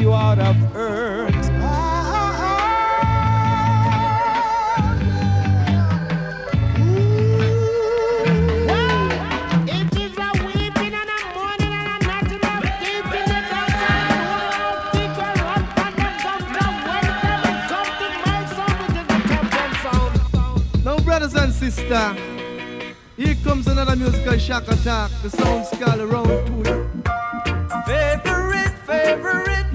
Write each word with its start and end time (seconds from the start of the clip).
you 0.00 0.14
out 0.14 0.38
of 0.38 0.56
earth. 0.76 1.50
Brothers 21.04 21.34
and 21.34 21.52
sisters, 21.52 22.16
here 23.16 23.34
comes 23.42 23.66
another 23.66 23.96
musical 23.96 24.38
shock 24.38 24.68
attack. 24.68 25.10
The 25.22 25.30
sound 25.30 25.66
scale 25.66 26.00
around 26.00 26.46
two. 26.46 26.62
Favorite, 27.84 28.72
favorite, 28.86 29.66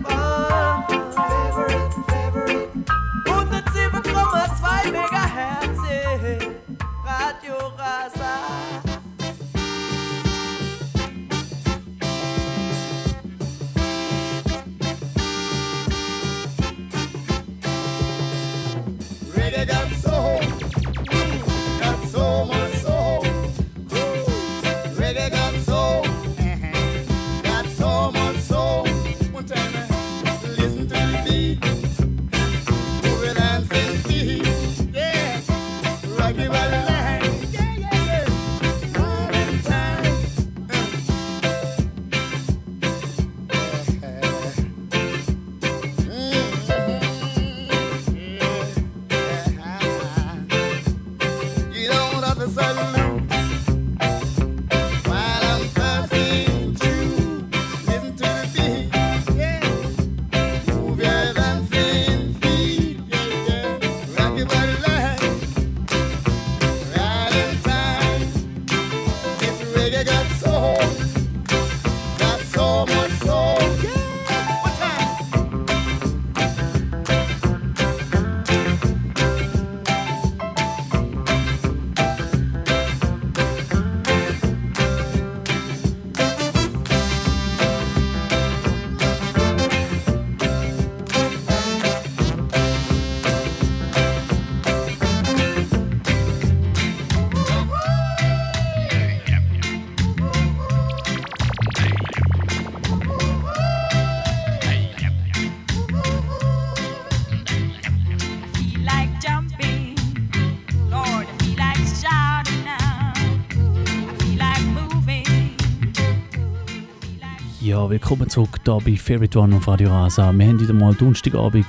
Ja, 117.85 117.91
willkommen 117.91 118.27
zurück 118.27 118.61
hier 118.65 118.79
bei 118.83 118.95
Favorite 118.95 119.37
One 119.37 119.57
auf 119.57 119.67
Radio 119.67 119.91
Rasa. 119.91 120.33
Wir 120.33 120.47
haben 120.47 120.59
wieder 120.59 120.73
mal 120.73 120.95
Donnerstagabend. 120.95 121.67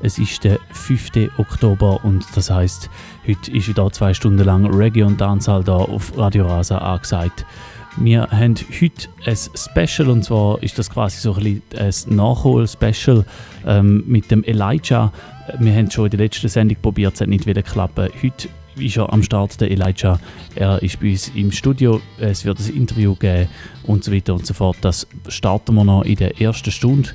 Es 0.00 0.16
ist 0.16 0.44
der 0.44 0.60
5. 0.70 1.38
Oktober 1.38 2.04
und 2.04 2.24
das 2.36 2.50
heißt, 2.50 2.88
heute 3.26 3.50
ist 3.50 3.66
wieder 3.66 3.90
zwei 3.90 4.14
Stunden 4.14 4.44
lang 4.44 4.72
Reggae 4.72 5.02
und 5.02 5.20
Dancehall 5.20 5.64
hier 5.64 5.74
auf 5.74 6.16
Radio 6.16 6.46
Rasa 6.46 6.78
angesagt. 6.78 7.44
Wir 7.96 8.28
haben 8.30 8.54
heute 8.80 9.08
ein 9.24 9.36
Special 9.36 10.08
und 10.08 10.22
zwar 10.22 10.62
ist 10.62 10.78
das 10.78 10.88
quasi 10.88 11.18
so 11.18 11.34
ein, 11.34 11.60
ein 11.76 12.14
Nachhol-Special 12.14 13.24
ähm, 13.66 14.04
mit 14.06 14.30
dem 14.30 14.44
Elijah. 14.44 15.12
Wir 15.58 15.74
haben 15.74 15.90
schon 15.90 16.04
in 16.04 16.10
der 16.12 16.20
letzten 16.20 16.48
Sendung 16.48 16.76
probiert, 16.80 17.14
es 17.14 17.22
hat 17.22 17.28
nicht 17.28 17.44
wieder 17.44 17.64
klappen. 17.64 18.08
Heute 18.22 18.48
ist 18.78 18.96
er 18.96 19.12
am 19.12 19.22
Start, 19.22 19.60
der 19.60 19.70
Elijah. 19.70 20.20
Er 20.54 20.82
ist 20.82 21.00
bei 21.00 21.10
uns 21.10 21.30
im 21.34 21.52
Studio. 21.52 22.00
Es 22.18 22.44
wird 22.44 22.58
ein 22.60 22.74
Interview 22.74 23.14
geben 23.14 23.48
und 23.84 24.04
so 24.04 24.12
weiter 24.12 24.34
und 24.34 24.46
so 24.46 24.54
fort. 24.54 24.76
Das 24.80 25.06
starten 25.28 25.74
wir 25.74 25.84
noch 25.84 26.02
in 26.02 26.16
der 26.16 26.40
ersten 26.40 26.70
Stunde. 26.70 27.10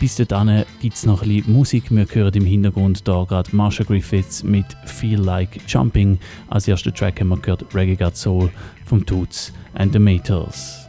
Bis 0.00 0.16
dahin 0.16 0.64
gibt 0.80 0.96
es 0.96 1.06
noch 1.06 1.22
ein 1.22 1.28
bisschen 1.28 1.52
Musik. 1.52 1.84
Wir 1.90 2.06
hören 2.10 2.34
im 2.34 2.44
Hintergrund 2.44 3.06
da 3.06 3.24
gerade 3.24 3.54
Marsha 3.54 3.84
Griffiths 3.84 4.42
mit 4.42 4.66
Feel 4.84 5.20
Like 5.20 5.60
Jumping. 5.68 6.18
Als 6.48 6.66
ersten 6.66 6.92
Track 6.92 7.20
haben 7.20 7.28
wir 7.28 7.36
gehört 7.36 7.72
Reggae 7.74 7.96
Got 7.96 8.16
Soul 8.16 8.50
vom 8.84 9.06
Toots 9.06 9.52
and 9.74 9.92
the 9.92 9.98
Meters. 10.00 10.86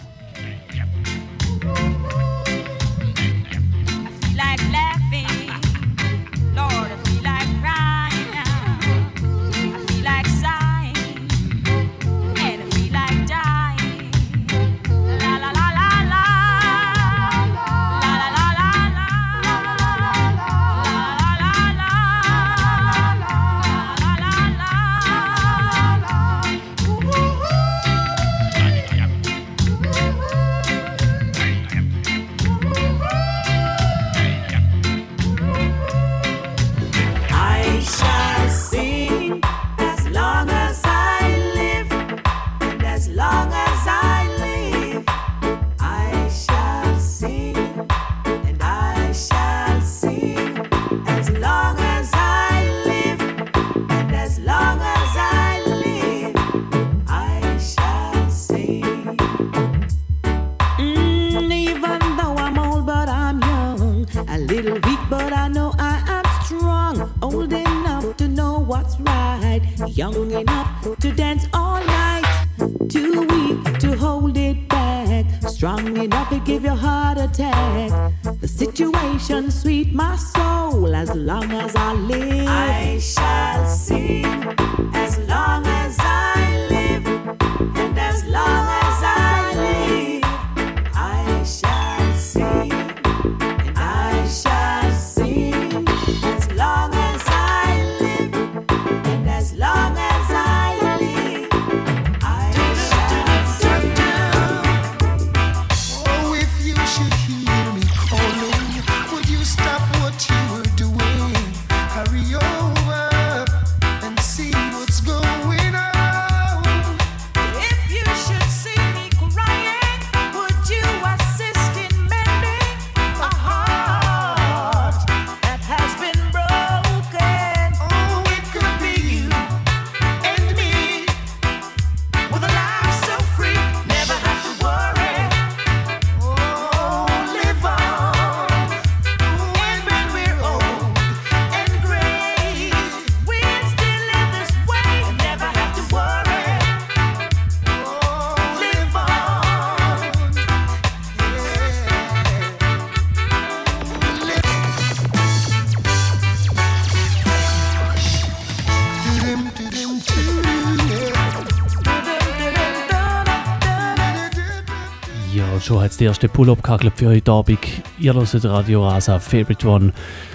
Schon 165.63 165.79
hat 165.79 165.91
es 165.91 165.97
die 165.97 166.03
erste 166.03 166.27
Pull-Up 166.27 166.61
gehackelt 166.61 166.91
für 166.97 167.07
heute 167.07 167.31
Abend. 167.31 167.57
Ihr 167.97 168.13
hört 168.13 168.43
Radio 168.43 168.85
Rasa 168.85 169.17
Favorite 169.17 169.65
One. 169.65 169.93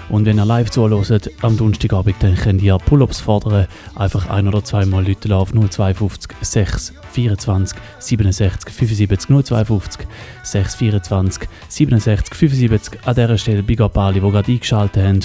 Und 0.08 0.24
wenn 0.24 0.38
ihr 0.38 0.46
live 0.46 0.70
zuhört 0.70 1.30
am 1.42 1.54
Donnerstagabend, 1.54 2.16
dann 2.20 2.34
könnt 2.34 2.62
ihr 2.62 2.78
Pull-Ups 2.78 3.20
fordern. 3.20 3.66
Einfach 3.94 4.30
ein- 4.30 4.48
oder 4.48 4.64
zweimal 4.64 5.06
Leute 5.06 5.36
auf 5.36 5.52
052 5.52 6.34
6 6.40 6.94
24 7.12 7.78
67 7.98 8.72
75 8.72 9.28
052 9.44 10.06
6 10.44 10.74
24 10.76 11.48
67 11.68 12.34
75. 12.34 13.00
An 13.04 13.14
dieser 13.14 13.36
Stelle 13.36 13.62
Big 13.62 13.82
Up 13.82 13.98
alle, 13.98 14.14
die 14.14 14.20
gerade 14.20 14.50
eingeschaltet 14.50 15.04
haben. 15.04 15.20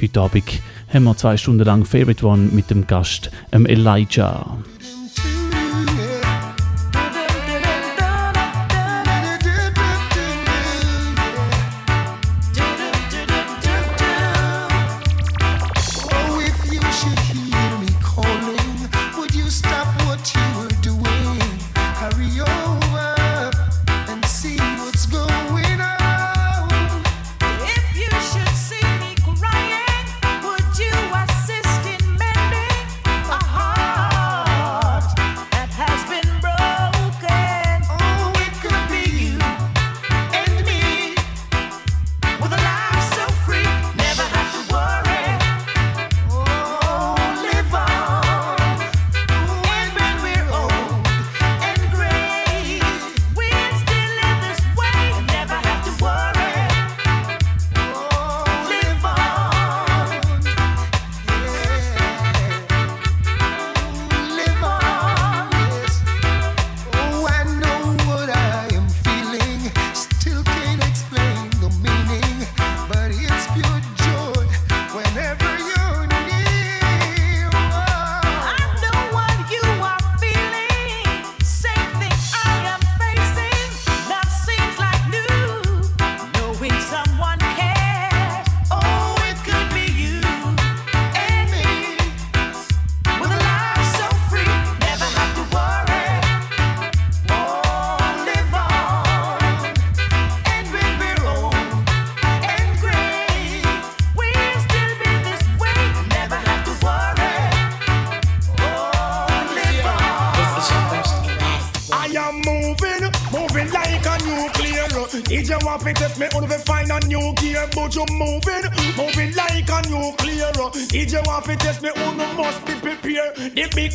Heute 0.00 0.20
Abend 0.20 0.44
haben 0.94 1.02
wir 1.02 1.16
zwei 1.16 1.36
Stunden 1.36 1.64
lang 1.64 1.84
Favorite 1.84 2.24
One 2.24 2.50
mit 2.52 2.70
dem 2.70 2.86
Gast 2.86 3.32
Elijah. 3.50 4.57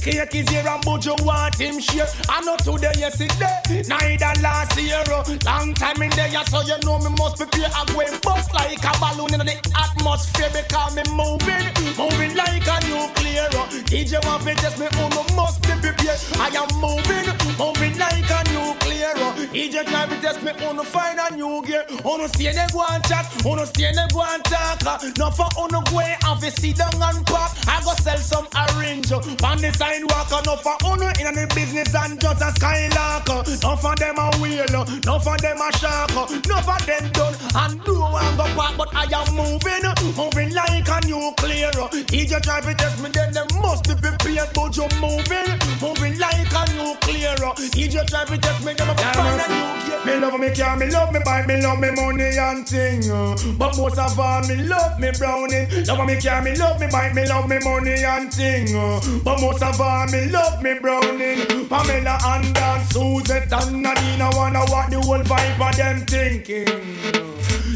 Cake 0.04 0.36
is 0.36 0.50
here, 0.50 0.68
and 0.68 1.06
you 1.06 1.16
want 1.24 1.56
him 1.56 1.80
share. 1.80 2.08
I 2.30 2.42
know 2.42 2.58
today, 2.58 2.92
yesterday, 3.00 3.84
neither 3.88 4.34
last 4.42 4.80
year. 4.80 5.04
Long 5.46 5.74
time 5.74 6.02
in 6.02 6.10
there, 6.12 6.46
so 6.46 6.62
you 6.62 6.78
know 6.84 7.00
me 7.00 7.10
must 7.18 7.38
prepare. 7.38 7.72
I 7.74 7.86
go 7.88 8.04
bust 8.22 8.54
like 8.54 8.84
a 8.84 8.92
balloon 9.00 9.34
in 9.34 9.46
the 9.48 9.56
atmosphere 9.80 10.52
because 10.52 10.96
me 10.96 11.04
moving, 11.16 11.72
moving 11.98 12.36
like 12.36 12.68
a 12.68 12.78
nuclear. 12.88 13.48
You 13.94 14.20
want 14.28 14.44
to 14.44 14.54
test 14.56 14.78
me, 14.80 14.88
only 15.00 15.24
must 15.36 15.62
be 15.64 15.74
prepared. 15.80 16.20
I 16.36 16.52
am 16.52 16.68
moving, 16.84 17.28
moving 17.58 17.98
like 17.98 18.30
a 18.30 18.40
nuclear. 18.52 19.16
You 19.54 19.84
try 19.84 20.06
to 20.08 20.22
test 20.22 20.44
me, 20.44 20.52
only 20.66 20.86
find 20.86 21.20
a 21.20 21.34
new 21.36 21.64
gear. 21.66 21.86
Only 22.04 22.28
stay 22.28 22.52
there 22.52 22.68
go 22.74 22.84
and 22.90 23.04
chat, 23.06 23.26
only 23.46 23.66
stay 23.68 23.92
there 23.94 24.08
go 24.12 24.22
and 24.22 24.44
talk. 24.46 24.84
No 25.18 25.32
for 25.32 25.48
only 25.58 25.80
go 25.90 26.00
and 26.00 26.23
fi 26.38 26.50
sit 26.50 26.78
down 26.78 26.94
and 27.02 27.26
pop. 27.26 27.52
I 27.68 27.82
go 27.84 27.94
sell 28.02 28.18
some 28.18 28.48
orange 28.56 29.12
on 29.12 29.58
the 29.62 29.72
sidewalk. 29.74 30.32
Uh, 30.32 30.42
no 30.46 30.56
for 30.58 30.76
only 30.86 31.08
in 31.22 31.34
the 31.36 31.46
business 31.56 31.94
and 31.96 32.20
just 32.20 32.42
a 32.42 32.52
skylark. 32.52 33.30
Uh, 33.30 33.44
no 33.64 33.76
for 33.76 33.96
them 33.96 34.18
a 34.18 34.28
wheel, 34.40 34.66
uh, 34.76 34.86
no 35.06 35.20
for 35.20 35.38
them 35.38 35.58
a 35.62 35.70
shark. 35.78 36.10
No 36.48 36.58
for 36.62 36.80
them 36.86 37.12
done 37.14 37.36
and 37.56 37.84
do 37.84 37.96
and 38.04 38.38
go 38.38 38.46
back. 38.56 38.78
But 38.78 38.90
I 38.96 39.06
am 39.12 39.36
moving, 39.36 39.84
moving 40.18 40.54
like 40.54 40.88
a 40.88 40.98
nuclear. 41.08 41.72
If 42.14 42.32
you 42.32 42.40
try 42.40 42.62
to 42.62 42.74
test 42.74 43.02
me, 43.04 43.10
then 43.10 43.34
they 43.34 43.46
must 43.62 43.84
be 43.88 43.96
prepared. 43.96 44.50
But 44.54 44.76
you're 44.78 44.90
moving, 45.00 45.50
moving 45.82 46.18
like 46.20 46.52
a 46.52 46.64
nuclear. 46.74 47.36
If 47.58 47.94
you 47.94 48.04
try 48.06 48.26
to 48.26 48.38
test 48.38 48.66
me, 48.66 48.74
then 48.74 48.90
I'm 48.90 49.40
a 49.40 49.48
new 49.48 49.86
gear. 49.88 50.00
Me 50.06 50.20
love 50.20 50.40
me 50.40 50.54
car, 50.54 50.76
me 50.78 50.90
love 50.90 51.14
me 51.14 51.20
bike, 51.24 51.48
me 51.48 51.62
love 51.62 51.80
me 51.80 51.90
money 51.92 52.38
and 52.38 52.68
thing. 52.68 53.10
uh. 53.12 53.36
But 53.58 53.78
most 53.78 53.98
of 53.98 54.20
all, 54.20 54.42
me 54.48 54.56
love 54.64 55.00
me 55.00 55.12
browning. 55.18 55.68
Love 55.86 56.06
me 56.06 56.20
car, 56.24 56.42
me 56.42 56.56
love 56.56 56.80
me 56.80 56.88
bike, 56.88 57.14
me 57.14 57.28
love 57.28 57.50
me 57.50 57.60
money 57.60 58.04
and 58.04 58.34
thing. 58.34 58.76
uh. 58.76 59.00
But 59.24 59.42
most 59.42 59.62
of 59.62 59.80
all, 59.80 60.08
me 60.08 60.30
love 60.30 60.64
me 60.64 60.80
browning. 60.80 61.68
Pamela 61.68 62.18
and 62.26 62.56
Dan, 62.56 62.86
Suzette 62.88 63.52
and 63.52 63.82
Nadine, 63.82 64.22
I 64.22 64.30
wanna 64.36 64.60
what 64.72 64.90
the 64.90 65.02
whole 65.02 65.20
vibe 65.20 65.70
of 65.70 65.76
them 65.76 66.06
thinking. 66.06 67.24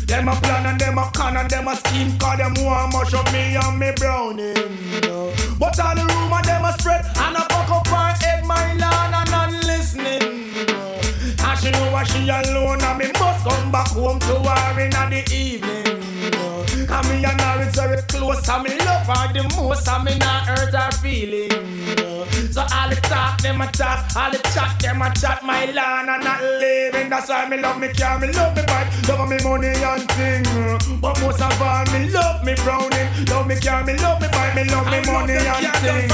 Them 0.08 0.30
a 0.30 0.36
plan 0.36 0.66
and 0.66 0.80
them 0.80 0.98
a 0.98 1.12
con 1.14 1.36
and 1.36 1.50
them 1.50 1.68
a 1.68 1.76
scheme 1.76 2.18
Cause 2.18 2.38
them 2.38 2.54
want 2.64 2.94
mush 2.94 3.14
up 3.14 3.30
me 3.34 3.58
and 3.58 3.78
me 3.78 3.92
browning 3.98 4.56
But 5.60 5.78
all 5.82 5.96
the 5.96 6.06
rumor 6.08 6.42
them 6.44 6.64
a 6.64 6.72
spread 6.80 7.04
And 7.18 7.36
a 7.36 7.42
fuck 7.42 7.70
up 7.70 7.88
her 7.88 8.26
head 8.26 8.46
my 8.46 8.74
land 8.76 9.16
and 9.16 9.30
And 9.30 9.47
she 11.68 11.80
know 11.80 11.92
what 11.92 12.08
she 12.08 12.30
alone 12.30 12.82
and 12.82 12.98
me 12.98 13.12
must 13.20 13.46
come 13.46 13.72
back 13.72 13.88
home 13.90 14.20
to 14.20 14.40
her 14.40 14.80
in 14.80 14.90
the 14.90 15.24
evening. 15.34 15.84
And 16.90 17.10
me 17.10 17.26
and 17.26 17.42
her 17.42 17.68
is 17.68 17.76
very 17.76 18.02
close 18.04 18.48
and 18.48 18.64
me 18.64 18.78
love 18.78 19.08
her 19.08 19.34
the 19.34 19.44
most 19.58 19.88
And 19.90 20.06
me 20.06 20.18
not 20.20 20.48
hurt 20.48 20.74
her 20.74 20.92
feelings 20.92 21.54
So 22.54 22.62
all 22.62 22.90
the 22.90 22.96
talk 23.04 23.42
them 23.42 23.60
a 23.60 23.68
talk 23.68 24.16
All 24.16 24.32
the 24.32 24.38
chat 24.54 24.80
them 24.80 25.02
a 25.02 25.14
chat 25.14 25.44
My 25.44 25.66
land 25.66 26.10
and 26.10 26.24
not 26.24 26.42
living. 26.42 27.10
That's 27.10 27.28
why 27.28 27.50
me 27.50 27.58
love 27.58 27.80
me 27.80 27.90
car, 27.90 28.20
me 28.20 28.32
love 28.32 28.56
me 28.56 28.64
bike 28.66 28.88
Love 29.10 29.28
me 29.28 29.38
money 29.44 29.68
and 29.68 30.10
thing. 30.12 31.02
But 31.02 31.20
most 31.20 31.42
of 31.42 31.62
all 31.62 31.86
me 31.92 32.10
love 32.10 32.44
me 32.46 32.56
browning 32.56 33.10
Love 33.28 33.48
me 33.48 33.60
car, 33.60 33.84
me 33.84 33.98
love 33.98 34.22
me 34.22 34.28
bike 34.32 34.56
Me 34.56 34.64
love 34.64 34.88
me 34.88 35.02
money 35.12 35.34
and 35.34 35.76
thing. 35.84 36.08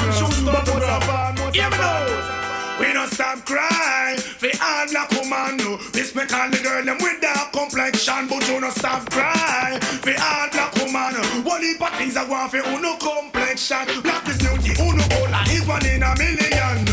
But 0.45 0.65
most 0.65 0.89
of 0.89 1.09
all, 1.09 1.33
most 1.33 1.59
of 1.59 1.79
all 1.79 2.42
we 2.83 2.93
don't 2.93 3.11
stop 3.11 3.45
crying. 3.45 4.17
For 4.17 4.51
all 4.61 4.87
black 4.91 5.09
woman 5.11 5.57
no 5.57 5.77
Respect 5.93 6.33
all 6.33 6.49
the 6.49 6.59
girl 6.59 6.83
them 6.83 6.97
with 6.99 7.21
dark 7.21 7.51
complexion 7.53 8.27
But 8.27 8.47
you 8.47 8.59
don't 8.59 8.71
stop 8.71 9.09
crying. 9.09 9.79
For 9.79 10.15
all 10.19 10.49
black 10.51 10.75
woman 10.75 11.15
One 11.43 11.61
heap 11.61 11.81
of 11.81 11.93
things 11.97 12.17
I 12.17 12.27
want 12.27 12.51
for 12.51 12.57
uno 12.57 12.97
complexion. 12.97 14.01
Black 14.03 14.27
is 14.27 14.37
beauty, 14.37 14.73
uno 14.81 15.03
gola 15.07 15.43
is 15.47 15.65
one 15.65 15.85
in 15.85 16.03
a 16.03 16.11
million 16.17 16.92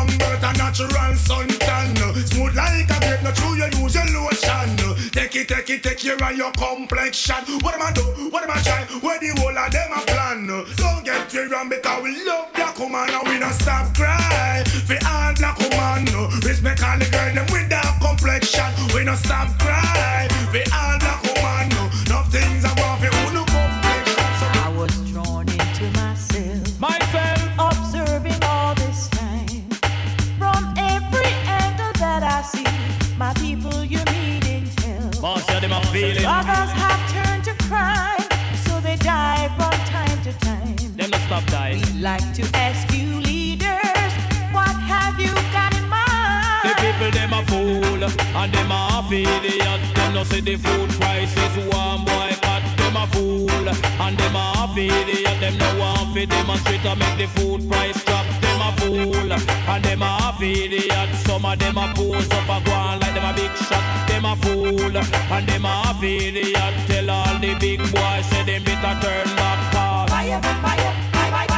Having 0.00 0.22
a 0.22 0.52
natural 0.56 1.12
suntan. 1.12 1.92
Smooth 2.32 2.56
like 2.56 2.88
a 2.88 2.98
grape, 3.04 3.22
no 3.22 3.32
true 3.32 3.54
you 3.54 3.68
use 3.76 3.94
your 3.94 4.08
lotion. 4.16 5.10
Take 5.12 5.36
it, 5.36 5.48
take 5.48 5.68
it, 5.68 5.82
take 5.82 5.98
care 5.98 6.16
of 6.16 6.36
your 6.36 6.52
complexion 6.52 7.44
What 7.60 7.74
am 7.74 7.82
I 7.82 7.92
do, 7.92 8.02
what 8.30 8.42
am 8.44 8.50
I 8.50 8.62
try, 8.62 8.84
where 9.00 9.18
the 9.18 9.28
whole 9.40 9.56
of 9.56 9.70
them 9.70 9.92
a 9.92 10.00
plan. 10.06 10.46
Don't 10.46 11.04
get 11.04 11.34
me 11.34 11.40
wrong 11.52 11.68
because 11.68 12.02
we 12.02 12.24
love 12.24 12.52
black 12.54 12.78
woman 12.78 13.10
And 13.10 13.28
we 13.28 13.38
don't 13.38 13.52
stop 13.52 13.94
crying 13.94 14.64
for 14.64 14.96
all 15.06 15.34
black 15.34 15.58
woman. 15.58 16.06
Respect 16.40 16.82
all 16.82 16.98
the 16.98 17.04
girl 17.10 17.34
them 17.34 17.46
with 17.52 17.68
that 17.68 17.98
complexion 18.00 18.72
We 18.94 19.04
don't 19.04 19.18
stop 19.18 19.48
crying 19.58 20.30
for 20.48 20.64
all 20.74 20.89
and 48.40 48.52
them 48.54 48.70
a 48.70 48.74
half 48.74 49.12
idiot. 49.12 49.80
Them 49.94 50.14
no 50.14 50.24
see 50.24 50.40
the 50.40 50.56
food 50.56 50.90
prices 50.98 51.54
one 51.68 52.04
boycott. 52.04 52.62
Them 52.78 52.96
a 52.96 53.06
fool 53.12 53.68
and 53.68 54.16
them 54.18 54.36
a 54.36 54.44
half 54.56 54.76
idiot. 54.76 55.36
Them 55.40 55.58
no 55.58 55.68
want 55.78 56.14
fi 56.14 56.24
demonstrate 56.24 56.82
to 56.82 56.96
make 56.96 57.16
the 57.18 57.26
food 57.36 57.68
price 57.68 58.02
drop. 58.04 58.26
Them 58.40 58.60
a 58.60 58.70
fool 58.78 59.32
and 59.32 59.84
them 59.84 60.02
a 60.02 60.10
half 60.20 60.40
idiot. 60.40 61.10
Some 61.26 61.44
of 61.44 61.58
them 61.58 61.76
a 61.76 61.92
pose 61.94 62.30
up 62.30 62.48
a 62.48 62.64
go 62.64 62.72
on 62.72 63.00
like 63.00 63.14
them 63.14 63.24
a 63.24 63.32
big 63.34 63.54
shot. 63.68 63.84
Them 64.08 64.24
a 64.24 64.34
fool 64.36 64.96
and 64.96 65.46
them 65.48 65.64
a 65.64 65.74
half 65.84 66.02
idiot. 66.02 66.74
Tell 66.88 67.10
all 67.10 67.38
the 67.40 67.54
big 67.60 67.80
boys 67.92 68.24
say 68.30 68.44
them 68.44 68.62
better 68.64 68.94
turn 69.02 69.28
back. 69.36 69.72
cause 69.72 70.10
Fire, 70.10 70.40
fire, 70.40 70.62
fire, 70.62 71.19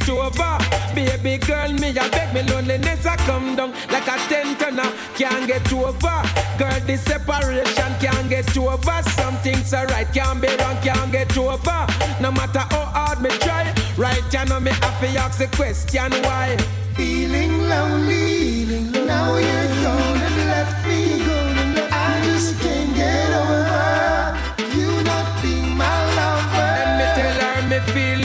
it 0.00 0.08
over. 0.08 0.58
Baby 0.94 1.38
girl, 1.38 1.72
me 1.72 1.88
I 1.96 2.08
beg 2.08 2.34
me 2.34 2.42
loneliness 2.50 3.06
I 3.06 3.16
come 3.16 3.56
down 3.56 3.72
like 3.90 4.06
a 4.06 4.16
tent 4.28 4.62
and 4.62 4.80
I 4.80 4.90
can't 5.14 5.46
get 5.46 5.72
over. 5.72 6.22
Girl, 6.58 6.80
this 6.86 7.02
separation 7.02 7.92
can't 8.00 8.28
get 8.28 8.56
over. 8.56 9.02
Some 9.10 9.36
things 9.38 9.72
are 9.72 9.86
right, 9.86 10.06
can't 10.12 10.40
be 10.40 10.48
wrong, 10.48 10.76
can't 10.82 11.12
get 11.12 11.36
over. 11.36 11.86
No 12.20 12.30
matter 12.30 12.60
how 12.70 12.84
hard 12.96 13.22
me 13.22 13.30
try, 13.38 13.72
right 13.96 14.22
you 14.32 14.44
know 14.46 14.60
me 14.60 14.70
have 14.70 15.00
to 15.00 15.06
ask 15.18 15.38
the 15.38 15.46
question 15.56 16.12
why. 16.24 16.56
Feeling 16.96 17.68
lonely, 17.68 18.64
now 19.06 19.36
you're 19.36 19.68
gone 19.82 20.18
and 20.18 20.36
left 20.48 20.86
me. 20.86 21.20
I 21.92 22.20
just 22.24 22.60
can't 22.60 22.94
get 22.94 23.30
over 23.32 24.00
you 24.76 25.02
not 25.02 25.42
being 25.42 25.76
my 25.76 25.96
lover. 26.16 26.70
Let 26.84 26.98
me 26.98 27.06
tell 27.16 27.36
her 27.42 27.68
me 27.68 27.78
feel 27.92 28.19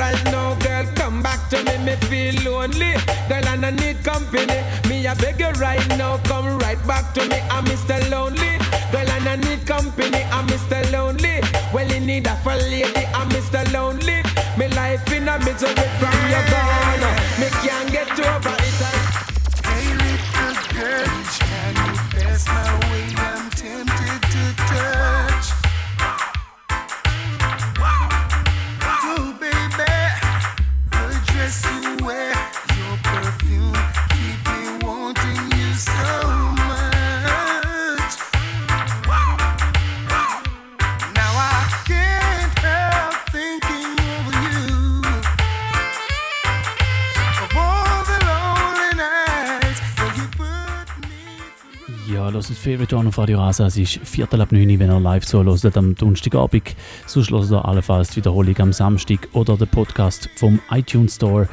right 0.00 0.24
now, 0.24 0.54
girl, 0.54 0.86
come 0.94 1.22
back 1.22 1.40
to 1.50 1.62
me. 1.64 1.76
Me 1.84 1.94
feel 2.08 2.34
lonely. 2.44 2.92
Girl, 3.28 3.46
and 3.52 3.66
I 3.66 3.70
need 3.70 4.02
company. 4.02 4.58
Me 4.88 5.06
a 5.06 5.14
beg 5.14 5.38
you 5.38 5.52
right 5.66 5.86
now, 5.98 6.16
come 6.30 6.58
right 6.58 6.80
back 6.86 7.12
to 7.14 7.22
me. 7.28 7.38
I'm 7.54 7.64
Mr. 7.66 7.98
Lonely. 8.10 8.52
Girl, 8.92 9.10
and 9.16 9.28
I 9.28 9.36
need 9.36 9.66
company. 9.66 10.22
I'm 10.36 10.46
Mr. 10.48 10.80
Lonely. 10.90 11.40
Well, 11.74 11.90
in 11.92 12.06
need 12.06 12.26
of 12.26 12.46
a 12.46 12.56
lady. 12.56 13.04
I'm 13.18 13.28
Mr. 13.30 13.62
Lonely. 13.74 14.18
Me 14.58 14.66
life 14.74 15.12
in 15.12 15.28
a 15.28 15.38
misery 15.38 15.86
from 16.00 16.18
your 16.32 16.44
gone. 16.50 17.09
Hört 52.48 52.92
One 52.94 53.08
auf 53.08 53.18
Radio 53.18 53.38
Rasa. 53.38 53.66
Es 53.66 53.76
ist 53.76 54.00
Viertel 54.02 54.40
ab 54.40 54.50
9 54.50 54.62
Uhr, 54.62 54.78
wenn 54.78 54.90
ihr 54.90 55.00
live 55.00 55.26
zuhört 55.26 55.76
am 55.76 55.94
Donnerstagabend. 55.94 56.74
Sonst 57.06 57.30
hört 57.30 57.50
ihr 57.50 57.64
allenfalls 57.64 58.10
die 58.10 58.16
Wiederholung 58.16 58.56
am 58.58 58.72
Samstag 58.72 59.28
oder 59.32 59.56
den 59.56 59.68
Podcast 59.68 60.30
vom 60.36 60.58
iTunes 60.70 61.16
Store. 61.16 61.48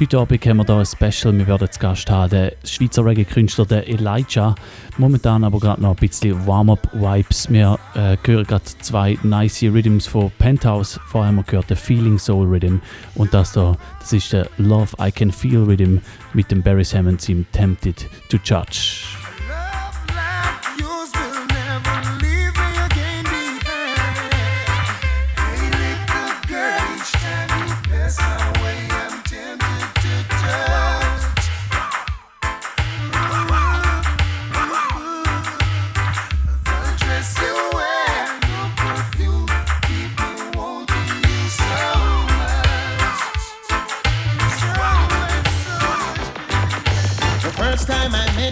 Heute 0.00 0.18
Abend 0.18 0.44
haben 0.46 0.56
wir 0.56 0.64
hier 0.64 0.76
ein 0.78 0.86
Special. 0.86 1.38
Wir 1.38 1.46
werden 1.46 1.70
zu 1.70 1.78
Gast 1.78 2.10
haben 2.10 2.30
den 2.30 2.50
Schweizer 2.64 3.04
Reggae-Künstler 3.04 3.86
Elijah. 3.86 4.54
Momentan 4.98 5.44
aber 5.44 5.60
gerade 5.60 5.80
noch 5.80 5.90
ein 5.90 5.96
bisschen 5.96 6.46
Warm-Up-Vibes. 6.46 7.50
Wir 7.50 7.78
äh, 7.94 8.16
hören 8.26 8.44
gerade 8.44 8.64
zwei 8.80 9.18
nice 9.22 9.62
Rhythms 9.62 10.06
von 10.06 10.32
Penthouse. 10.38 10.98
Vorher 11.06 11.28
haben 11.28 11.36
wir 11.36 11.44
gehört 11.44 11.70
den 11.70 11.76
Feeling 11.76 12.18
Soul 12.18 12.48
Rhythm. 12.48 12.78
Und 13.14 13.32
das 13.32 13.52
da, 13.52 13.76
das 14.00 14.12
ist 14.12 14.32
der 14.32 14.48
Love 14.56 14.96
I 15.00 15.12
Can 15.12 15.30
Feel 15.30 15.62
Rhythm 15.62 15.98
mit 16.32 16.50
dem 16.50 16.62
Barry 16.62 16.84
Hammond 16.84 17.28
im 17.28 17.46
Tempted 17.52 18.08
to 18.28 18.38
Judge. 18.44 19.21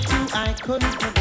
I 0.09 0.55
couldn't 0.63 0.95
forget. 0.95 1.20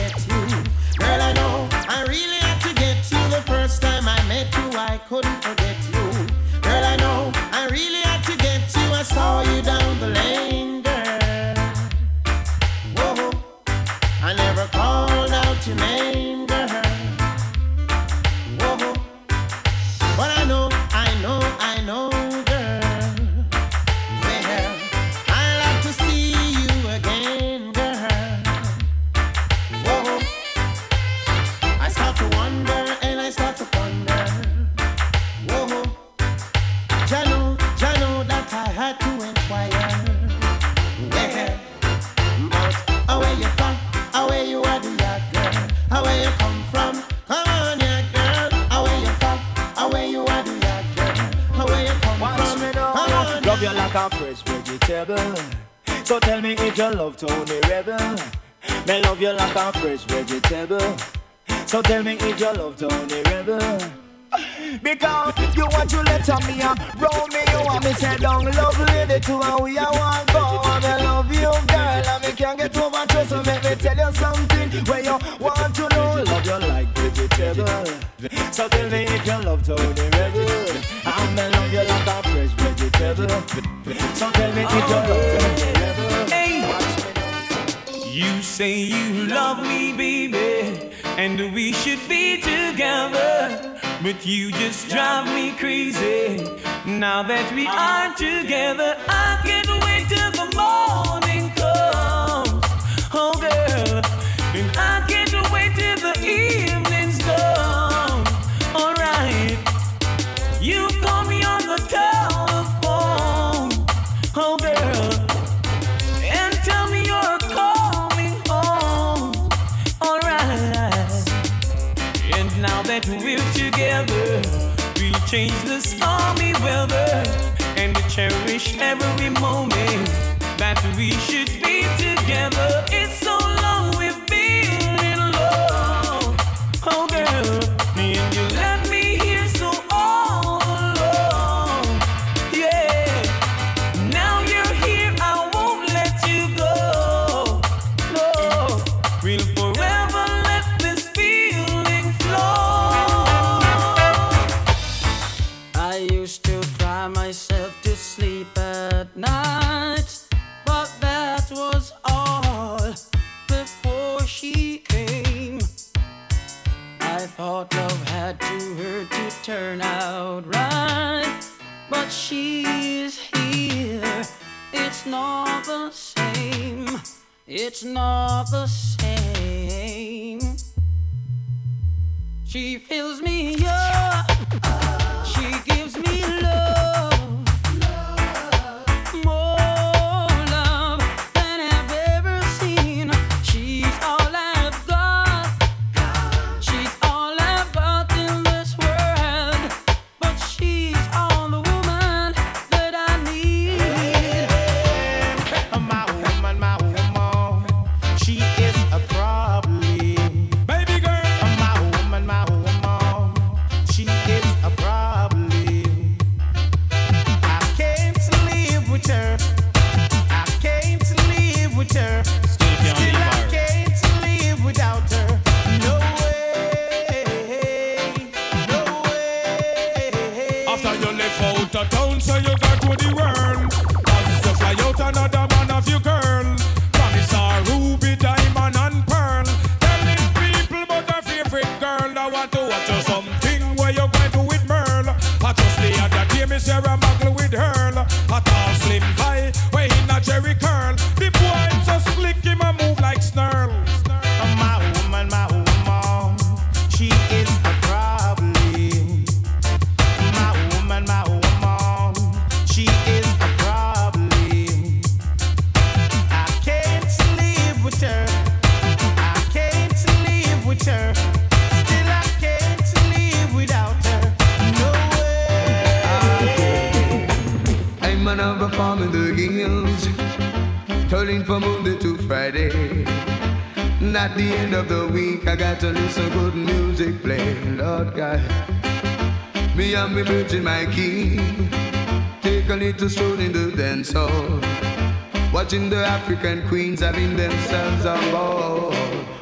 queens 297.00 297.16
having 297.16 297.36
themselves 297.36 298.06
a 298.06 298.16
ball. 298.32 298.92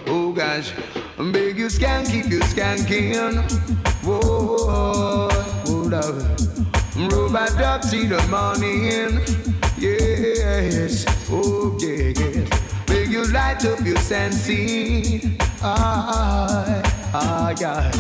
Oh 0.08 0.32
gosh, 0.32 0.74
beg 1.18 1.58
you 1.58 1.68
skanky, 1.68 2.30
you 2.30 2.40
skanking. 2.40 3.42
Whoa, 4.04 5.30
hold 5.66 5.94
up. 5.94 6.16
Robot 7.12 7.50
drop 7.58 7.84
see 7.84 8.06
the 8.08 8.22
morning. 8.30 9.22
Yes, 9.78 11.06
oh 11.30 11.78
yeah, 11.80 12.14
yeah. 12.16 12.46
Big 12.86 13.12
you 13.12 13.26
light 13.32 13.66
up 13.66 13.80
your 13.82 13.98
sensing. 13.98 15.38
Ah, 15.62 16.82
ah, 17.14 17.54
God. 17.60 17.96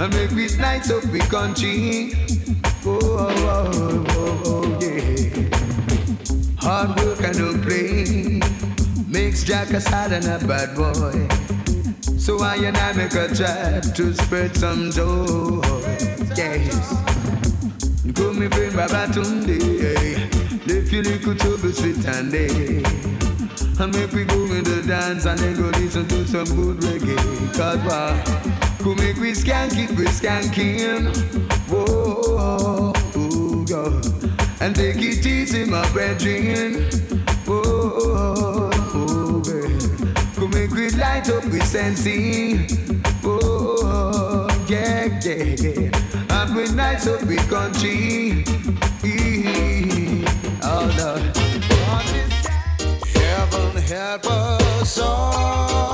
And 0.00 0.12
make 0.14 0.30
this 0.30 0.58
night 0.58 0.84
so 0.84 1.00
the 1.00 1.20
country. 1.30 2.14
Oh, 2.86 2.98
oh, 3.00 3.32
oh, 3.46 4.04
oh, 4.08 4.42
oh 4.46 4.78
yeah. 4.80 5.48
Hard 6.60 7.00
work. 7.00 7.13
Jack 9.54 9.70
a 9.70 9.80
sad 9.80 10.12
and 10.12 10.24
a 10.24 10.44
bad 10.48 10.74
boy. 10.74 11.28
So 12.18 12.42
I 12.42 12.56
and 12.56 12.76
I 12.76 12.92
make 12.94 13.14
a 13.14 13.28
try 13.32 13.78
to 13.78 14.12
spread 14.12 14.56
some 14.56 14.90
joy. 14.90 15.62
Yes. 16.34 16.90
Come 18.16 18.40
me 18.40 18.48
bring 18.48 18.74
Baba 18.74 19.06
Tunde. 19.14 19.60
If 20.66 20.92
you 20.92 21.02
look 21.02 21.40
at 21.40 21.62
be 21.62 21.72
sweet 21.72 22.04
and 22.04 22.32
day. 22.32 22.82
and 23.78 23.94
make 23.94 24.10
we 24.10 24.24
go 24.24 24.42
in 24.46 24.64
the 24.64 24.82
dance 24.88 25.24
and 25.24 25.38
then 25.38 25.54
go 25.54 25.68
listen 25.78 26.08
to 26.08 26.26
some 26.26 26.46
good 26.56 26.78
reggae. 26.78 27.16
Cause 27.56 27.78
why? 27.86 28.20
Come 28.82 28.96
make 28.96 29.18
we 29.18 29.30
skank 29.30 29.78
it, 29.78 29.96
we 29.96 30.06
skanking. 30.06 31.14
Whoa, 31.70 32.92
oh, 33.14 33.64
God. 33.68 34.60
And 34.60 34.74
take 34.74 34.96
it 34.96 35.24
easy, 35.24 35.64
my 35.64 35.88
brethren. 35.92 36.90
Whoa 37.46 38.53
light 41.14 41.30
up 41.30 41.44
recency. 41.44 42.66
Oh, 43.22 44.48
yeah, 44.68 45.04
yeah. 45.22 45.90
And 46.30 46.56
we 46.56 46.66
light 46.66 47.06
up 47.06 47.20
the 47.20 47.36
country. 47.48 48.44
Oh, 50.62 50.90
Lord. 50.98 51.22
Heaven 53.14 53.82
help 53.82 54.26
us 54.26 54.98
all. 54.98 55.93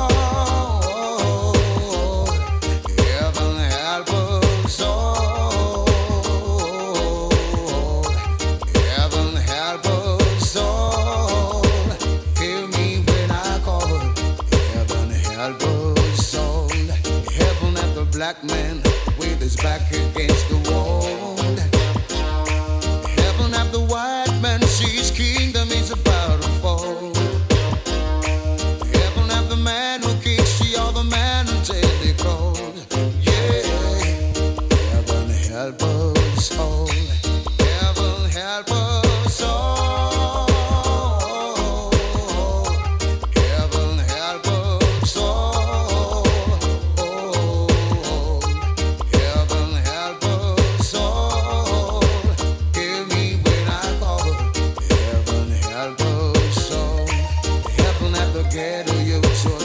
Quiero 58.50 59.00
yo 59.02 59.20
solo. 59.36 59.59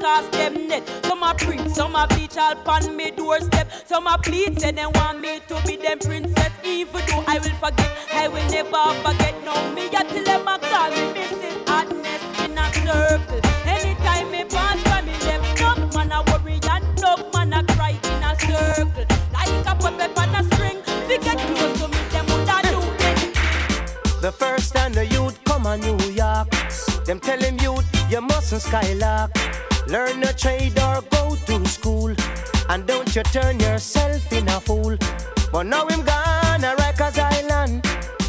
cast 0.00 0.32
them 0.32 0.68
net. 0.68 0.86
Some 1.04 1.22
a 1.22 1.34
preach, 1.34 1.66
some 1.68 1.94
a 1.94 2.06
teach 2.10 2.36
all 2.36 2.54
pan 2.56 2.96
me 2.96 3.10
doorstep. 3.10 3.70
Some 3.86 4.06
a 4.06 4.18
plead, 4.18 4.60
say 4.60 4.72
they 4.72 4.86
want 4.86 5.20
me 5.20 5.40
to 5.48 5.62
be 5.66 5.76
them 5.76 5.98
princess. 5.98 6.52
Even 6.64 7.00
though 7.06 7.24
I 7.26 7.38
will 7.38 7.56
forget, 7.62 7.90
I 8.12 8.28
will 8.28 8.48
never 8.50 8.94
forget. 9.02 9.34
No 9.44 9.54
me 9.74 9.86
a 9.86 9.90
tell 9.90 10.24
them 10.24 10.48
a 10.48 10.58
call 10.58 10.90
me 10.90 11.14
Mrs. 11.14 11.68
Hotness 11.68 12.22
in 12.44 12.58
a 12.58 12.72
circle. 12.72 13.40
Anytime 13.66 14.30
me 14.30 14.44
pass 14.44 14.82
by 14.84 15.02
me 15.02 15.12
them 15.18 15.42
no 15.60 15.74
man 15.94 16.12
a 16.12 16.22
worry 16.30 16.58
and 16.70 16.84
no 17.00 17.30
man 17.32 17.52
a 17.52 17.64
cry 17.74 17.90
in 17.90 18.22
a 18.22 18.38
circle. 18.38 19.04
Like 19.32 19.66
a 19.66 19.74
puppet 19.74 20.18
on 20.18 20.34
a 20.34 20.44
string, 20.54 20.78
they 21.08 21.18
get 21.18 21.38
close 21.38 21.80
to 21.80 21.88
me, 21.88 21.98
them 22.10 22.26
would 22.26 22.48
a 22.48 22.62
do 22.68 22.80
anything. 23.06 24.20
The 24.20 24.32
first 24.32 24.74
time 24.74 24.92
the 24.92 25.06
youth 25.06 25.42
come 25.44 25.66
a 25.66 25.76
New 25.76 25.98
York, 26.10 26.50
them 27.04 27.20
tell 27.20 27.40
him 27.40 27.58
youth, 27.58 27.86
you 28.10 28.20
mustn't 28.20 28.62
skylock. 28.62 29.30
Learn 29.90 30.22
a 30.22 30.32
trade 30.32 30.78
or 30.78 31.02
go 31.10 31.34
to 31.46 31.66
school. 31.66 32.14
And 32.68 32.86
don't 32.86 33.12
you 33.16 33.24
turn 33.24 33.58
yourself 33.58 34.32
in 34.32 34.46
a 34.46 34.60
fool. 34.60 34.96
But 35.50 35.64
now 35.64 35.88
him 35.88 36.04
gone 36.04 36.62
a 36.62 36.76
Rikers 36.76 37.18
Island. 37.18 37.84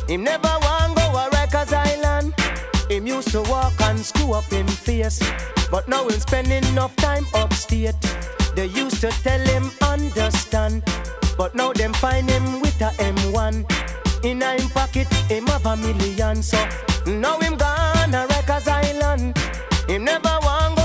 Him 0.09 0.23
never 0.23 0.49
want 0.61 0.95
go 0.95 1.03
a 1.03 1.29
Rikers 1.29 1.71
Island. 1.71 2.33
Him 2.89 3.05
used 3.05 3.29
to 3.33 3.43
walk 3.43 3.79
and 3.81 3.99
screw 3.99 4.33
up 4.33 4.45
him 4.45 4.65
face. 4.65 5.21
But 5.69 5.87
now 5.87 6.07
him 6.07 6.19
spending 6.19 6.65
enough 6.65 6.95
time 6.95 7.27
upstate. 7.35 7.93
They 8.55 8.65
used 8.65 8.99
to 9.01 9.11
tell 9.21 9.41
him 9.41 9.69
understand. 9.83 10.81
But 11.37 11.53
now 11.53 11.73
them 11.73 11.93
find 11.93 12.27
him 12.27 12.59
with 12.61 12.81
a 12.81 12.89
M1. 12.97 14.25
In 14.25 14.41
a 14.41 14.55
him 14.59 14.69
pocket, 14.69 15.07
him 15.29 15.45
have 15.45 15.67
a 15.67 15.77
million. 15.77 16.41
So 16.41 16.57
now 17.05 17.39
him 17.39 17.55
gone 17.55 18.15
a 18.15 18.25
Rikers 18.25 18.67
Island. 18.67 19.37
Him 19.87 20.05
never 20.05 20.39
want 20.41 20.80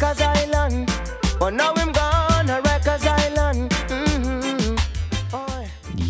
Rikers 0.00 0.20
Island. 0.22 0.90
But 1.38 1.52
now 1.52 1.74
him 1.74 1.92
gone 1.92 2.48
Rikers 2.48 3.04
Island. 3.04 3.70
Mhm. 3.90 4.76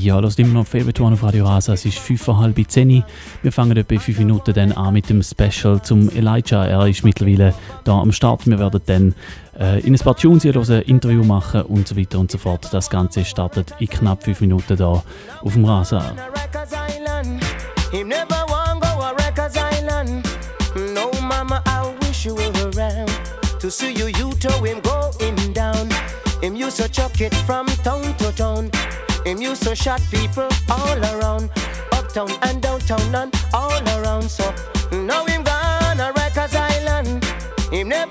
Ja, 0.00 0.20
das 0.20 0.38
immer 0.38 0.54
noch 0.54 0.66
Favorite 0.66 1.02
One 1.02 1.14
auf 1.14 1.24
Radio 1.24 1.44
Rasa. 1.44 1.72
Es 1.72 1.84
ist 1.84 1.98
5.30 1.98 2.68
10 2.68 3.04
Wir 3.42 3.50
fangen 3.50 3.76
etwa 3.76 3.94
in 3.94 4.00
5 4.00 4.18
Minuten 4.18 4.54
dann 4.54 4.70
an 4.72 4.92
mit 4.92 5.10
dem 5.10 5.24
Special 5.24 5.82
zum 5.82 6.08
Elijah. 6.10 6.64
Er 6.66 6.86
ist 6.86 7.02
mittlerweile 7.02 7.52
da 7.82 7.98
am 7.98 8.12
Start. 8.12 8.46
Wir 8.46 8.60
werden 8.60 8.80
dann 8.86 9.14
äh, 9.58 9.80
in 9.80 9.92
ein 9.92 9.98
paar 9.98 10.14
Tunes 10.16 10.44
hier 10.44 10.54
hören, 10.54 10.70
ein 10.70 10.82
Interview 10.82 11.24
machen 11.24 11.62
und 11.62 11.88
so 11.88 11.96
weiter 11.96 12.20
und 12.20 12.30
so 12.30 12.38
fort. 12.38 12.68
Das 12.72 12.90
Ganze 12.90 13.24
startet 13.24 13.74
in 13.80 13.88
knapp 13.88 14.22
5 14.22 14.40
Minuten 14.42 14.76
da 14.76 15.02
auf 15.42 15.52
dem 15.52 15.64
Rasa. 15.64 16.14
Him 17.90 18.06
never 18.06 18.46
want 18.46 18.80
go 18.80 19.02
a 19.02 19.12
Island. 19.76 20.24
No, 20.94 21.10
mama, 21.20 21.60
I 21.66 21.92
wish 22.06 22.24
you 22.24 22.36
were 22.36 22.69
to 23.60 23.70
see 23.70 23.92
you. 23.92 24.06
You 24.06 24.32
to 24.32 24.52
him 24.64 24.80
going 24.80 25.52
down. 25.52 25.88
Him 26.42 26.56
used 26.56 26.78
to 26.78 26.88
chuck 26.88 27.20
it 27.20 27.34
from 27.46 27.66
town 27.84 28.16
to 28.16 28.32
town. 28.32 28.70
Him 29.24 29.40
used 29.40 29.62
to 29.64 29.76
shot 29.76 30.00
people 30.10 30.48
all 30.70 30.98
around, 31.12 31.50
uptown 31.92 32.30
and 32.42 32.62
downtown 32.62 33.14
and 33.14 33.34
all 33.52 33.82
around. 33.96 34.30
So 34.30 34.44
now 34.90 35.26
him 35.26 35.42
gone 35.42 36.00
a 36.00 36.12
Rikers 36.14 36.54
Island. 36.54 37.22
Him 37.70 37.88
never 37.88 38.09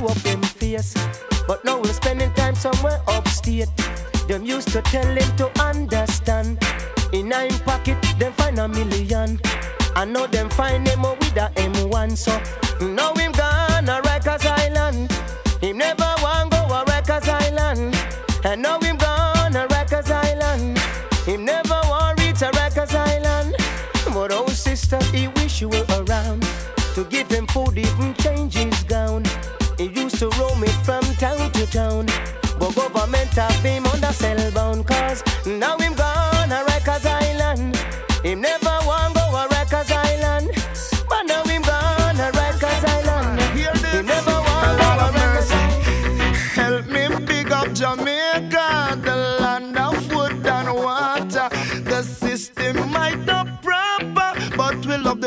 screw 0.00 0.08
up 0.08 0.18
him 0.18 0.42
face, 0.42 0.94
but 1.46 1.62
now 1.64 1.78
we're 1.78 1.92
spending 1.92 2.32
time 2.32 2.54
somewhere 2.54 3.00
upstate. 3.06 3.68
Them 4.28 4.44
used 4.44 4.68
to 4.68 4.80
tell 4.82 5.06
him 5.06 5.36
to 5.36 5.50
understand. 5.62 6.58
In 7.12 7.32
a 7.32 7.48
pocket, 7.64 7.98
them 8.18 8.32
find 8.34 8.58
a 8.58 8.68
million. 8.68 9.38
I 9.96 10.04
know 10.04 10.26
them 10.26 10.48
find 10.50 10.86
him 10.88 11.02
with 11.02 11.36
a 11.36 11.50
M1, 11.56 12.16
so 12.16 12.32
town. 31.70 32.06
But 32.58 32.74
government 32.74 33.30
have 33.36 33.62
been 33.62 33.86
undersell 33.86 34.49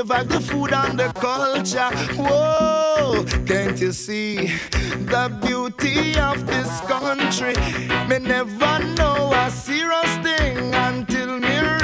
the 0.04 0.24
the 0.24 0.40
food 0.40 0.74
and 0.74 1.00
the 1.00 1.12
culture. 1.14 1.90
Whoa, 2.22 3.24
can't 3.46 3.80
you 3.80 3.92
see 3.92 4.48
the 5.14 5.32
beauty 5.42 6.18
of 6.20 6.46
this 6.46 6.82
country? 6.82 7.54
Me 8.08 8.20
never 8.20 8.84
know 8.96 9.32
a 9.34 9.50
serious 9.50 10.12
thing 10.18 10.74
until 10.74 11.40
me 11.40 11.83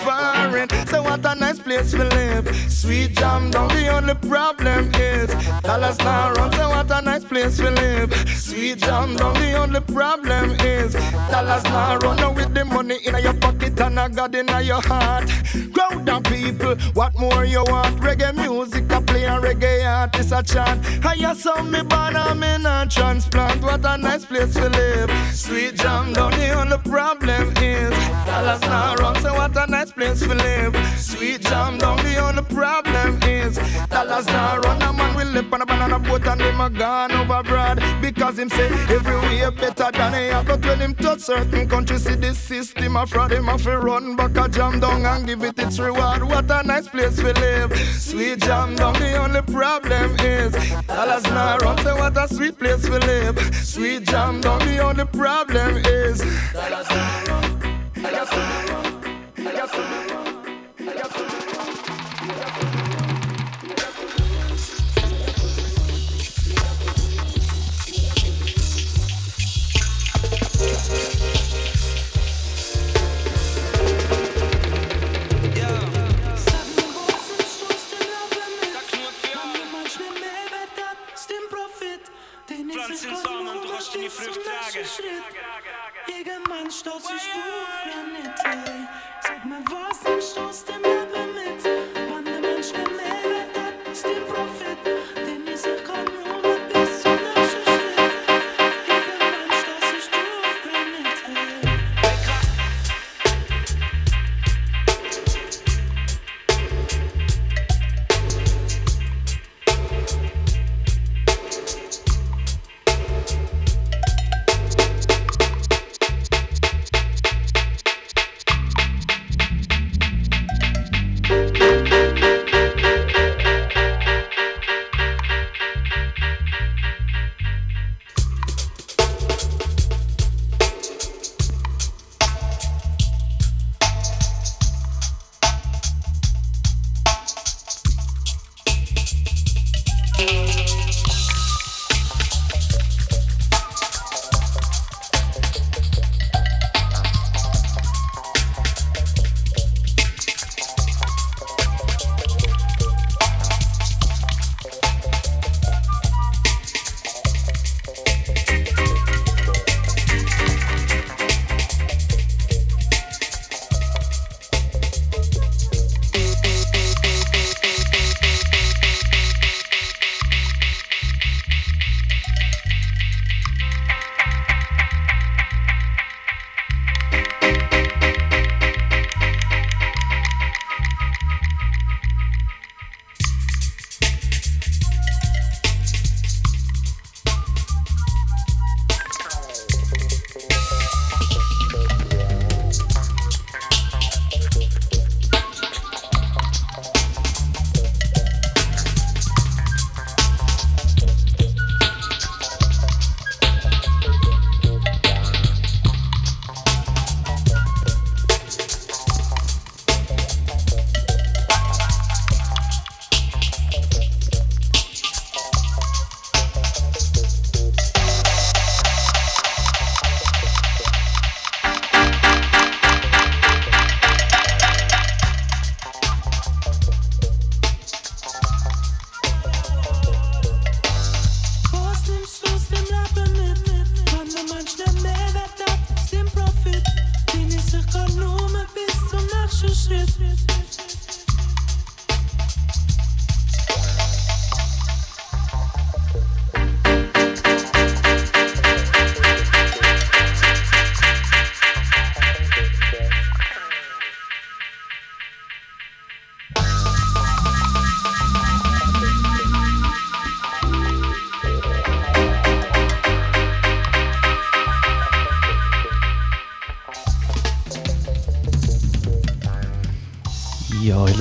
foreign. 0.00 0.68
So 0.86 1.02
what 1.02 1.24
a 1.24 1.34
nice 1.34 1.58
place 1.58 1.92
we 1.92 2.00
live. 2.00 2.48
Sweet 2.70 3.16
jam 3.16 3.50
down, 3.50 3.68
the 3.68 3.88
only 3.88 4.14
problem 4.14 4.92
is 4.94 5.30
dollars 5.62 5.98
now 5.98 6.32
run. 6.32 6.52
So 6.52 6.68
what 6.70 6.90
a 6.90 7.02
nice 7.02 7.24
place 7.24 7.60
we 7.60 7.68
live. 7.70 8.12
Sweet 8.28 8.78
jam 8.78 9.16
down, 9.16 9.34
the 9.34 9.54
only 9.54 9.80
problem 9.80 10.50
is 10.60 10.94
dollars 11.30 11.64
now 11.64 11.98
run. 11.98 12.16
Now 12.16 12.32
with 12.32 12.54
the 12.54 12.64
money 12.64 12.98
in 13.04 13.16
your 13.22 13.34
pocket 13.34 13.80
and 13.80 13.98
a 13.98 14.08
God 14.08 14.34
in 14.34 14.48
your 14.64 14.82
heart. 14.82 15.30
Crowd 15.72 16.08
of 16.08 16.22
people, 16.24 16.76
what 16.94 17.18
more 17.18 17.44
you 17.44 17.62
want? 17.64 18.00
Reggae 18.00 18.34
music, 18.34 18.90
I 18.92 19.00
play 19.02 19.24
and 19.26 19.42
reggae 19.42 19.86
artists 19.86 20.32
a 20.32 20.42
chant. 20.42 20.84
Hear 21.22 21.34
some 21.34 21.70
me 21.70 21.82
born 21.82 22.16
and 22.16 22.40
me 22.40 22.58
not 22.58 22.90
transplant. 22.90 23.62
What 23.62 23.84
a 23.84 23.96
nice 23.96 24.24
place 24.24 24.54
to 24.54 24.68
live. 24.68 25.10
Sweet 25.32 25.76
jam 25.76 26.12
down, 26.12 26.32
the 26.32 26.50
only 26.60 26.78
problem 26.78 27.52
is 27.58 27.90
dollars 28.26 28.60
now 28.62 28.94
run. 28.96 29.20
So 29.22 29.32
what 29.34 29.56
a 29.56 29.66
nice 29.70 29.81
place 29.90 30.20
to 30.20 30.34
live. 30.34 30.76
Sweet 30.96 31.40
jam 31.40 31.78
down, 31.78 31.96
the 31.96 32.16
only 32.18 32.42
problem 32.42 33.20
is 33.22 33.56
dollars 33.88 34.26
now 34.26 34.58
run. 34.58 34.80
A 34.82 34.92
man 34.92 35.16
will 35.16 35.26
live 35.28 35.52
on 35.52 35.62
a 35.62 35.66
banana 35.66 35.98
boat 35.98 36.26
and 36.26 36.40
him 36.40 36.60
a 36.60 36.70
gone 36.70 37.10
over 37.12 37.34
abroad 37.34 37.82
because 38.00 38.38
him 38.38 38.48
say 38.48 38.68
everywhere 38.94 39.50
better 39.50 39.90
than 39.90 40.12
he 40.12 40.28
have. 40.28 40.46
But 40.46 40.64
when 40.64 40.78
him 40.80 40.94
touch 40.94 41.20
certain 41.20 41.68
countries, 41.68 42.04
see 42.04 42.14
the 42.14 42.34
system 42.34 42.96
a 42.96 43.06
fraud. 43.06 43.32
Him 43.32 43.44
have 43.46 43.62
to 43.64 43.78
run 43.78 44.14
back 44.14 44.36
a 44.36 44.48
jam 44.48 44.78
down 44.78 45.04
and 45.04 45.26
give 45.26 45.42
it 45.42 45.58
its 45.58 45.78
reward. 45.78 46.22
What 46.22 46.50
a 46.50 46.62
nice 46.62 46.88
place 46.88 47.20
we 47.22 47.32
live. 47.32 47.76
Sweet 47.76 48.40
jam 48.40 48.76
down, 48.76 48.94
the 48.94 49.16
only 49.16 49.42
problem 49.42 50.14
is 50.20 50.52
dollars 50.86 51.24
now 51.24 51.58
run. 51.58 51.78
So 51.78 51.96
what 51.96 52.16
a 52.16 52.28
sweet 52.28 52.58
place 52.58 52.88
we 52.88 52.98
live. 52.98 53.36
Sweet 53.54 54.04
jam 54.04 54.40
down, 54.40 54.60
the 54.60 54.78
only 54.78 55.06
problem 55.06 55.78
is 55.78 56.20
dollars 56.52 56.88
now 56.90 57.24
run. 57.28 58.61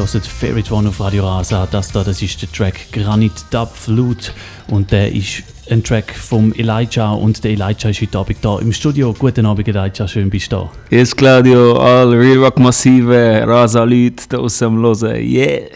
Hört 0.02 0.26
Favorite 0.26 0.74
One 0.74 0.90
auf 0.90 1.00
Radio 1.00 1.24
Rasa. 1.28 1.68
Das 1.70 1.92
da, 1.92 2.04
das 2.04 2.22
ist 2.24 2.42
der 2.42 2.52
Track 2.52 2.92
Granite 2.92 3.44
Dub 3.52 3.70
Flute 3.76 4.32
und 4.68 4.92
der 4.92 5.12
ist 5.14 5.44
ein 5.70 5.84
Track 5.84 6.12
vom 6.16 6.52
Elijah 6.54 7.12
und 7.12 7.44
der 7.44 7.52
Elijah 7.52 7.90
ist 7.90 8.02
heute 8.02 8.18
Abend 8.18 8.38
da 8.42 8.58
im 8.58 8.74
Studio. 8.74 9.14
Guten 9.14 9.46
Abend 9.46 9.68
Elijah, 9.68 10.08
schön 10.08 10.32
bist 10.32 10.52
du 10.52 10.56
da. 10.56 10.72
Yes, 10.90 11.16
Claudio, 11.16 11.78
all 11.78 12.10
Real 12.16 12.40
Rock 12.40 12.58
Massive, 12.58 13.44
Rasa-Leute 13.46 14.24
da 14.30 14.38
aus 14.40 14.58
dem 14.58 14.82
Hören, 14.82 15.18
yeah! 15.18 15.68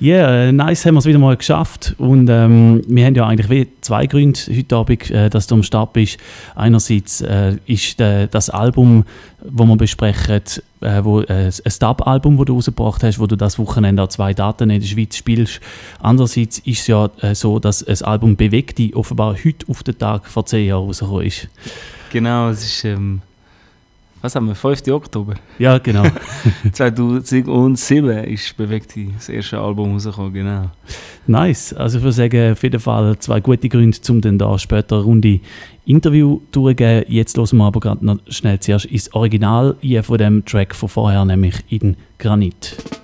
Ja, 0.00 0.44
yeah, 0.44 0.52
nice 0.52 0.86
haben 0.86 0.94
wir 0.94 1.00
es 1.00 1.06
wieder 1.06 1.18
mal 1.18 1.36
geschafft. 1.36 1.96
Und 1.98 2.28
ähm, 2.30 2.82
wir 2.86 3.04
haben 3.04 3.16
ja 3.16 3.26
eigentlich 3.26 3.66
zwei 3.80 4.06
Gründe 4.06 4.38
heute 4.48 4.76
Abend, 4.76 5.10
äh, 5.10 5.28
dass 5.28 5.48
du 5.48 5.56
am 5.56 5.64
Start 5.64 5.92
bist. 5.92 6.18
Einerseits 6.54 7.20
äh, 7.20 7.56
ist 7.66 7.98
der, 7.98 8.28
das 8.28 8.48
Album, 8.48 9.04
wo 9.40 9.64
wir 9.64 9.76
besprechen, 9.76 10.40
äh, 10.82 11.02
wo, 11.02 11.22
äh, 11.22 11.50
ein 11.50 11.72
Dub-Album, 11.80 12.36
das 12.36 12.46
du 12.46 12.54
rausgebracht 12.54 13.02
hast, 13.02 13.18
wo 13.18 13.26
du 13.26 13.34
das 13.34 13.58
Wochenende 13.58 14.02
an 14.02 14.10
zwei 14.10 14.34
Daten 14.34 14.70
in 14.70 14.80
der 14.80 14.86
Schweiz 14.86 15.16
spielst. 15.16 15.60
Andererseits 16.00 16.60
ist 16.60 16.80
es 16.80 16.86
ja 16.86 17.10
äh, 17.20 17.34
so, 17.34 17.58
dass 17.58 17.82
ein 17.82 18.00
Album 18.02 18.36
«Bewegt 18.36 18.78
dich» 18.78 18.94
offenbar 18.94 19.34
heute 19.44 19.66
auf 19.68 19.82
den 19.82 19.98
Tag 19.98 20.28
vor 20.28 20.46
zehn 20.46 20.68
Jahren 20.68 20.86
rausgekommen 20.86 21.26
ist. 21.26 21.48
Genau, 22.12 22.50
es 22.50 22.64
ist, 22.64 22.84
ähm, 22.84 23.20
was 24.20 24.34
haben 24.34 24.46
wir, 24.46 24.54
5. 24.54 24.88
Oktober? 24.88 25.34
Ja, 25.58 25.78
genau. 25.78 26.04
2007 26.72 28.08
ist 28.24 28.56
«Bewegt 28.56 28.94
dich» 28.94 29.08
das 29.14 29.28
erste 29.28 29.58
Album 29.58 29.92
rausgekommen, 29.92 30.32
genau. 30.32 30.70
Nice. 31.26 31.72
Also 31.74 31.98
ich 31.98 32.04
würde 32.04 32.12
sagen, 32.12 32.52
auf 32.52 32.62
jeden 32.62 32.80
Fall 32.80 33.18
zwei 33.18 33.40
gute 33.40 33.68
Gründe, 33.68 33.98
um 34.08 34.20
dann 34.20 34.38
da 34.38 34.58
später 34.58 34.96
eine 34.96 35.04
Runde 35.04 35.40
Interview 35.84 36.40
durchzugeben. 36.52 37.04
Jetzt 37.08 37.36
hören 37.36 37.56
wir 37.58 37.64
aber 37.64 37.80
gerade 37.80 38.04
noch 38.04 38.18
schnell 38.28 38.58
zuerst 38.60 38.86
ins 38.86 39.12
Original 39.14 39.76
hier 39.80 40.02
von 40.02 40.18
dem 40.18 40.44
Track 40.44 40.74
von 40.74 40.88
vorher, 40.88 41.24
nämlich 41.24 41.56
in 41.68 41.96
Granit. 42.18 42.97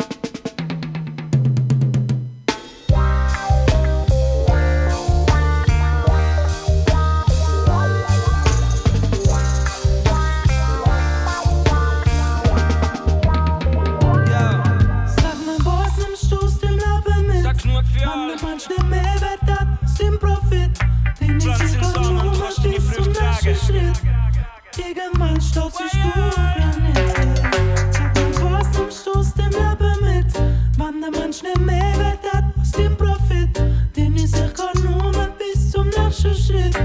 Sich 25.04 25.52
du 25.52 25.60
auf 25.60 26.34
Granit. 26.34 26.96
Sag 27.92 28.52
was 28.52 28.78
nimmst 28.78 29.06
du 29.06 29.12
aus 29.12 29.34
dem 29.34 29.50
Leben 29.50 29.96
mit? 30.00 30.32
Wann 30.78 31.00
der 31.02 31.10
Mensch 31.10 31.40
der 31.42 31.58
Mehrwert 31.60 32.20
hat 32.32 32.44
aus 32.58 32.70
dem 32.72 32.96
Profit. 32.96 33.60
Den 33.94 34.16
ich 34.16 34.30
sich 34.30 34.54
Konsum 34.54 35.12
bis 35.38 35.70
zum 35.72 35.88
nächsten 35.88 36.34
Schritt. 36.34 36.78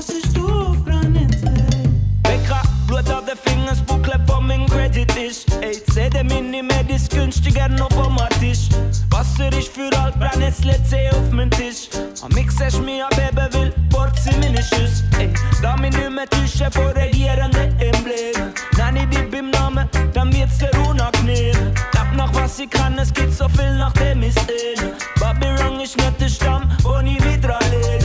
Sich 0.00 0.32
du 0.32 0.48
auf 0.48 0.82
Granit. 0.84 1.36
Bäcker, 2.22 2.62
Blut 2.86 3.10
auf 3.10 3.24
den 3.26 3.36
Fingern, 3.36 3.66
das 3.68 3.82
Buckle 3.82 4.18
von 4.26 4.46
meinem 4.46 4.66
Credit 4.66 5.14
ist. 5.16 5.52
Ey, 5.60 5.82
CD 5.92 6.22
Mini 6.24 6.62
Med 6.62 6.90
ist 6.90 7.10
günstiger 7.10 7.68
noch 7.68 7.92
vom 7.92 8.16
Tisch. 8.16 8.35
Wasser 9.16 9.50
ist 9.56 9.68
für 9.68 9.90
alt, 9.98 10.14
brenn 10.18 10.42
jetzt 10.42 10.62
auf 11.14 11.30
meinen 11.30 11.50
Tisch. 11.50 11.88
Am 12.22 12.30
Mix 12.34 12.60
hast 12.60 12.82
mir 12.82 13.06
a 13.06 13.08
Baby 13.16 13.54
will, 13.54 13.72
Porzi 13.88 14.30
meine 14.42 14.62
Schüss. 14.62 15.04
Ey, 15.18 15.32
da 15.62 15.74
mich 15.78 15.96
nicht 15.96 16.10
mehr 16.10 16.28
täuschen 16.28 16.70
vor 16.70 16.94
regierenden 16.94 17.80
Emblem. 17.80 18.52
Nenn 18.76 18.96
ich 18.96 19.08
dich 19.08 19.30
beim 19.30 19.48
Namen, 19.48 19.88
dann 20.12 20.30
wird's 20.34 20.58
dir 20.58 20.70
unangenehm. 20.86 21.56
Lab 21.94 22.14
nach 22.14 22.34
was 22.34 22.58
ich 22.58 22.68
kann, 22.68 22.98
es 22.98 23.10
gibt 23.10 23.32
so 23.32 23.48
viel 23.48 23.78
nach 23.78 23.94
dem 23.94 24.22
ich 24.22 24.34
sehn. 24.34 24.92
Babylon 25.18 25.80
ist 25.80 25.96
nicht 25.96 26.20
der 26.20 26.28
Stamm, 26.28 26.70
wo 26.82 26.98
ich 26.98 27.24
wieder 27.24 27.58
lebe. 27.70 27.96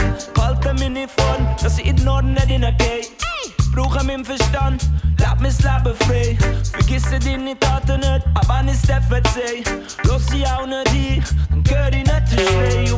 Mich 0.78 0.88
nicht 0.88 1.10
von, 1.10 1.46
dass 1.62 1.78
ich 1.78 1.84
in 1.84 1.96
den 1.96 2.06
Norden 2.06 2.32
nicht 2.32 2.46
hingehe. 2.46 2.72
Brauche 3.74 4.02
meinen 4.04 4.24
Verstand, 4.24 4.82
me 5.42 5.50
slappe 5.50 5.94
frei. 5.94 6.36
Vergiss 6.72 7.10
het 7.10 7.24
in 7.24 7.44
die 7.44 7.58
taten 7.58 8.00
net, 8.00 8.22
aber 8.34 8.62
nicht 8.62 8.78
step 8.78 9.02
Verzeih. 9.08 9.62
Los, 10.04 10.26
sie 10.26 10.46
auch 10.46 10.66
nicht 10.66 10.92
die, 10.92 11.22
I'm 11.52 11.62
die 11.90 11.98
nicht 11.98 12.30
to 12.30 12.36
schwer. 12.36 12.91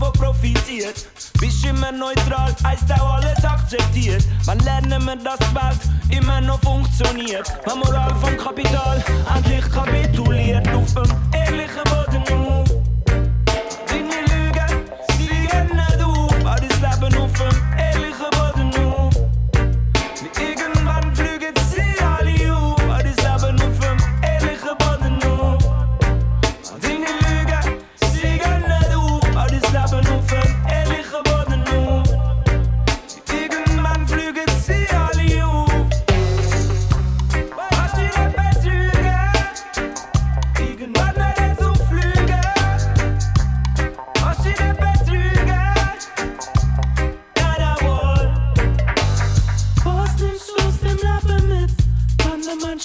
Wo 0.00 0.10
profitiert. 0.10 1.06
Bist 1.38 1.64
immer 1.64 1.92
neutral, 1.92 2.54
heißt 2.64 2.90
auch 2.92 3.14
alles 3.14 3.44
akzeptiert. 3.44 4.24
Man 4.46 4.58
lernen 4.60 5.04
wir, 5.04 5.16
dass 5.16 5.38
die 5.38 5.54
Welt 5.54 6.18
immer 6.18 6.40
noch 6.40 6.60
funktioniert. 6.60 7.52
Wenn 7.66 7.78
Moral 7.78 8.14
vom 8.16 8.36
Kapital 8.36 9.04
endlich 9.36 9.70
kapituliert 9.70 10.68
auf 10.68 10.94
dem 10.94 11.39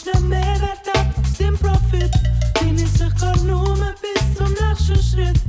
Der 0.06 0.20
Mehrwert 0.20 0.86
dem 1.40 1.58
Profit, 1.58 2.12
den 2.62 2.76
ich 2.76 2.92
sich 2.92 3.16
kann 3.16 3.48
nur 3.48 3.76
bis 4.02 4.38
zum 4.38 4.54
nächsten 4.54 5.02
Schritt. 5.02 5.40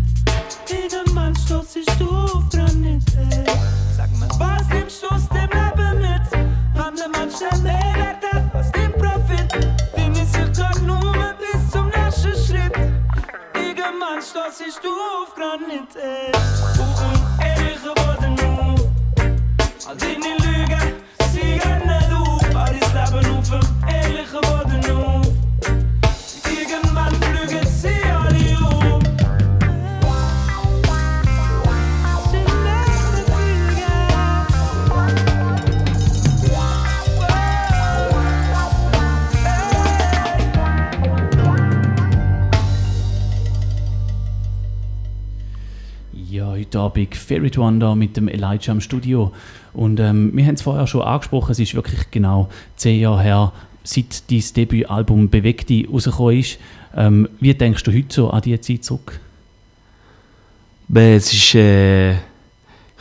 Irgendwann 0.70 1.36
stolz 1.36 1.74
sich 1.74 1.84
du 1.98 2.08
auf 2.08 2.48
Granit. 2.50 3.02
Sag 3.94 4.10
mal, 4.18 4.28
was 4.38 5.00
du 5.00 5.14
aus 5.14 5.28
dem 5.28 5.50
Leben 5.50 6.00
mit? 6.00 6.48
Wann 6.74 6.96
der 6.96 7.08
Mensch 7.08 7.34
der 7.38 7.58
Mehrwert 7.58 8.24
hat 8.32 8.54
aus 8.54 8.72
dem 8.72 8.92
Profit, 8.92 9.52
den 9.94 10.14
sich 10.14 10.52
kann 10.58 10.86
nur 10.86 11.34
bis 11.38 11.70
zum 11.70 11.88
nächsten 11.88 12.32
Schritt. 12.32 12.72
Irgendwann 13.54 14.22
stolz 14.22 14.56
sich 14.56 14.76
du 14.82 14.88
auf 14.88 15.34
Granit. 15.34 15.94
ey. 15.96 16.32
Auf 16.34 16.98
dem 16.98 17.46
ehrlichen 17.46 17.94
Boden 17.94 18.34
nur. 18.34 18.56
Heute 46.66 46.78
Abend 46.80 47.14
Favorite 47.14 47.60
One 47.60 47.78
da 47.78 47.94
mit 47.94 48.16
dem 48.16 48.28
Elijah 48.28 48.72
im 48.72 48.80
Studio. 48.80 49.32
Und 49.72 50.00
ähm, 50.00 50.30
wir 50.34 50.44
haben 50.46 50.54
es 50.54 50.62
vorher 50.62 50.86
schon 50.86 51.02
angesprochen, 51.02 51.52
es 51.52 51.58
ist 51.58 51.74
wirklich 51.74 52.10
genau 52.10 52.48
zehn 52.76 53.00
Jahre 53.00 53.22
her, 53.22 53.52
seit 53.84 54.30
dein 54.30 54.42
Debütalbum 54.56 55.28
«Beweg 55.28 55.66
dich» 55.66 55.88
rausgekommen 55.88 56.38
ist. 56.38 56.58
Ähm, 56.96 57.28
wie 57.40 57.54
denkst 57.54 57.82
du 57.84 57.92
heute 57.92 58.14
so 58.14 58.30
an 58.30 58.42
diese 58.42 58.60
Zeit 58.60 58.84
zurück? 58.84 59.20
Es 60.92 61.32
ist, 61.32 61.54
äh, 61.54 62.12
ich 62.12 62.18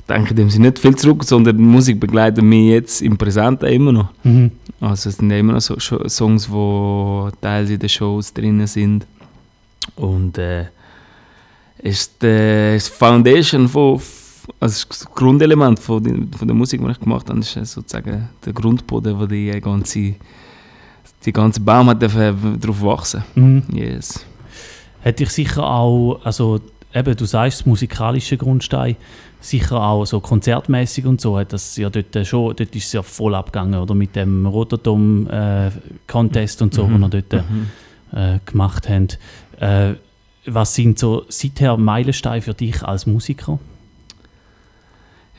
denke 0.08 0.36
dem 0.36 0.50
Sinne 0.50 0.68
nicht 0.68 0.80
viel 0.80 0.96
zurück, 0.96 1.24
sondern 1.24 1.58
die 1.58 1.64
Musik 1.64 2.00
begleitet 2.00 2.44
mich 2.44 2.70
jetzt 2.70 3.02
im 3.02 3.18
Präsenten 3.18 3.68
immer 3.68 3.92
noch. 3.92 4.10
Mhm. 4.24 4.52
Also 4.82 5.10
es 5.10 5.18
sind 5.18 5.32
immer 5.32 5.54
noch 5.54 5.62
so, 5.62 5.80
Songs, 5.80 6.48
die 6.48 7.38
teils 7.42 7.70
in 7.70 7.80
den 7.80 7.90
Shows 7.90 8.34
drin 8.34 8.66
sind. 8.68 9.08
Und 9.96 10.38
äh, 10.38 10.66
es 11.78 12.02
ist 12.02 12.24
äh, 12.24 12.76
das 12.76 12.88
Foundation 12.88 13.68
von, 13.68 14.02
also 14.60 14.86
das 14.88 15.06
Grundelement 15.14 15.80
von, 15.80 16.04
die, 16.04 16.38
von 16.38 16.48
der 16.48 16.56
Musik, 16.56 16.82
die 16.84 16.92
ich 16.92 17.00
gemacht 17.00 17.30
habe, 17.30 17.40
ist 17.40 17.56
äh, 17.58 17.66
sozusagen 17.66 18.30
der 18.46 18.54
Grundboden, 18.54 19.20
wo 19.20 19.26
die 19.26 19.52
ganze, 19.62 20.16
die 21.26 21.34
ganze 21.34 21.60
Baum 21.60 21.90
hat 21.90 22.02
dürfen 22.02 22.60
drauf 22.60 22.82
wachsen. 22.82 23.24
Mhm. 23.36 23.64
Yes. 23.74 24.26
Hat 25.04 25.20
dich 25.20 25.30
sicher 25.30 25.64
auch, 25.64 26.20
also 26.24 26.60
eben, 26.94 27.16
du 27.16 27.26
sagst, 27.26 27.68
musikalische 27.68 28.38
Grundstein, 28.38 28.96
sicher 29.42 29.80
auch 29.80 30.06
so 30.06 30.20
konzertmäßig 30.20 31.06
und 31.06 31.22
so, 31.22 31.38
hat 31.38 31.54
das 31.54 31.78
ja 31.78 31.90
dort 31.90 32.26
schon, 32.26 32.56
dort 32.56 32.76
ist 32.76 32.86
es 32.88 32.94
ja 32.94 33.04
voll 33.04 33.36
abgegangen, 33.36 33.80
oder 33.80 33.94
mit 33.94 34.16
dem 34.16 34.48
Rototom 34.48 35.30
äh, 35.30 35.70
Contest 36.08 36.62
und 36.64 36.74
so, 36.74 36.88
Mhm. 36.88 36.92
den 36.94 37.02
wir 37.02 37.22
dort 37.22 37.44
äh, 38.14 38.40
gemacht 38.46 38.90
haben. 38.90 39.08
Äh, 39.60 39.96
was 40.48 40.76
sind 40.76 41.00
so 41.00 41.26
seither 41.30 41.78
Meilensteine 41.78 42.42
für 42.42 42.54
dich 42.54 42.84
als 42.84 43.06
Musiker? 43.06 43.60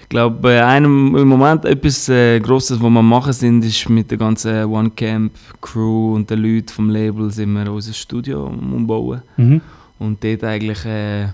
Ich 0.01 0.09
glaube, 0.09 0.37
bei 0.41 0.65
einem 0.65 1.17
im 1.17 1.27
Moment 1.27 1.65
etwas 1.65 2.09
äh, 2.09 2.39
Grosses, 2.39 2.81
was 2.81 2.91
wir 2.91 3.03
machen 3.03 3.33
sind, 3.33 3.65
ist 3.65 3.89
mit 3.89 4.11
der 4.11 4.19
ganzen 4.19 4.65
One 4.67 4.91
Camp 4.91 5.33
Crew 5.61 6.15
und 6.15 6.31
den 6.31 6.39
Leuten 6.41 6.69
vom 6.69 6.91
Label 6.91 7.31
sind 7.33 7.53
wir 7.55 7.73
unser 7.73 7.93
Studio 7.93 8.47
umbauen. 8.47 9.23
Mhm. 9.37 9.61
Und 9.99 10.23
dort 10.23 10.45
eigentlich 10.45 10.85
äh, 10.85 11.29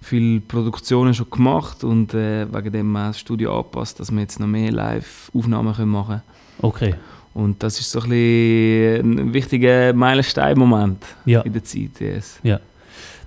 viele 0.00 0.40
Produktionen 0.40 1.14
schon 1.14 1.30
gemacht 1.30 1.84
und 1.84 2.14
äh, 2.14 2.52
wegen 2.52 2.72
dem 2.72 2.96
auch 2.96 3.08
das 3.08 3.20
Studio 3.20 3.54
angepasst, 3.58 4.00
dass 4.00 4.10
wir 4.10 4.20
jetzt 4.20 4.40
noch 4.40 4.48
mehr 4.48 4.72
Live-Aufnahmen 4.72 5.74
können 5.74 5.90
machen 5.92 6.20
können. 6.60 6.62
Okay. 6.62 6.94
Und 7.34 7.62
das 7.62 7.78
ist 7.78 7.90
so 7.90 8.00
ein, 8.00 8.10
ein 8.10 9.34
wichtiger 9.34 9.92
Meilenstein-Moment 9.92 11.04
Ja. 11.26 11.42
in 11.42 11.52
der 11.52 11.62
Zeit. 11.62 12.00
Yes. 12.00 12.40
Ja. 12.42 12.58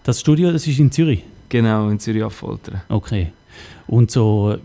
Das 0.10 0.22
Studio, 0.22 0.51
das 0.51 0.66
ist 0.66 0.80
in 0.80 0.91
Zürich? 0.91 1.24
Genau, 1.49 1.88
in 1.89 1.99
Zürich 1.99 2.24
Affoltern. 2.24 2.82
Okay. 2.89 3.32
Und 3.86 4.10
so 4.10 4.55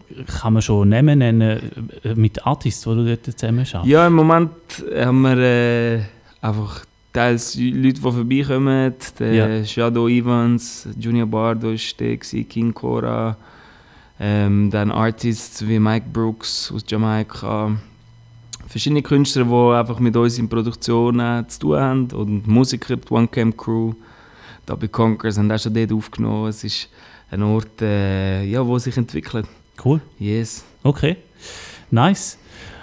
kann 0.40 0.54
man 0.54 0.62
schon 0.62 0.88
Namen 0.88 1.18
nennen 1.18 1.60
äh, 2.02 2.14
mit 2.14 2.46
Artists, 2.46 2.84
die 2.84 2.88
du 2.88 3.04
dort 3.04 3.38
zusammen 3.38 3.66
schaffst? 3.66 3.86
Ja, 3.86 4.06
im 4.06 4.14
Moment 4.14 4.52
haben 4.96 5.20
wir 5.20 5.36
äh, 5.36 6.00
einfach 6.40 6.86
teils 7.12 7.56
Leute, 7.56 7.92
die 7.92 8.00
vorbeikommen. 8.00 8.94
Der 9.18 9.34
Ja. 9.34 9.64
Shadow 9.66 10.08
Evans, 10.08 10.88
Junior 10.98 11.26
Bardo 11.26 11.72
ist 11.72 12.00
der, 12.00 12.16
gewesen, 12.16 12.48
King 12.48 12.72
Cora. 12.72 13.36
Ähm, 14.18 14.70
dann 14.70 14.90
Artists 14.90 15.68
wie 15.68 15.78
Mike 15.78 16.06
Brooks 16.10 16.72
aus 16.74 16.86
Jamaika. 16.88 17.76
Verschiedene 18.66 19.02
Künstler, 19.02 19.44
die 19.44 19.76
einfach 19.78 20.00
mit 20.00 20.16
uns 20.16 20.38
in 20.38 20.48
Produktion 20.48 21.20
äh, 21.20 21.44
zu 21.48 21.58
tun 21.60 21.76
haben. 21.78 22.10
Und 22.12 22.46
Musiker, 22.46 22.96
die 22.96 23.10
One 23.12 23.28
Camp 23.28 23.58
Crew. 23.58 23.92
Dabei 24.66 24.88
Conkers 24.88 25.38
haben 25.38 25.50
auch 25.50 25.58
schon 25.58 25.74
dort 25.74 25.92
aufgenommen. 25.92 26.48
Es 26.48 26.64
ist 26.64 26.88
ein 27.30 27.42
Ort, 27.42 27.82
äh, 27.82 28.44
ja, 28.44 28.66
wo 28.66 28.78
sich 28.78 28.96
entwickelt. 28.96 29.46
Cool. 29.84 30.00
Yes. 30.18 30.64
Okay, 30.82 31.16
nice. 31.90 32.38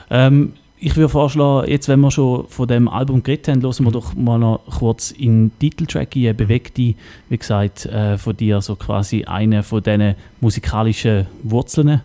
Ähm, 0.10 0.54
ich 0.84 0.96
würde 0.96 1.10
vorschlagen, 1.10 1.70
jetzt, 1.70 1.88
wenn 1.88 2.00
wir 2.00 2.10
schon 2.10 2.48
von 2.48 2.68
dem 2.68 2.88
Album 2.88 3.22
geredet 3.22 3.50
haben, 3.50 3.62
hören 3.62 3.86
wir 3.86 3.92
doch 3.92 4.16
mal 4.16 4.40
noch 4.40 4.62
kurz 4.80 5.12
in 5.12 5.50
den 5.50 5.60
Titeltrack 5.60 6.16
ein, 6.16 6.36
«Beweg 6.36 6.74
dich», 6.74 6.96
wie 7.30 7.38
gesagt, 7.38 7.86
äh, 7.86 8.18
von 8.18 8.36
dir 8.36 8.62
so 8.62 8.76
quasi 8.76 9.24
eine 9.24 9.62
von 9.62 9.84
diesen 9.84 10.16
musikalischen 10.40 11.28
Wurzeln. 11.44 12.02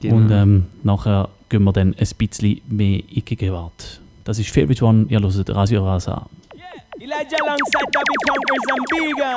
Genau. 0.00 0.14
Und 0.14 0.30
ähm, 0.30 0.66
nachher 0.84 1.28
gehen 1.48 1.64
wir 1.64 1.72
dann 1.72 1.88
ein 1.98 2.08
bisschen 2.16 2.60
mehr 2.68 3.00
in 3.00 3.06
die 3.08 3.22
Gegenwart. 3.22 4.00
Das 4.22 4.38
ist 4.38 4.50
«Favorite 4.50 4.84
One», 4.84 5.06
ihr 5.08 5.20
hört 5.20 5.50
Radio 5.50 5.84
Rasa. 5.84 6.26
Elijah 7.02 7.36
alongside 7.42 7.88
Bobby 7.94 8.16
Conquers 8.28 8.66
and 8.68 8.84
Bigger. 8.92 9.36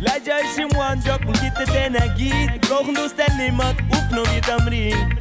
Elijah 0.00 0.36
is 0.44 0.58
in 0.58 0.68
one 0.70 0.98
drop 0.98 1.20
get 1.34 1.54
the 1.54 1.64
ten 1.66 1.94
a 1.94 2.12
git. 2.18 2.62
Broken 2.62 2.96
to 2.96 3.08
stand 3.08 3.40
him 3.40 3.60
up, 3.60 3.76
oop 3.94 4.10
no 4.10 4.24
get 4.24 4.48
am 4.48 4.66
ring. 4.66 5.18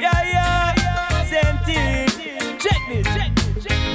Yeah, 0.00 0.74
yeah, 0.74 1.24
same 1.26 1.58
thing. 1.64 2.08
Check 2.58 2.80
this, 2.88 3.06
check 3.14 3.34
this. 3.36 3.39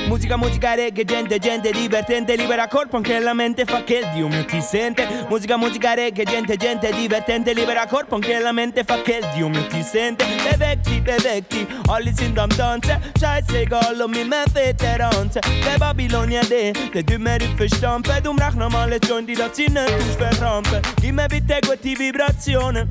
Musica, 0.07 0.37
musica, 0.37 0.75
reggae, 0.75 1.03
gente, 1.03 1.39
gente 1.39 1.71
divertente 1.71 2.35
Libera 2.35 2.67
corpo 2.67 2.97
anche 2.97 3.19
la 3.19 3.33
mente 3.33 3.65
fa 3.65 3.83
che 3.83 4.01
Dio 4.13 4.27
mio 4.27 4.45
ti 4.45 4.61
sente. 4.61 5.07
Musica, 5.29 5.57
musica, 5.57 5.93
reggae, 5.93 6.23
gente, 6.25 6.57
gente 6.57 6.91
divertente 6.91 7.53
Libera 7.53 7.87
corpo 7.87 8.15
anche 8.15 8.39
la 8.39 8.51
mente 8.51 8.83
fa 8.83 9.01
che 9.01 9.21
Dio 9.33 9.49
mio 9.49 9.65
ti 9.67 9.81
sente. 9.81 10.25
Bevecti, 10.49 11.01
bevecti, 11.01 11.67
alle 11.87 12.13
sind 12.15 12.37
am 12.37 12.49
Tanzen 12.49 12.99
Scheißegal, 13.19 14.01
um 14.01 14.11
mich 14.11 14.25
mehr 14.25 14.45
Veterans 14.53 15.33
Der 15.33 15.77
Babylonia, 15.79 16.41
der, 16.41 16.73
der 16.73 17.03
du 17.03 17.17
mir 17.17 17.39
verstampen 17.57 18.21
Du 18.23 18.33
brauchst 18.33 18.57
normale 18.57 18.99
Joint, 19.07 19.27
die 19.27 19.35
das 19.35 19.55
sie 19.55 19.67
nicht 19.67 19.87
tust 19.87 20.17
verrampen 20.17 20.81
Gib 21.01 21.15
mir 21.15 21.27
bitte 21.27 21.59
gute 21.61 21.97
Vibrationen 21.97 22.89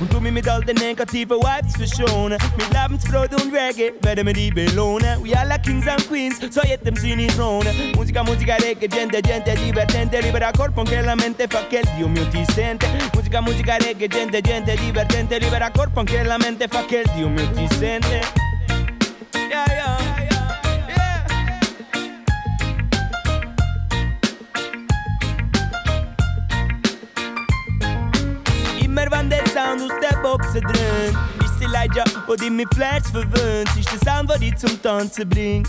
und 0.00 0.12
du 0.12 0.20
mich 0.20 0.32
mit 0.32 0.48
all 0.48 0.62
den 0.62 0.76
negativen 0.76 1.38
Vibes 1.38 1.76
verschonen. 1.76 2.38
Mit 2.56 2.72
Lebensfreude 2.72 3.36
und 3.36 3.52
Reggae 3.52 3.92
werden 4.00 4.26
wir 4.26 4.32
die 4.32 4.50
belohnen. 4.50 5.22
We 5.22 5.36
alle 5.36 5.58
Kings 5.60 5.86
and 5.86 6.06
Queens, 6.08 6.38
so 6.50 6.60
jedem 6.62 6.96
seine 6.96 7.26
Throne. 7.28 7.72
Musica, 7.94 8.22
musica, 8.22 8.56
reggae, 8.56 8.88
gente, 8.88 9.20
gente 9.22 9.54
divertente. 9.54 10.20
Libera 10.20 10.52
corpo 10.52 10.80
anche 10.80 11.00
la 11.00 11.14
mente 11.14 11.46
fa 11.48 11.66
che 11.68 11.78
il 11.78 11.88
Dio 11.96 12.08
mio 12.08 12.26
ti 12.28 12.44
sente. 12.52 12.86
Musica, 13.14 13.40
musica, 13.40 13.76
reggae, 13.76 14.08
gente, 14.08 14.40
gente 14.40 14.76
divertente. 14.76 15.38
Libera 15.38 15.70
corpo 15.70 16.00
anche 16.00 16.22
la 16.22 16.38
mente 16.38 16.68
fa 16.68 16.84
che 16.84 17.02
il 17.04 17.10
Dio 17.14 17.28
mio 17.28 17.50
ti 17.52 17.66
sente. 17.78 18.47
Boxen 30.28 30.60
dröhnt, 30.60 31.16
ist 31.42 31.58
die 31.58 31.64
Elijah, 31.64 32.04
wo 32.26 32.34
die 32.34 32.50
mit 32.50 32.68
Flash 32.74 33.04
verwöhnt. 33.10 33.66
Ist 33.78 33.90
der 33.90 34.12
Sound, 34.12 34.28
der 34.28 34.38
dich 34.38 34.54
zum 34.56 34.80
Tanzen 34.82 35.26
bringt. 35.26 35.66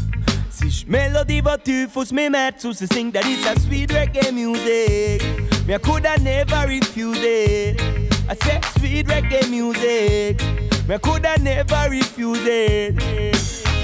Es 0.50 0.62
ist 0.62 0.82
die 0.82 0.92
Melodie, 0.92 1.42
die 1.42 1.64
tief 1.64 1.96
aus 1.96 2.12
meinem 2.12 2.34
Herz 2.34 2.66
raus 2.66 2.80
singt. 2.80 3.16
Das 3.16 3.26
ist 3.26 3.48
a 3.48 3.58
sweet 3.58 3.94
reggae 3.94 4.34
music. 4.34 5.24
Me 5.66 5.80
could 5.80 6.06
I 6.06 6.22
never 6.22 6.68
refuse 6.68 7.22
it. 7.24 7.80
I 8.30 8.36
said 8.44 8.66
sweet 8.78 9.08
reggae 9.08 9.48
music. 9.48 10.44
Me 10.90 11.00
could 11.00 11.26
I 11.26 11.42
never 11.42 11.90
refuse 11.90 12.46
it. 12.46 13.00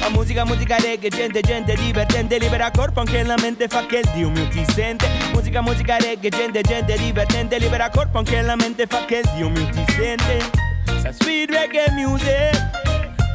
La 0.02 0.10
musica, 0.10 0.44
musica 0.44 0.78
reggae, 0.78 1.10
gente, 1.10 1.42
gente 1.42 1.74
divertente 1.76 2.38
Libera 2.38 2.70
corpo 2.70 3.00
anche 3.00 3.24
la 3.24 3.36
mente 3.38 3.68
fa 3.68 3.86
che 3.88 4.02
il 4.04 4.12
Dio 4.14 4.30
mio 4.30 4.48
ti 4.50 4.64
sente 4.72 5.08
Musica, 5.34 5.62
musica 5.62 5.98
reggae, 5.98 6.30
gente, 6.30 6.62
gente 6.62 6.96
divertente 6.98 7.58
Libera 7.58 7.90
corpo 7.90 8.20
anche 8.20 8.40
la 8.44 8.56
mente 8.56 8.86
fa 8.86 9.04
che 9.06 9.22
il 9.24 9.32
Dio 9.36 9.50
mio 9.50 9.68
ti 9.70 9.84
sente 9.98 10.65
Sa 11.06 11.12
sweet 11.12 11.52
reggae 11.52 11.94
music. 11.94 12.58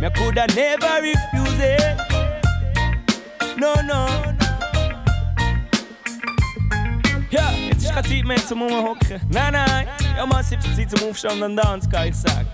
Me 0.00 0.10
coulda 0.10 0.44
never 0.56 1.00
refuse 1.00 1.60
it. 1.62 1.96
No, 3.56 3.74
no 3.82 4.08
Ja, 7.30 7.52
jetzt 7.68 7.84
ist 7.84 7.94
keine 7.94 8.08
Zeit 8.08 8.24
mehr 8.24 8.36
zum 8.38 8.62
Umhocken 8.62 9.20
Nein, 9.28 9.52
nein, 9.52 9.86
ja 10.16 10.26
man, 10.26 10.40
es 10.40 10.50
ist 10.50 10.76
Zeit 10.76 10.90
zum 10.90 11.10
Aufstehen 11.10 11.42
und 11.42 11.56
Tanzen, 11.56 11.92
kann 11.92 12.08
ich 12.08 12.16
sagen 12.16 12.48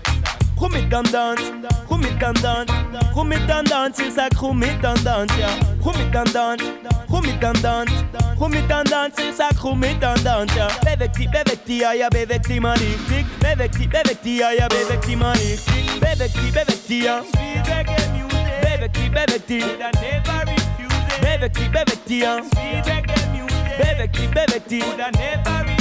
Come 0.59 0.73
it 0.75 0.91
and 0.93 1.11
dance, 1.11 1.41
come 1.87 2.03
it 2.03 2.23
and 2.23 2.41
dance, 2.41 2.71
come 3.13 3.31
it 3.31 3.49
and 3.49 3.67
dance, 3.67 3.99
it's 3.99 4.17
like 4.17 4.35
come 4.35 4.63
it 4.63 4.83
and 4.83 5.03
dance, 5.03 5.37
yeah. 5.37 5.59
Come 5.83 5.95
it 6.01 6.15
and 6.15 6.33
dance, 6.33 6.63
come 7.09 7.25
it 7.25 7.43
and 7.43 7.61
dance, 7.61 7.91
come 8.39 8.53
it 8.55 8.71
and 8.71 8.89
dance, 8.89 9.15
it's 9.19 9.39
like 9.39 9.55
come 9.55 9.83
it 9.83 10.03
and 10.03 10.23
dance, 10.23 10.55
yeah. 10.55 10.69
Bevekti, 10.83 11.27
bevekti, 11.31 11.83
aya 11.85 12.09
bevekti 12.09 12.59
maniftik, 12.59 13.25
bevekti, 13.39 13.87
bevekti, 13.87 14.41
aya 14.43 14.67
bevekti 14.67 15.15
maniftik, 15.15 15.99
bevekti, 16.01 16.51
bevekti, 16.51 17.03
ya. 17.03 17.21
Sweet 17.23 17.65
reggae 17.65 18.07
music, 18.13 18.61
bevekti, 18.63 19.09
bevekti, 19.13 19.59
that 19.77 19.93
never 20.01 20.39
refuse 20.51 20.93
it. 20.93 21.21
Bevekti, 21.21 21.69
bevekti, 21.71 22.19
ya. 22.21 22.41
Sweet 22.41 22.85
reggae 22.85 23.17
music, 23.31 23.77
bevekti, 23.79 24.27
bevekti, 24.33 24.79
that 24.97 25.13
never 25.13 25.51
refuse 25.51 25.71
it. 25.71 25.76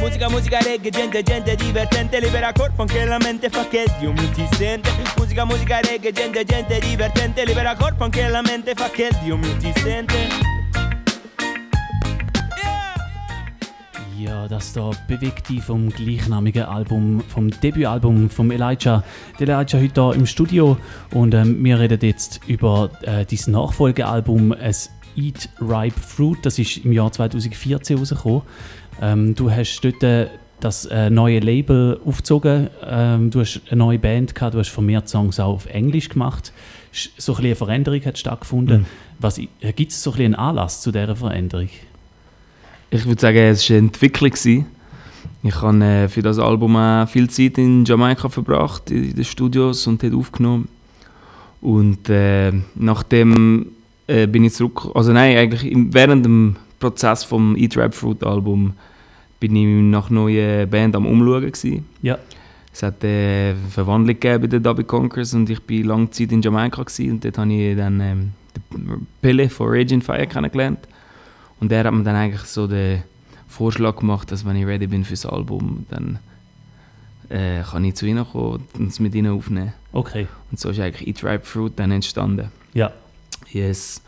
Musica, 0.00 0.30
musica, 0.30 0.58
reggae, 0.60 0.90
gente, 0.90 1.22
gente 1.22 1.54
divertente 1.56 2.20
Libera 2.20 2.52
corpo 2.54 2.80
anche 2.80 3.04
la 3.04 3.18
mente 3.18 3.50
fa 3.50 3.68
che 3.68 3.84
Dio 3.98 4.12
mi 4.12 4.30
ti 4.30 4.48
sente 4.56 4.90
Musica, 5.18 5.44
musica, 5.44 5.80
reggae, 5.80 6.10
gente, 6.10 6.42
gente 6.42 6.78
divertente 6.78 7.44
Libera 7.44 7.76
corpo 7.76 8.04
anche 8.04 8.26
la 8.26 8.40
mente 8.40 8.72
fa 8.74 8.88
che 8.88 9.10
Dio 9.22 9.36
mi 9.36 9.56
ti 9.58 9.70
sente 9.76 10.16
Ja, 14.16 14.48
das 14.48 14.72
da 14.72 14.90
bewegt 15.06 15.48
dich 15.48 15.62
vom 15.62 15.88
gleichnamigen 15.90 16.64
Album, 16.64 17.20
vom 17.20 17.50
Debütalbum 17.50 18.28
vom 18.28 18.50
Elijah. 18.50 19.02
Der 19.38 19.48
Elijah 19.48 19.78
heute 19.78 20.02
hier 20.02 20.14
im 20.14 20.26
Studio 20.26 20.76
und 21.12 21.32
ähm, 21.34 21.62
wir 21.64 21.78
reden 21.78 21.98
jetzt 22.02 22.40
über 22.46 22.90
äh, 23.02 23.24
dein 23.24 23.52
Nachfolgealbum, 23.52 24.52
es 24.52 24.90
Eat 25.16 25.48
Ripe 25.60 25.98
Fruit. 25.98 26.38
Das 26.42 26.58
ist 26.58 26.84
im 26.84 26.92
Jahr 26.92 27.10
2014 27.10 27.98
rausgekommen. 27.98 28.42
Ähm, 29.00 29.34
du 29.34 29.50
hast 29.50 29.80
dort 29.80 30.02
äh, 30.02 30.28
das 30.60 30.86
äh, 30.86 31.10
neue 31.10 31.40
Label 31.40 32.00
aufgezogen. 32.04 32.68
Ähm, 32.86 33.30
du 33.30 33.40
hast 33.40 33.62
eine 33.70 33.78
neue 33.78 33.98
Band 33.98 34.34
gehabt, 34.34 34.54
du 34.54 34.58
hast 34.58 34.68
vermehrt 34.68 35.08
Songs 35.08 35.40
auch 35.40 35.54
auf 35.54 35.66
Englisch 35.66 36.08
gemacht. 36.08 36.52
So 36.92 37.32
ein 37.32 37.36
bisschen 37.36 37.44
eine 37.46 37.54
Veränderung 37.56 38.04
hat 38.04 38.18
stattgefunden. 38.18 38.80
Mhm. 38.80 38.86
Was 39.18 39.38
äh, 39.38 39.46
Gibt 39.74 39.92
es 39.92 40.02
so 40.02 40.10
ein 40.10 40.16
bisschen 40.16 40.34
einen 40.34 40.48
Anlass 40.48 40.82
zu 40.82 40.92
dieser 40.92 41.16
Veränderung? 41.16 41.68
Ich 42.90 43.06
würde 43.06 43.20
sagen, 43.20 43.38
es 43.38 43.68
war 43.70 43.76
eine 43.76 43.86
Entwicklung. 43.86 44.32
Ich 45.42 45.62
habe 45.62 45.84
äh, 45.84 46.08
für 46.08 46.22
das 46.22 46.38
Album 46.38 47.06
viel 47.06 47.30
Zeit 47.30 47.56
in 47.56 47.84
Jamaika 47.84 48.28
verbracht, 48.28 48.90
in 48.90 49.14
den 49.14 49.24
Studios 49.24 49.86
und 49.86 50.02
dort 50.02 50.14
aufgenommen. 50.14 50.68
Und 51.60 52.08
äh, 52.08 52.52
nachdem 52.74 53.72
äh, 54.06 54.26
bin 54.26 54.44
ich 54.44 54.54
zurück, 54.54 54.88
also 54.94 55.12
nein, 55.12 55.36
eigentlich 55.36 55.70
während 55.92 56.24
dem 56.24 56.56
Prozess 56.78 57.22
vom 57.24 57.56
Eat 57.56 57.76
Rap 57.76 57.94
Fruit 57.94 58.24
Album 58.24 58.74
bin 59.40 59.56
ich 59.56 59.90
nach 59.90 60.10
neuen 60.10 60.68
Band 60.68 60.94
am 60.94 61.06
Umschauen 61.06 61.50
gewesen. 61.50 61.86
Ja. 62.02 62.18
Es 62.72 62.82
hat 62.82 63.02
äh, 63.02 63.50
eine 63.50 63.56
Verwandlung 63.70 64.14
gegeben 64.20 64.42
bei 64.42 64.46
den 64.46 64.62
Dubby 64.62 64.84
Conkers 64.84 65.34
und 65.34 65.50
ich 65.50 65.58
war 65.58 65.86
lange 65.86 66.10
Zeit 66.10 66.30
in 66.30 66.40
Jamaika 66.40 66.82
gewesen, 66.82 67.12
und 67.12 67.24
dort 67.24 67.38
habe 67.38 67.52
ich 67.52 67.76
dann 67.76 68.00
ähm, 68.00 68.32
den 68.72 69.06
Pille 69.20 69.48
von 69.48 69.68
Rage 69.68 69.94
in 69.94 70.02
Fire 70.02 70.26
kennengelernt. 70.26 70.86
Und 71.58 71.72
er 71.72 71.84
hat 71.84 71.92
mir 71.92 72.04
dann 72.04 72.16
eigentlich 72.16 72.42
so 72.42 72.66
den 72.66 73.02
Vorschlag 73.48 73.96
gemacht, 73.96 74.30
dass 74.30 74.46
wenn 74.46 74.56
ich 74.56 74.66
ready 74.66 74.86
bin 74.86 75.04
fürs 75.04 75.26
Album, 75.26 75.84
dann 75.90 76.20
äh, 77.28 77.62
kann 77.62 77.84
ich 77.84 77.94
zu 77.96 78.06
ihnen 78.06 78.24
kommen 78.24 78.64
und 78.78 78.88
es 78.88 79.00
mit 79.00 79.14
ihnen 79.14 79.32
aufnehmen. 79.32 79.72
Okay. 79.92 80.28
Und 80.50 80.60
so 80.60 80.70
ist 80.70 80.80
eigentlich 80.80 81.08
Eat 81.08 81.24
Ripe 81.24 81.44
Fruit 81.44 81.72
dann 81.76 81.90
entstanden. 81.90 82.50
Ja. 82.72 82.92
Yes. 83.50 84.02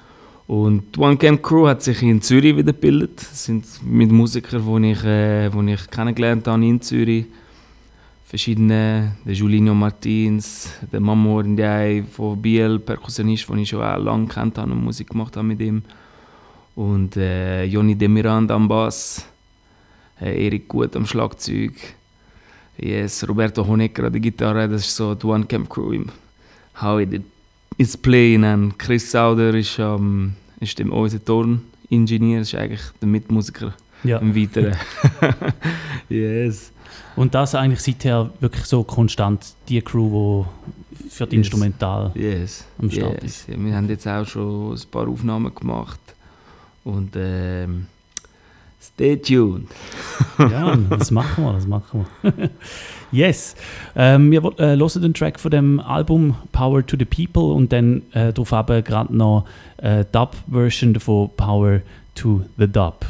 Und 0.46 0.96
die 0.96 1.00
One 1.00 1.16
Camp 1.16 1.42
Crew 1.42 1.66
hat 1.68 1.82
sich 1.82 2.02
in 2.02 2.20
Zürich 2.20 2.56
wieder 2.56 2.72
gebildet. 2.72 3.20
Das 3.20 3.44
sind 3.44 3.64
mit 3.84 4.10
Musikern, 4.10 4.82
die 4.82 4.92
ich, 4.92 5.04
äh, 5.04 5.50
die 5.50 5.72
ich 5.72 5.90
kennengelernt 5.90 6.46
habe 6.46 6.66
in 6.66 6.80
Zürich. 6.80 7.26
Verschiedene, 8.26 9.16
der 9.26 9.34
Julinho 9.34 9.74
Martins, 9.74 10.70
der 10.90 11.00
Mamor 11.00 11.42
Ndiaye 11.42 12.02
von 12.02 12.40
Biel, 12.40 12.78
Perkussionist, 12.78 13.48
den 13.48 13.58
ich 13.58 13.68
schon 13.68 13.82
auch 13.82 13.98
lange 13.98 14.26
kennt 14.26 14.56
habe 14.56 14.72
und 14.72 14.82
Musik 14.82 15.10
gemacht 15.10 15.36
habe 15.36 15.46
mit 15.46 15.60
ihm. 15.60 15.82
Und 16.74 17.16
äh, 17.18 17.64
Joni 17.64 17.94
De 17.94 18.08
Miranda 18.08 18.54
am 18.54 18.66
Bass, 18.66 19.26
äh, 20.18 20.46
Erik 20.46 20.66
Gut 20.66 20.96
am 20.96 21.04
Schlagzeug, 21.04 21.74
yes, 22.78 23.28
Roberto 23.28 23.66
Honecker 23.66 24.04
an 24.04 24.12
der 24.12 24.20
Gitarre, 24.22 24.66
das 24.66 24.86
ist 24.86 24.96
so 24.96 25.14
die 25.14 25.26
One 25.26 25.44
Camp 25.44 25.68
Crew. 25.68 26.02
How 26.80 27.00
it 27.00 27.22
is 27.78 27.96
playing 27.96 28.44
und 28.44 28.78
Chris 28.78 29.10
Sauder 29.10 29.54
ist, 29.54 29.78
ähm, 29.78 30.34
ist 30.60 30.80
unser 30.80 31.24
Toningenieur, 31.24 32.40
ist 32.42 32.54
eigentlich 32.54 32.82
der 33.00 33.08
Mitmusiker 33.08 33.74
Ja. 34.04 34.18
im 34.18 34.34
Weiteren. 34.34 34.76
yes. 36.08 36.72
Und 37.16 37.34
das 37.34 37.54
eigentlich 37.54 37.80
seither 37.80 38.30
wirklich 38.40 38.64
so 38.64 38.82
konstant 38.84 39.54
die 39.68 39.80
Crew, 39.82 40.44
die 40.90 41.08
für 41.10 41.26
die 41.26 41.36
Yes. 41.36 41.46
Instrumental 41.46 42.10
yes. 42.14 42.64
am 42.78 42.90
Start 42.90 43.22
yes. 43.22 43.40
ist. 43.40 43.48
Ja, 43.48 43.54
wir 43.58 43.74
haben 43.74 43.88
jetzt 43.88 44.06
auch 44.06 44.26
schon 44.26 44.72
ein 44.74 44.80
paar 44.90 45.08
Aufnahmen 45.08 45.54
gemacht 45.54 46.00
und 46.84 47.10
ähm, 47.16 47.86
stay 48.82 49.16
tuned. 49.16 49.68
Ja, 50.38 50.74
das 50.74 51.10
machen 51.10 51.44
wir, 51.44 51.52
das 51.52 51.66
machen 51.66 52.06
wir. 52.22 52.50
yes. 53.12 53.54
Ähm, 53.94 54.30
wir 54.30 54.42
äh, 54.58 54.76
hören 54.76 55.02
den 55.02 55.14
Track 55.14 55.38
von 55.38 55.50
dem 55.50 55.78
Album 55.78 56.34
Power 56.52 56.84
to 56.84 56.96
the 56.98 57.04
People 57.04 57.52
und 57.52 57.70
dann 57.70 58.02
äh, 58.12 58.32
darauf 58.32 58.52
eben 58.52 58.82
gerade 58.82 59.14
noch 59.14 59.44
äh, 59.76 60.04
Dub-Version 60.10 60.98
von 60.98 61.30
Power 61.36 61.80
to 62.14 62.42
the 62.56 62.66
Dub. 62.66 63.04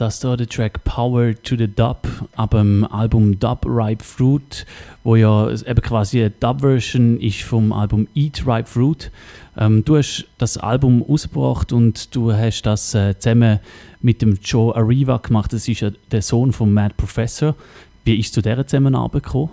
Das 0.00 0.20
da 0.20 0.34
der 0.34 0.48
Track 0.48 0.82
Power 0.84 1.34
to 1.42 1.56
the 1.56 1.68
Dub 1.68 2.08
ab 2.34 2.52
dem 2.52 2.84
Album 2.84 3.38
Dub 3.38 3.66
Ripe 3.66 4.02
Fruit, 4.02 4.64
wo 5.04 5.14
ja 5.14 5.50
eben 5.50 5.82
quasi 5.82 6.20
eine 6.20 6.30
Dub-Version 6.30 7.20
ist 7.20 7.42
vom 7.42 7.70
Album 7.72 8.08
Eat 8.14 8.46
Ripe 8.46 8.66
Fruit. 8.66 9.10
Ähm, 9.58 9.84
du 9.84 9.98
hast 9.98 10.26
das 10.38 10.56
Album 10.56 11.02
rausgebracht 11.02 11.72
und 11.72 12.14
du 12.16 12.32
hast 12.32 12.62
das 12.62 12.94
äh, 12.94 13.18
zusammen 13.18 13.60
mit 14.00 14.22
dem 14.22 14.38
Joe 14.42 14.74
Arriva 14.74 15.18
gemacht. 15.18 15.52
Das 15.52 15.68
ist 15.68 15.80
ja 15.80 15.90
der 16.10 16.22
Sohn 16.22 16.52
von 16.52 16.72
Mad 16.72 16.94
Professor. 16.96 17.54
Wie 18.04 18.18
ist 18.18 18.32
zu 18.32 18.40
dieser 18.40 18.66
Zusammenarbeit 18.66 19.24
gekommen? 19.24 19.50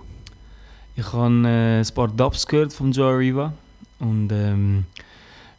Ich 0.95 1.11
habe 1.11 1.47
äh, 1.47 1.79
ein 1.79 1.93
paar 1.93 2.07
Dubs 2.07 2.47
gehört 2.47 2.71
von 2.71 2.93
Joe 2.93 3.13
Arriva 3.13 3.51
und 3.99 4.31
ähm, 4.31 4.85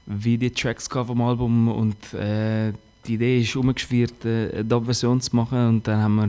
wie 0.07 0.39
die 0.39 0.51
Tracks 0.51 0.89
vom 0.89 1.21
Album 1.21 1.69
und 1.69 2.15
äh, 2.15 2.73
die 3.09 3.15
Idee 3.15 3.41
ist 3.41 3.57
umgeschwirrt, 3.57 4.25
äh, 4.25 4.51
eine 4.53 4.65
Dub-Version 4.65 5.21
zu 5.21 5.35
machen. 5.35 5.69
Und 5.69 5.89
dann 5.89 6.03
haben 6.03 6.17
wir 6.17 6.29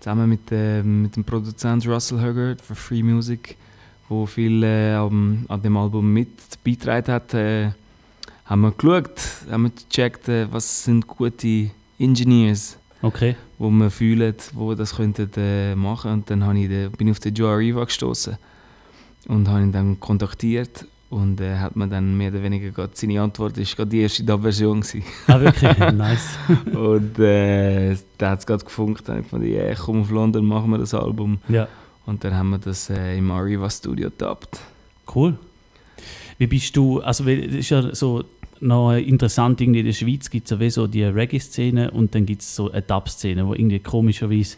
zusammen 0.00 0.28
mit, 0.28 0.52
äh, 0.52 0.82
mit 0.82 1.16
dem 1.16 1.24
Produzent 1.24 1.86
Russell 1.86 2.20
Hugger 2.20 2.56
für 2.62 2.74
Free 2.74 3.02
Music, 3.02 3.56
wo 4.08 4.26
viel 4.26 4.62
äh, 4.62 4.94
an, 4.94 5.46
dem 5.64 5.76
Album 5.76 6.12
mit 6.12 6.28
beigetragen 6.64 7.12
hat, 7.12 7.34
äh, 7.34 7.70
haben 8.44 8.60
wir 8.62 8.72
geschaut, 8.72 9.20
haben 9.50 9.62
wir 9.64 9.70
gecheckt, 9.70 10.28
äh, 10.28 10.52
was 10.52 10.84
sind 10.84 11.06
gute 11.06 11.70
Engineers, 11.98 12.76
Okay. 13.00 13.36
wo 13.58 13.70
wir 13.70 13.90
fühlen, 13.90 14.34
wo 14.52 14.74
das 14.74 14.96
könnten 14.96 15.30
äh, 15.36 15.74
machen. 15.74 16.12
Und 16.12 16.30
dann 16.30 16.56
ich 16.56 16.68
bin 16.92 17.08
ich 17.08 17.12
auf 17.12 17.20
den 17.20 17.34
Joe 17.34 17.50
Arriva 17.52 17.84
gestoßen 17.84 18.36
und 19.28 19.48
habe 19.48 19.62
ihn 19.62 19.72
dann 19.72 19.98
kontaktiert 20.00 20.84
und 21.12 21.42
er 21.42 21.60
hat 21.60 21.76
mir 21.76 21.88
dann 21.88 22.16
mehr 22.16 22.30
oder 22.30 22.42
weniger 22.42 22.70
gerade 22.70 22.92
seine 22.94 23.20
Antwort 23.20 23.58
ist 23.58 23.76
gerade 23.76 23.90
die 23.90 24.00
erste 24.00 24.24
Dub-Version 24.24 24.80
gewesen. 24.80 25.04
Ah, 25.26 25.38
wirklich? 25.38 25.78
Nice. 25.92 26.38
und 26.72 27.18
äh, 27.18 27.94
da 28.16 28.30
hat 28.30 28.38
es 28.38 28.46
gerade 28.46 28.64
gefunkt, 28.64 29.06
dann 29.08 29.22
habe 29.30 29.46
ich 29.46 29.52
yeah, 29.52 29.74
komm 29.74 30.00
auf 30.00 30.10
London, 30.10 30.46
machen 30.46 30.70
wir 30.70 30.78
das 30.78 30.94
Album. 30.94 31.38
Ja. 31.50 31.68
Und 32.06 32.24
dann 32.24 32.34
haben 32.34 32.48
wir 32.48 32.58
das 32.58 32.88
äh, 32.88 33.18
im 33.18 33.30
Arriva 33.30 33.68
Studio 33.68 34.08
gedubbt. 34.08 34.58
Cool. 35.14 35.36
Wie 36.38 36.46
bist 36.46 36.74
du, 36.78 37.00
also 37.00 37.28
es 37.28 37.52
ist 37.52 37.68
ja 37.68 37.94
so 37.94 38.24
noch 38.60 38.94
interessant, 38.94 39.60
irgendwie 39.60 39.80
in 39.80 39.86
der 39.86 39.92
Schweiz 39.92 40.30
gibt 40.30 40.50
es 40.50 40.58
ja 40.58 40.70
so 40.70 40.86
die 40.86 41.04
Reggae-Szene 41.04 41.90
und 41.90 42.14
dann 42.14 42.24
gibt 42.24 42.40
es 42.40 42.56
so 42.56 42.72
eine 42.72 42.80
Dub-Szene, 42.80 43.46
wo 43.46 43.52
irgendwie 43.52 43.80
komischerweise 43.80 44.56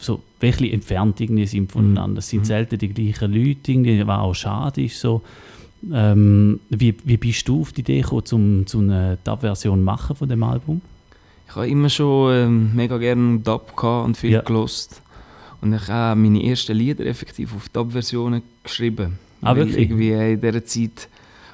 so 0.00 0.20
wirklich 0.40 0.72
entfernt 0.72 1.20
irgendwie 1.20 1.46
sind 1.46 1.70
voneinander. 1.70 2.18
Es 2.18 2.28
sind 2.28 2.44
selten 2.44 2.76
die 2.76 2.88
gleichen 2.88 3.32
Leute, 3.32 3.70
irgendwie, 3.70 4.04
was 4.04 4.18
auch 4.18 4.34
schade 4.34 4.82
ist 4.82 5.00
so. 5.00 5.22
Ähm, 5.92 6.60
wie, 6.70 6.94
wie 7.04 7.16
bist 7.16 7.46
du 7.48 7.60
auf 7.60 7.72
die 7.72 7.80
Idee 7.82 8.00
gekommen, 8.00 8.24
zum, 8.24 8.66
zu 8.66 8.78
einer 8.80 9.16
Dub-Version 9.24 9.82
machen 9.82 10.16
von 10.16 10.28
dem 10.28 10.42
Album? 10.42 10.80
Ich 11.48 11.54
habe 11.54 11.68
immer 11.68 11.88
schon 11.88 12.34
ähm, 12.34 12.70
mega 12.74 12.98
gerne 12.98 13.38
Dub 13.38 13.76
gehabt 13.76 14.06
und 14.06 14.16
viel 14.16 14.30
Ja. 14.32 14.40
gelost. 14.42 15.00
Und 15.60 15.72
ich 15.74 15.88
habe 15.88 16.18
meine 16.20 16.42
ersten 16.44 16.76
Lieder 16.76 17.06
effektiv 17.06 17.54
auf 17.54 17.68
Dub-Versionen 17.68 18.42
geschrieben. 18.64 19.18
Ah, 19.42 19.54
wirklich? 19.54 19.78
Irgendwie 19.78 20.10
in 20.12 20.40
dieser 20.40 20.64
Zeit, 20.64 21.08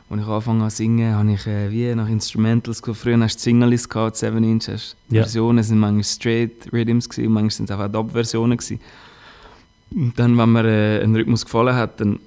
als 0.08 0.20
ich 0.20 0.26
angefangen 0.26 0.60
habe 0.60 0.70
zu 0.70 0.76
singen, 0.76 1.14
habe 1.14 1.32
ich 1.32 1.46
äh, 1.46 1.70
wie 1.70 1.94
nach 1.94 2.08
Instrumentals 2.08 2.80
gesucht. 2.82 3.00
Früher 3.02 3.18
hast 3.20 3.36
du 3.36 3.40
Singles 3.42 3.88
gehabt, 3.88 4.16
7 4.16 4.42
Inch. 4.44 4.68
Hast 4.68 4.96
die 5.10 5.16
Ja. 5.16 5.22
Versionen 5.22 5.62
sind 5.62 5.78
manchmal 5.78 6.04
straight 6.04 6.72
Rhythms 6.72 7.08
gewesen, 7.08 7.26
und 7.28 7.32
manchmal 7.34 7.50
sind 7.50 7.64
es 7.70 7.70
einfach 7.72 7.90
Dub-Versionen 7.92 8.56
gewesen. 8.56 8.80
Und 9.90 10.18
dann, 10.18 10.38
wenn 10.38 10.52
mir 10.52 10.64
äh, 10.64 11.02
ein 11.04 11.14
Rhythmus 11.14 11.44
gefallen 11.44 11.74
hat, 11.74 12.00
dann 12.00 12.18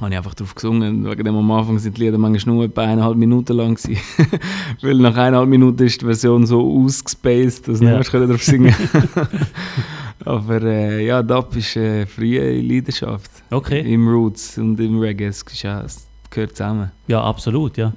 habe 0.00 0.10
ich 0.10 0.16
einfach 0.16 0.34
drauf 0.34 0.54
gesungen. 0.54 1.08
Wegen 1.08 1.24
dem 1.24 1.36
am 1.36 1.50
Anfang 1.52 1.78
sind 1.78 1.96
die 1.96 2.02
Lieder 2.04 2.18
manchmal 2.18 2.54
nur 2.56 2.64
etwa 2.64 2.82
eineinhalb 2.82 3.16
Minuten 3.16 3.52
lang 3.56 3.74
gewesen. 3.76 3.96
Weil 4.82 4.94
nach 4.96 5.16
eineinhalb 5.16 5.48
Minuten 5.48 5.82
ist 5.84 6.00
die 6.00 6.04
Version 6.04 6.46
so 6.46 6.60
ausgespaced, 6.84 7.68
dass 7.68 7.80
Ja. 7.80 7.98
nicht 7.98 8.12
mehr 8.12 8.26
drauf 8.26 8.42
singen 8.42 8.74
Aber 10.24 10.62
äh, 10.62 11.06
ja, 11.06 11.22
Dub 11.22 11.54
ist 11.56 11.76
äh, 11.76 12.06
frühe 12.06 12.60
Leidenschaft. 12.60 13.30
Okay. 13.50 13.80
Im 13.92 14.08
Roots 14.08 14.56
und 14.58 14.78
im 14.80 14.98
Reggae, 14.98 15.26
es, 15.26 15.44
gehört 15.44 16.56
zusammen. 16.56 16.90
Ja, 17.06 17.22
absolut, 17.22 17.76
ja. 17.76 17.92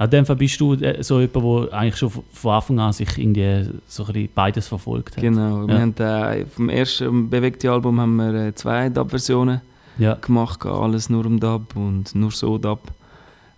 In 0.00 0.10
dem 0.10 0.24
Fall 0.24 0.36
bist 0.36 0.60
du 0.60 0.74
äh, 0.74 1.02
so 1.02 1.20
jemand, 1.20 1.70
der 1.70 1.78
eigentlich 1.78 1.96
schon 1.96 2.10
von 2.32 2.52
Anfang 2.52 2.78
an 2.80 2.92
sich 2.92 3.18
irgendwie 3.18 3.68
so 3.86 4.06
ein 4.06 4.28
beides 4.34 4.68
verfolgt 4.68 5.16
hat. 5.16 5.22
Genau, 5.22 5.66
wir 5.66 5.74
Ja. 5.74 5.80
haben 5.80 5.94
äh, 5.98 6.46
vom 6.46 6.68
ersten 6.68 7.28
bewegte 7.28 7.70
Album 7.70 8.00
haben 8.00 8.16
wir 8.16 8.34
äh, 8.46 8.54
zwei 8.54 8.88
Dub-Versionen 8.88 9.60
Ja. 9.98 10.14
gemacht, 10.14 10.64
alles 10.64 11.10
nur 11.10 11.26
um 11.26 11.38
Dub 11.40 11.74
und 11.76 12.14
nur 12.14 12.30
so 12.30 12.56
Dub. 12.58 12.80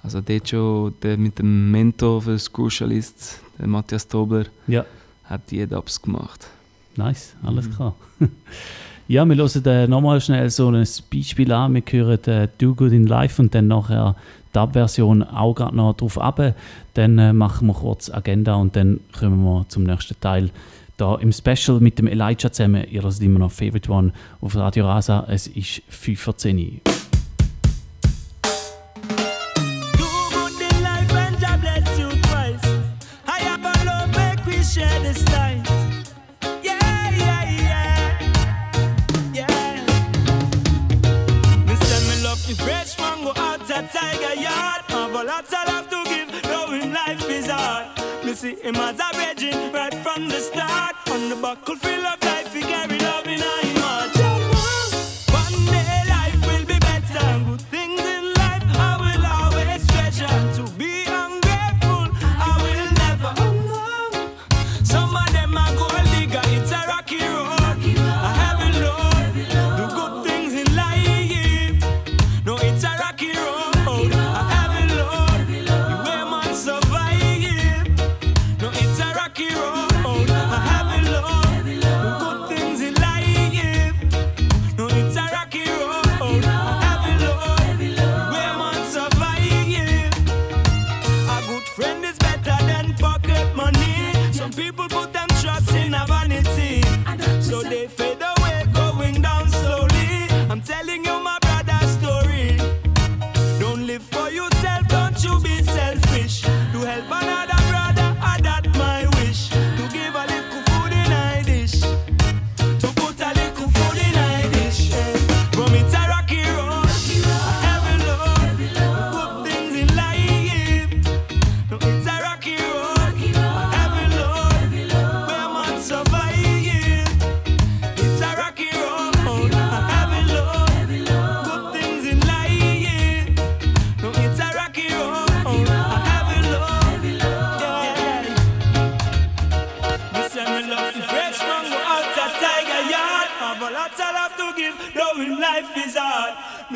Also 0.03 0.20
dort 0.22 0.49
schon 0.49 0.95
der 1.03 1.16
mit 1.18 1.38
dem 1.38 1.70
Mentor 1.70 2.22
für 2.22 2.32
das 2.32 2.51
Crucialist, 2.53 3.41
der 3.59 3.66
Matthias 3.68 4.09
Tobler, 4.09 4.47
Ja. 4.66 4.84
hat 5.24 5.43
die 5.51 5.66
Dubs 5.66 6.01
gemacht. 6.01 6.47
Nice, 6.97 7.34
alles 7.43 7.68
Mhm. 7.68 7.74
klar. 7.74 7.95
ja, 9.09 9.24
wir 9.26 9.36
hören 9.36 9.64
äh, 9.66 9.86
nochmal 9.86 10.20
schnell 10.20 10.49
so 10.51 10.68
ein 10.70 10.86
Beispiel 11.12 11.53
an. 11.53 11.74
Wir 11.74 11.82
hören 11.86 12.24
äh, 12.24 12.49
Do 12.59 12.74
Good 12.74 12.93
in 12.93 13.07
Life 13.07 13.41
und 13.41 13.55
dann 13.55 13.68
nachher 13.68 14.16
die 14.49 14.53
Dub-Version 14.55 15.22
auch 15.22 15.55
gerade 15.55 15.76
noch 15.76 15.95
drauf 15.95 16.18
ab. 16.18 16.55
Dann 16.95 17.18
äh, 17.18 17.32
machen 17.32 17.66
wir 17.68 17.74
kurz 17.74 18.11
Agenda 18.11 18.55
und 18.55 18.74
dann 18.76 19.01
kommen 19.18 19.43
wir 19.45 19.66
zum 19.68 19.84
nächsten 19.84 20.18
Teil. 20.20 20.51
Da 21.01 21.15
im 21.15 21.33
Special 21.33 21.81
mit 21.81 21.99
dem 21.99 22.07
Elijah 22.07 22.53
zusammen. 22.53 22.85
Ihr 22.91 23.03
hört 23.03 23.19
immer 23.23 23.39
noch 23.39 23.51
Favorite 23.51 23.91
One 23.91 24.13
auf 24.43 24.55
Radio 24.55 24.87
Rasa. 24.87 25.25
Es 25.31 25.47
ist 25.47 25.81
5 25.89 26.21
vor 26.21 26.37
10 26.37 26.59
Uhr. 26.59 26.81
Have 43.71 43.89
Tiger 43.89 44.35
Yard. 44.35 44.83
Have 44.91 45.13
lot 45.13 45.45
of 45.45 45.69
love 45.69 45.89
to 45.89 46.00
see 48.41 48.55
him 48.55 48.74
as 48.76 48.99
a 48.99 49.16
virgin 49.18 49.70
right 49.70 49.95
from 49.97 50.26
the 50.28 50.41
start. 50.41 50.97
On 51.11 51.28
the 51.28 51.36
buckle 51.36 51.76
full 51.76 52.07
of 52.07 52.24
life, 52.24 52.55
he 52.55 52.62
carry 52.62 53.00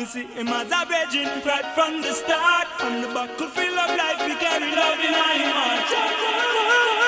see 0.05 0.25
him 0.25 0.47
as 0.49 0.71
a 0.71 0.85
virgin 0.85 1.25
right 1.45 1.65
from 1.73 2.01
the 2.01 2.13
start. 2.13 2.67
On 2.81 3.01
the 3.01 3.07
battlefield 3.07 3.77
of 3.77 3.97
life, 3.97 4.21
we 4.27 4.35
carry 4.35 4.69
love 4.75 4.99
in 4.99 5.13
our 5.13 5.39
heart. 5.53 7.04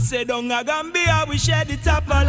We 0.00 0.06
say, 0.06 0.24
Don't 0.24 0.48
Gambia, 0.48 1.26
we 1.28 1.36
share 1.36 1.62
the 1.66 1.76
top 1.76 2.04
of 2.04 2.26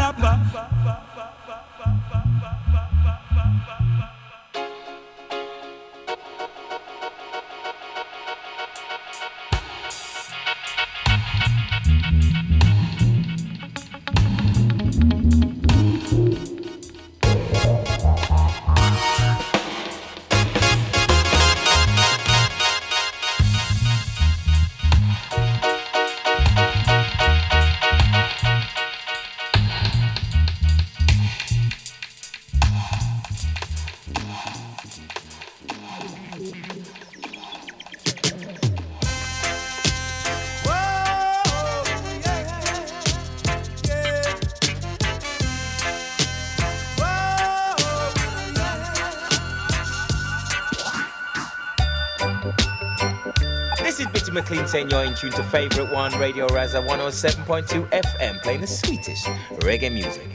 McLean 54.72 54.90
you're 54.90 55.04
in 55.04 55.16
tune 55.16 55.32
to 55.32 55.44
Favorite 55.44 55.92
One 55.92 56.18
Radio 56.18 56.48
Raza 56.48 56.82
107.2 56.88 57.90
FM, 57.90 58.42
playing 58.42 58.62
the 58.62 58.68
sweetest 58.68 59.26
reggae 59.60 59.92
music. 59.92 60.30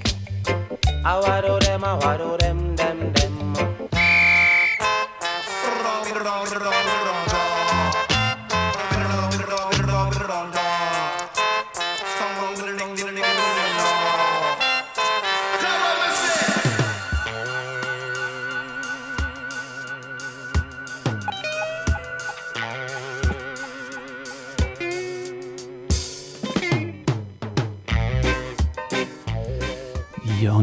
I 1.05 1.22
wado 1.22 1.59
them, 1.61 1.82
I 1.82 1.97
them, 1.97 2.37
them. 2.39 2.66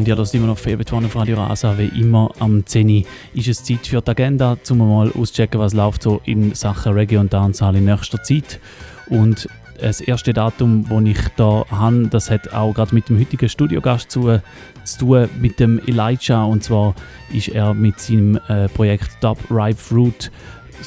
Und 0.04 0.08
ihr 0.08 0.16
hört 0.18 0.34
immer 0.34 0.48
noch 0.48 0.58
Favorite 0.58 0.94
One 0.94 1.06
auf 1.06 1.16
Radio 1.16 1.36
Rasa. 1.38 1.78
Wie 1.78 1.86
immer 1.98 2.30
am 2.38 2.66
10 2.66 2.90
Uhr 2.90 3.02
ist 3.32 3.48
es 3.48 3.64
Zeit 3.64 3.86
für 3.86 4.02
die 4.02 4.10
Agenda, 4.10 4.58
um 4.68 4.76
mal 4.76 5.10
auszuchecken, 5.12 5.58
was 5.58 5.72
läuft 5.72 6.02
so 6.02 6.20
in 6.26 6.54
Sachen 6.54 6.92
Reggae 6.92 7.16
und 7.16 7.32
Dancehall 7.32 7.76
in 7.76 7.86
nächster 7.86 8.22
Zeit. 8.22 8.60
Und 9.08 9.48
das 9.80 10.02
erste 10.02 10.34
Datum, 10.34 10.84
das 10.90 11.04
ich 11.04 11.28
da 11.36 11.64
habe, 11.70 12.08
das 12.08 12.30
hat 12.30 12.52
auch 12.52 12.74
gerade 12.74 12.94
mit 12.94 13.08
dem 13.08 13.18
heutigen 13.18 13.48
Studiogast 13.48 14.10
zu, 14.10 14.42
zu 14.84 14.98
tun, 14.98 15.28
mit 15.40 15.58
dem 15.58 15.80
Elijah. 15.86 16.44
Und 16.44 16.62
zwar 16.62 16.94
ist 17.32 17.48
er 17.48 17.72
mit 17.72 17.98
seinem 17.98 18.38
äh, 18.48 18.68
Projekt 18.68 19.08
Dub 19.22 19.38
Ripe 19.50 19.80
Fruit 19.80 20.30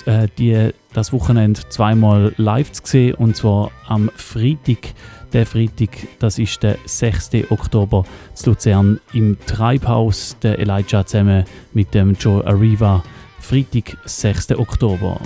äh, 0.06 0.28
die, 0.38 0.72
das 0.94 1.14
Wochenende 1.14 1.62
zweimal 1.70 2.34
live 2.38 2.72
zu 2.72 2.82
sehen. 2.86 3.16
Und 3.16 3.36
zwar 3.36 3.72
am 3.88 4.10
Freitag. 4.16 4.94
Der 5.34 5.46
Freitag, 5.46 5.90
das 6.20 6.40
ist 6.40 6.64
der 6.64 6.78
6. 6.86 7.32
Oktober 7.50 8.06
zu 8.34 8.52
Luzern 8.52 9.02
im 9.14 9.38
Treibhaus. 9.46 10.38
Der 10.42 10.58
Elijah 10.58 11.06
zusammen 11.06 11.44
mit 11.74 11.94
dem 11.94 12.14
Joe 12.14 12.46
Arriva. 12.46 13.04
Freitag, 13.40 13.98
6. 14.06 14.52
Oktober. 14.52 15.20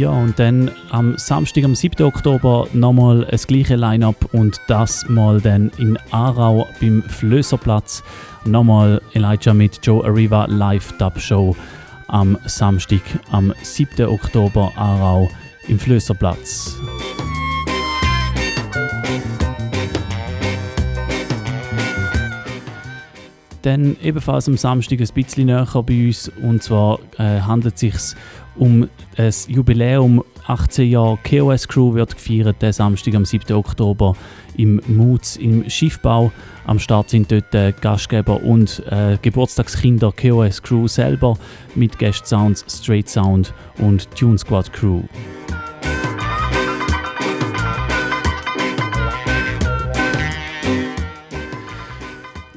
Ja, 0.00 0.08
und 0.08 0.38
dann 0.38 0.70
am 0.88 1.18
Samstag, 1.18 1.62
am 1.62 1.74
7. 1.74 2.06
Oktober, 2.06 2.66
nochmal 2.72 3.26
das 3.30 3.46
gleiche 3.46 3.76
Line-Up 3.76 4.32
und 4.32 4.58
das 4.66 5.06
mal 5.10 5.42
dann 5.42 5.70
in 5.76 5.98
Aarau 6.10 6.66
beim 6.80 7.02
Flößerplatz. 7.02 8.02
Nochmal 8.46 9.02
Elijah 9.12 9.52
mit 9.52 9.78
Joe 9.82 10.02
Arriva 10.02 10.46
Live 10.46 10.96
Dub 10.96 11.20
Show 11.20 11.54
am 12.08 12.38
Samstag, 12.46 13.02
am 13.30 13.52
7. 13.62 14.06
Oktober, 14.06 14.72
Aarau 14.74 15.28
im 15.68 15.78
Flößerplatz. 15.78 16.78
Dann 23.62 23.96
ebenfalls 24.02 24.48
am 24.48 24.56
Samstag 24.56 25.00
ein 25.00 25.08
bisschen 25.12 25.46
näher 25.46 25.66
bei 25.86 26.06
uns 26.06 26.30
und 26.42 26.62
zwar 26.62 26.98
äh, 27.18 27.40
handelt 27.42 27.74
es 27.74 27.80
sich 27.80 27.94
um 28.60 28.88
ein 29.16 29.34
Jubiläum. 29.48 30.22
18 30.46 30.88
Jahre 30.88 31.18
KOS 31.28 31.66
Crew 31.68 31.94
wird 31.94 32.14
gefeiert, 32.14 32.60
der 32.60 32.72
Samstag 32.72 33.14
am 33.14 33.24
7. 33.24 33.54
Oktober 33.56 34.16
im 34.56 34.80
Moods 34.86 35.36
im 35.36 35.68
Schiffbau. 35.68 36.32
Am 36.66 36.78
Start 36.78 37.10
sind 37.10 37.30
dort 37.30 37.54
äh, 37.54 37.72
Gastgeber 37.80 38.42
und 38.42 38.82
äh, 38.90 39.16
Geburtstagskinder 39.22 40.12
KOS 40.12 40.62
Crew 40.62 40.88
selber 40.88 41.36
mit 41.74 41.98
Guest 41.98 42.26
Sounds, 42.26 42.64
Straight 42.68 43.08
Sound 43.08 43.54
und 43.78 44.10
Tune 44.16 44.38
Squad 44.38 44.72
Crew. 44.72 45.02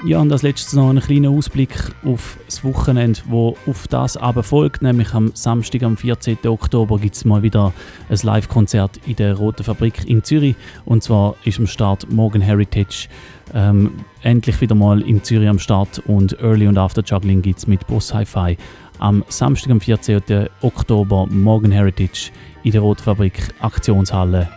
Ja, 0.06 0.20
und 0.20 0.30
als 0.34 0.41
letztes 0.41 0.74
noch 0.74 0.89
ein 0.89 0.99
kleiner 0.99 1.30
Ausblick 1.30 1.74
auf 2.04 2.38
das 2.45 2.62
Wochenende, 2.66 3.22
wo 3.30 3.56
auf 3.66 3.88
das 3.88 4.18
aber 4.18 4.43
folgt, 4.43 4.82
nämlich 4.82 5.14
am 5.14 5.32
Samstag, 5.34 5.84
am 5.84 5.95
14. 5.95 6.39
Oktober, 6.45 6.99
gibt 6.99 7.16
es 7.16 7.24
mal 7.24 7.41
wieder 7.41 7.72
ein 8.10 8.18
Live-Konzert 8.22 8.99
in 9.08 9.16
der 9.16 9.36
Roten 9.36 9.64
Fabrik 9.64 10.06
in 10.06 10.22
Zürich. 10.22 10.58
Und 10.84 11.04
zwar 11.04 11.36
ist 11.45 11.58
am 11.58 11.68
Start 11.68 12.12
Morgan 12.12 12.41
Heritage 12.41 13.08
ähm, 13.54 13.91
endlich 14.24 14.60
wieder 14.60 14.76
mal 14.76 15.01
in 15.01 15.24
Zürich 15.24 15.47
am 15.47 15.60
Start 15.60 16.01
und 16.06 16.38
Early 16.41 16.68
und 16.68 16.78
After 16.78 17.01
Juggling 17.01 17.41
gibt 17.41 17.60
es 17.60 17.68
mit 17.68 17.88
Boss 17.88 18.14
Hi-Fi. 18.14 18.58
Am 18.99 19.24
Samstag, 19.30 19.72
am 19.72 19.80
14. 19.80 20.49
Oktober, 20.64 21.28
Morgan 21.30 21.72
Heritage 21.72 22.32
in 22.64 22.74
der 22.74 22.82
Roten 22.82 23.04
Fabrik 23.04 23.54
Aktionshalle 23.62 24.49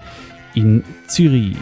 in 0.55 0.83
Zürich. 1.07 1.55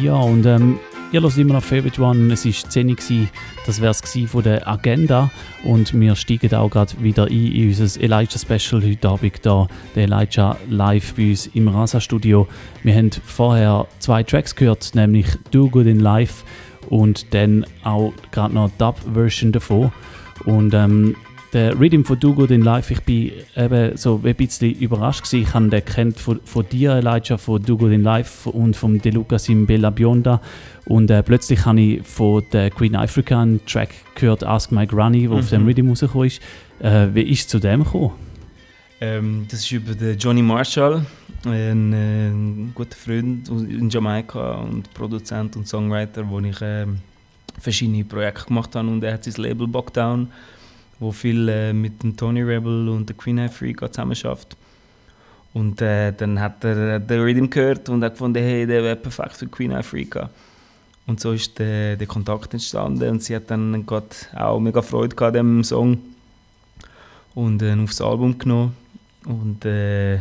Ja, 0.00 0.14
und 0.14 0.46
ähm, 0.46 0.78
ihr 1.10 1.22
hört 1.22 1.36
immer 1.38 1.54
noch 1.54 1.62
Favorite 1.62 2.00
One. 2.00 2.32
Es 2.32 2.44
war 2.44 2.70
10 2.70 2.88
Uhr, 2.88 2.94
gewesen. 2.94 3.30
das 3.66 3.80
wäre 3.80 3.90
es 3.90 4.30
von 4.30 4.42
der 4.44 4.68
Agenda. 4.68 5.28
Und 5.64 5.98
wir 5.98 6.14
steigen 6.14 6.54
auch 6.54 6.70
gerade 6.70 6.92
wieder 7.02 7.24
ein 7.24 7.32
in 7.32 7.68
unser 7.68 8.00
Elijah 8.00 8.38
Special 8.38 8.82
heute 8.82 9.08
Abend 9.08 9.44
da. 9.44 9.66
Der 9.96 10.04
Elijah 10.04 10.56
live 10.68 11.14
bei 11.14 11.30
uns 11.30 11.48
im 11.48 11.66
Rasa 11.66 12.00
Studio. 12.00 12.46
Wir 12.84 12.94
haben 12.94 13.10
vorher 13.10 13.88
zwei 13.98 14.22
Tracks 14.22 14.54
gehört, 14.54 14.94
nämlich 14.94 15.26
Do 15.50 15.68
Good 15.68 15.86
in 15.86 16.00
Life 16.00 16.44
und 16.88 17.34
dann 17.34 17.66
auch 17.82 18.12
gerade 18.30 18.54
noch 18.54 18.70
Dub-Version 18.78 19.50
davon. 19.50 19.90
Und 20.44 20.74
ähm, 20.74 21.16
der 21.52 21.78
Rhythm 21.78 22.02
von 22.02 22.18
Do 22.20 22.34
Good 22.34 22.50
in 22.50 22.62
Life, 22.62 22.92
ich 22.92 23.00
bin 23.00 23.32
eben 23.56 23.96
so 23.96 24.20
ein 24.22 24.34
bisschen 24.34 24.72
überrascht 24.74 25.24
gewesen. 25.24 25.42
Ich 25.42 25.54
habe 25.54 25.68
den 25.68 25.84
kennt 25.84 26.18
von, 26.18 26.40
von 26.44 26.68
dir, 26.68 26.92
Elijah, 26.96 27.38
von 27.38 27.62
Do 27.62 27.76
Good 27.76 27.92
in 27.92 28.02
Life 28.02 28.50
und 28.50 28.76
von 28.76 28.98
De 29.00 29.10
Lucas 29.12 29.48
in 29.48 29.66
Bella 29.66 29.90
Bionda. 29.90 30.40
Und 30.84 31.10
äh, 31.10 31.22
plötzlich 31.22 31.64
habe 31.64 31.80
ich 31.80 32.02
von 32.06 32.42
der 32.52 32.70
Queen 32.70 32.94
Africa 32.96 33.40
einen 33.40 33.64
Track 33.66 33.90
gehört, 34.14 34.44
Ask 34.44 34.72
My 34.72 34.86
Granny, 34.86 35.22
der 35.28 35.32
auf 35.38 35.46
Mhm. 35.46 35.56
dem 35.56 35.66
Rhythm 35.66 35.88
rausgekommen 35.88 36.26
ist. 36.26 36.42
Äh, 36.80 37.08
wie 37.14 37.22
ist 37.22 37.40
es 37.40 37.48
zu 37.48 37.58
dem 37.58 37.84
gekommen? 37.84 38.12
Ähm, 39.00 39.46
das 39.48 39.60
ist 39.60 39.70
über 39.70 39.94
den 39.94 40.18
Johnny 40.18 40.42
Marshall, 40.42 41.06
ein, 41.44 41.92
äh, 41.92 42.28
ein 42.30 42.72
guter 42.74 42.96
Freund 42.96 43.48
in 43.48 43.88
Jamaika 43.88 44.54
und 44.56 44.92
Produzent 44.92 45.54
und 45.56 45.68
Songwriter, 45.68 46.28
wo 46.28 46.40
ich 46.40 46.56
ähm, 46.60 46.98
verschiedene 47.60 48.04
Projekte 48.04 48.46
gemacht 48.46 48.74
habe 48.74 48.88
und 48.88 49.02
er 49.04 49.14
hat 49.14 49.24
sein 49.24 49.34
Label 49.42 49.68
Buckdown, 49.68 50.28
wo 50.98 51.12
viel 51.12 51.48
äh, 51.48 51.72
mit 51.72 52.02
dem 52.02 52.16
Tony 52.16 52.42
Rebel 52.42 52.88
und 52.88 53.08
der 53.08 53.16
Queen 53.16 53.38
Africa 53.38 53.90
zusammen 53.90 54.14
schafft. 54.14 54.56
Und 55.54 55.80
äh, 55.80 56.12
dann 56.12 56.40
hat 56.40 56.64
er 56.64 56.98
den 57.00 57.20
Rhythm 57.20 57.48
gehört 57.48 57.88
und 57.88 58.04
hat 58.04 58.12
gefunden, 58.12 58.42
hey, 58.42 58.66
der 58.66 58.82
wäre 58.82 58.96
perfekt 58.96 59.36
für 59.36 59.46
Queen 59.46 59.72
Africa. 59.72 60.30
Und 61.06 61.20
so 61.20 61.32
ist 61.32 61.58
der, 61.58 61.96
der 61.96 62.06
Kontakt 62.06 62.52
entstanden 62.52 63.08
und 63.08 63.22
sie 63.22 63.34
hat 63.34 63.50
dann 63.50 63.86
gerade 63.86 64.08
auch 64.36 64.60
mega 64.60 64.82
Freude 64.82 65.16
an 65.24 65.32
diesem 65.32 65.64
Song 65.64 65.98
und 67.34 67.62
äh, 67.62 67.74
aufs 67.82 68.00
Album 68.00 68.38
genommen. 68.38 68.76
Und 69.24 69.64
äh, 69.64 70.20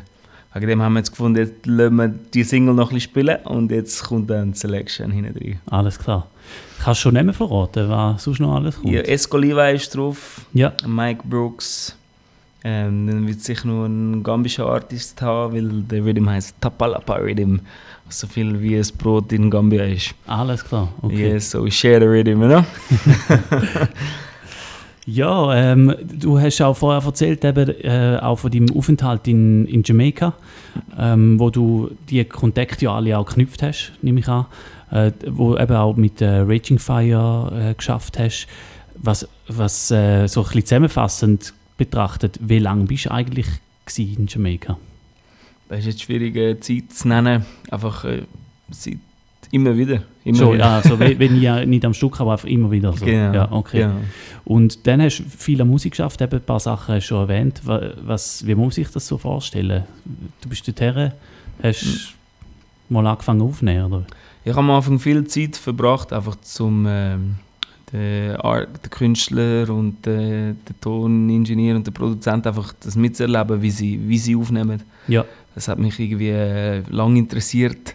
Wegen 0.58 0.70
dem 0.70 0.82
haben 0.82 0.94
wir 0.94 1.00
jetzt 1.00 1.12
gefunden, 1.12 1.38
jetzt 1.38 1.66
lassen 1.68 1.96
wir 1.98 2.08
die 2.08 2.44
Single 2.44 2.74
noch 2.74 2.90
ein 2.90 2.96
bisschen 2.96 3.12
spielen 3.12 3.38
und 3.46 3.70
jetzt 3.70 4.04
kommt 4.04 4.30
dann 4.30 4.56
Selection 4.56 5.12
hinten 5.12 5.38
rein. 5.38 5.60
Alles 5.68 6.00
klar. 6.00 6.28
Kannst 6.84 7.00
du 7.00 7.04
schon 7.04 7.14
nicht 7.16 7.26
mehr 7.26 7.34
verraten, 7.34 7.90
was 7.90 8.24
sonst 8.24 8.40
noch 8.40 8.56
alles 8.56 8.76
kommt? 8.80 8.94
Ja, 8.94 9.02
Esco 9.02 9.38
Levi 9.38 9.76
ist 9.76 9.96
drauf, 9.96 10.42
Ja. 10.54 10.74
Mike 10.86 11.22
Brooks. 11.26 11.96
Ähm, 12.64 13.08
dann 13.08 13.28
wird 13.28 13.38
es 13.38 13.46
sicher 13.46 13.68
noch 13.68 13.86
einen 13.86 14.24
gambischen 14.24 14.66
Artist 14.66 15.22
haben, 15.22 15.54
weil 15.54 15.70
der 15.84 16.04
Rhythm 16.04 16.30
heißt 16.30 16.56
Tapalapa 16.60 17.16
Rhythm, 17.16 17.58
so 18.10 18.28
viel 18.28 18.60
wie 18.62 18.76
ein 18.78 18.86
Brot 18.98 19.32
in 19.32 19.50
Gambia 19.50 19.84
ist. 19.86 20.14
Alles 20.26 20.66
klar, 20.66 20.90
okay. 21.02 21.34
Yes, 21.34 21.52
so 21.52 21.64
we 21.64 21.72
share 21.72 22.00
the 22.00 22.06
rhythm, 22.08 22.42
you 22.42 22.48
know? 22.48 22.64
Ja, 25.10 25.56
ähm, 25.56 25.96
du 26.04 26.38
hast 26.38 26.62
auch 26.62 26.76
vorher 26.76 27.02
erzählt, 27.02 27.46
eben, 27.46 27.70
äh, 27.82 28.20
auch 28.22 28.40
von 28.40 28.52
deinem 28.52 28.76
Aufenthalt 28.76 29.26
in, 29.30 29.66
in 29.66 29.82
Jamaika, 29.86 30.34
ähm, 31.00 31.40
wo 31.40 31.50
du 31.50 31.92
die 32.10 32.26
Kontakte 32.26 32.84
ja 32.86 32.94
alle 32.96 33.18
auch 33.18 33.26
geknüpft 33.26 33.64
hast, 33.64 33.94
nehme 34.02 34.20
ich 34.20 34.28
an, 34.28 34.48
äh, 34.92 35.12
wo 35.28 35.58
eben 35.58 35.76
auch 35.76 35.96
mit 35.96 36.22
äh, 36.22 36.40
Raging 36.40 36.80
Fire 36.80 37.52
äh, 37.54 37.74
geschafft 37.74 38.18
hast. 38.20 38.48
Was, 38.96 39.28
was 39.48 39.92
äh, 39.92 40.28
so 40.28 40.42
ein 40.42 40.46
bisschen 40.46 40.66
zusammenfassend 40.66 41.54
betrachtet, 41.78 42.40
wie 42.42 42.60
lange 42.60 42.86
bist 42.86 43.06
du 43.06 43.12
eigentlich 43.12 43.48
in 43.98 44.26
Jamaika? 44.28 44.78
Das 45.70 45.80
ist 45.80 45.86
jetzt 45.86 46.02
schwierig, 46.04 46.36
äh, 46.36 46.60
Zeit 46.60 46.92
zu 46.94 47.08
nennen. 47.08 47.46
Einfach 47.70 48.06
äh, 48.06 48.24
seit 48.72 48.98
immer 49.52 49.78
wieder. 49.78 50.02
Immer 50.26 50.38
so, 50.38 50.54
wieder. 50.54 50.66
ja, 50.66 50.76
also 50.78 51.00
wenn, 51.00 51.22
ich 51.42 51.66
nicht 51.68 51.86
am 51.86 51.94
Stück, 51.94 52.20
aber 52.20 52.34
einfach 52.34 52.48
immer 52.48 52.70
wieder 52.72 52.92
so. 52.94 53.06
Genau, 53.06 53.34
Ja, 53.34 53.52
okay. 53.52 53.80
genau. 53.82 53.96
Und 54.46 54.86
dann 54.88 55.02
hast 55.02 55.20
du 55.20 55.24
viel 55.24 55.62
an 55.62 55.70
Musik 55.70 55.92
geschafft, 55.92 56.22
eben 56.22 56.34
ein 56.40 56.42
paar 56.42 56.60
Sachen 56.60 56.96
hast 56.96 57.06
du 57.06 57.08
schon 57.10 57.30
erwähnt. 57.30 57.62
Wa- 57.66 57.92
Was, 58.04 58.46
wie 58.48 58.56
muss 58.56 58.64
man 58.66 58.72
sich 58.72 58.90
das 58.90 59.08
so 59.08 59.18
vorstellen? 59.18 59.84
Du 60.42 60.50
bist 60.50 60.68
dorthin, 60.68 61.12
hast 61.64 61.82
Hm. 61.84 61.98
mal 62.90 63.06
angefangen 63.08 63.42
aufzunehmen, 63.42 63.86
oder? 63.94 64.06
Ich 64.48 64.54
habe 64.56 64.62
am 64.62 64.72
Anfang 64.72 64.98
viel 64.98 65.28
Zeit 65.28 65.58
verbracht, 65.58 66.14
einfach 66.14 66.38
zum 66.38 66.86
ähm, 66.88 67.36
den, 67.92 68.38
Art, 68.38 68.82
den 68.82 68.90
Künstler 68.90 69.70
und 69.70 70.06
den, 70.06 70.58
den 70.64 70.80
Toningenieur 70.80 71.76
und 71.76 71.86
den 71.86 71.94
Produzent 71.94 72.48
einfach 72.48 72.72
das 72.80 72.96
mitzuerleben, 72.96 73.62
wie 73.62 73.72
sie, 73.72 74.00
wie 74.08 74.18
sie 74.18 74.38
aufnehmen. 74.38 74.84
Ja. 75.10 75.26
Das 75.54 75.68
hat 75.68 75.80
mich 75.80 76.00
irgendwie 76.00 76.30
äh, 76.30 76.82
lange 76.90 77.20
interessiert, 77.20 77.94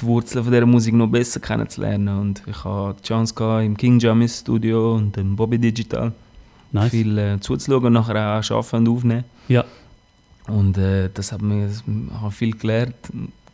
die 0.00 0.02
Wurzeln 0.04 0.42
von 0.42 0.52
dieser 0.52 0.66
Musik 0.66 0.94
noch 0.94 1.06
besser 1.06 1.38
kennenzulernen. 1.38 2.08
Und 2.08 2.42
ich 2.44 2.64
hatte 2.64 2.96
die 3.00 3.06
Chance 3.06 3.32
gehabt, 3.34 3.64
im 3.64 3.76
King 3.76 4.00
Jamis 4.00 4.40
Studio 4.40 4.96
und 4.96 5.16
im 5.16 5.36
Bobby 5.36 5.60
Digital 5.60 6.12
Nice. 6.72 6.90
viel 6.90 7.16
äh, 7.18 7.38
zuzuschauen 7.38 7.84
und 7.84 7.92
nachher 7.92 8.40
auch 8.40 8.50
arbeiten 8.50 8.88
und 8.88 8.88
aufnehmen. 8.88 9.24
Ja. 9.46 9.64
Und 10.48 10.76
äh, 10.76 11.08
das 11.14 11.30
hat 11.30 11.40
mir 11.40 11.68
das, 11.68 11.84
viel 12.34 12.56
gelernt, 12.56 12.96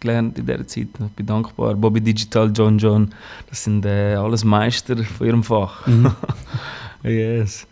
gelernt 0.04 0.38
in 0.38 0.46
dieser 0.46 0.66
Zeit. 0.66 0.88
Ich 0.98 1.12
bin 1.16 1.26
dankbar. 1.26 1.74
Bobby 1.74 2.00
Digital, 2.00 2.50
John 2.54 2.78
John, 2.78 3.10
das 3.50 3.64
sind 3.64 3.84
äh, 3.84 4.14
alles 4.14 4.44
Meister 4.44 4.96
von 4.96 5.26
ihrem 5.26 5.42
Fach. 5.42 5.86
Mhm. 5.86 6.12
yes. 7.02 7.66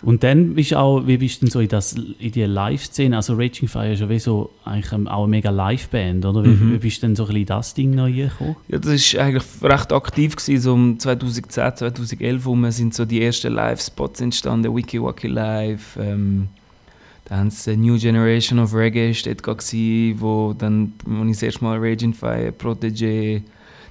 Und 0.00 0.22
dann 0.22 0.54
bist 0.54 0.76
auch, 0.76 1.08
wie 1.08 1.16
bist 1.16 1.42
du 1.42 1.46
denn 1.46 1.50
so 1.50 1.58
in, 1.58 1.66
das, 1.66 1.94
in 1.94 2.30
die 2.30 2.44
Live-Szene? 2.44 3.16
Also 3.16 3.34
Raging 3.34 3.66
Fire 3.66 3.92
ist 3.92 3.98
ja 3.98 4.08
wie 4.08 4.20
so 4.20 4.50
eigentlich 4.64 4.92
ähm, 4.92 5.08
auch 5.08 5.24
eine 5.24 5.30
mega 5.30 5.50
Live-Band, 5.50 6.24
oder? 6.24 6.44
Wie, 6.44 6.50
Mhm. 6.50 6.72
wie 6.74 6.78
bist 6.78 7.02
du 7.02 7.06
denn 7.08 7.16
so 7.16 7.24
ein 7.24 7.26
bisschen 7.26 7.40
in 7.40 7.46
das 7.46 7.74
Ding 7.74 7.90
noch 7.96 8.04
reingekommen? 8.04 8.54
Ja, 8.68 8.78
das 8.78 9.14
war 9.14 9.22
eigentlich 9.24 9.42
recht 9.62 9.92
aktiv. 9.92 10.36
Gewesen. 10.36 10.60
So 10.62 10.72
um 10.74 10.98
2010, 11.00 11.76
2011 11.76 12.44
herum 12.44 12.70
sind 12.70 12.94
so 12.94 13.04
die 13.04 13.20
ersten 13.22 13.52
Live-Spots 13.54 14.20
entstanden. 14.20 14.76
Wiki 14.76 15.02
Waki 15.02 15.26
Live. 15.26 15.98
Ähm, 16.00 16.46
dann 17.28 17.38
haben 17.38 17.50
sie 17.50 17.76
New 17.76 17.98
Generation 17.98 18.58
of 18.58 18.72
Reggae 18.74 19.12
gerade 19.12 19.42
gewesen, 19.42 20.20
wo 20.20 20.54
dann, 20.56 20.94
wo 21.04 21.24
ich 21.24 21.32
das 21.32 21.42
erste 21.42 21.64
Mal 21.64 21.78
Raging 21.78 22.14
Fire, 22.14 22.52
Protege, 22.52 23.42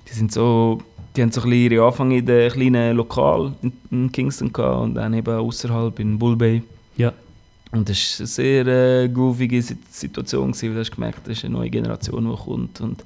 die 0.07 0.13
sind 0.13 0.31
so, 0.31 0.81
die 1.15 1.21
haben 1.21 1.31
so 1.31 1.41
ein 1.41 1.51
ihre 1.51 1.85
Anfänge 1.85 2.17
in 2.17 2.25
den 2.25 2.51
kleinen 2.51 2.95
Lokal 2.95 3.53
in, 3.61 3.73
in 3.91 4.11
Kingston 4.11 4.51
gehabt 4.51 4.81
und 4.83 4.95
dann 4.95 5.13
eben 5.13 5.35
außerhalb 5.35 5.99
in 5.99 6.17
Bull 6.17 6.35
Bay. 6.35 6.63
Ja. 6.95 7.13
Und 7.71 7.89
das 7.89 7.97
war 7.97 8.19
eine 8.19 8.27
sehr 8.27 8.67
äh, 8.67 9.09
groovige 9.09 9.61
Sit- 9.61 9.93
Situation, 9.93 10.51
gewesen, 10.51 10.69
weil 10.69 10.73
du 10.75 10.79
hast 10.79 10.91
gemerkt, 10.91 11.27
das 11.27 11.38
ist 11.38 11.45
eine 11.45 11.53
neue 11.53 11.69
Generation, 11.69 12.29
die 12.29 12.38
kommt. 12.38 12.81
Und, 12.81 13.03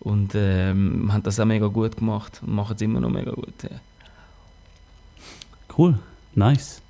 und 0.00 0.32
ähm, 0.34 1.10
haben 1.12 1.22
das 1.22 1.40
auch 1.40 1.44
mega 1.46 1.68
gut 1.68 1.96
gemacht 1.96 2.40
und 2.44 2.54
machen 2.54 2.74
es 2.76 2.82
immer 2.82 3.00
noch 3.00 3.08
mega 3.08 3.30
gut. 3.30 3.54
Ja. 3.62 3.70
Cool, 5.78 5.98
nice. 6.34 6.82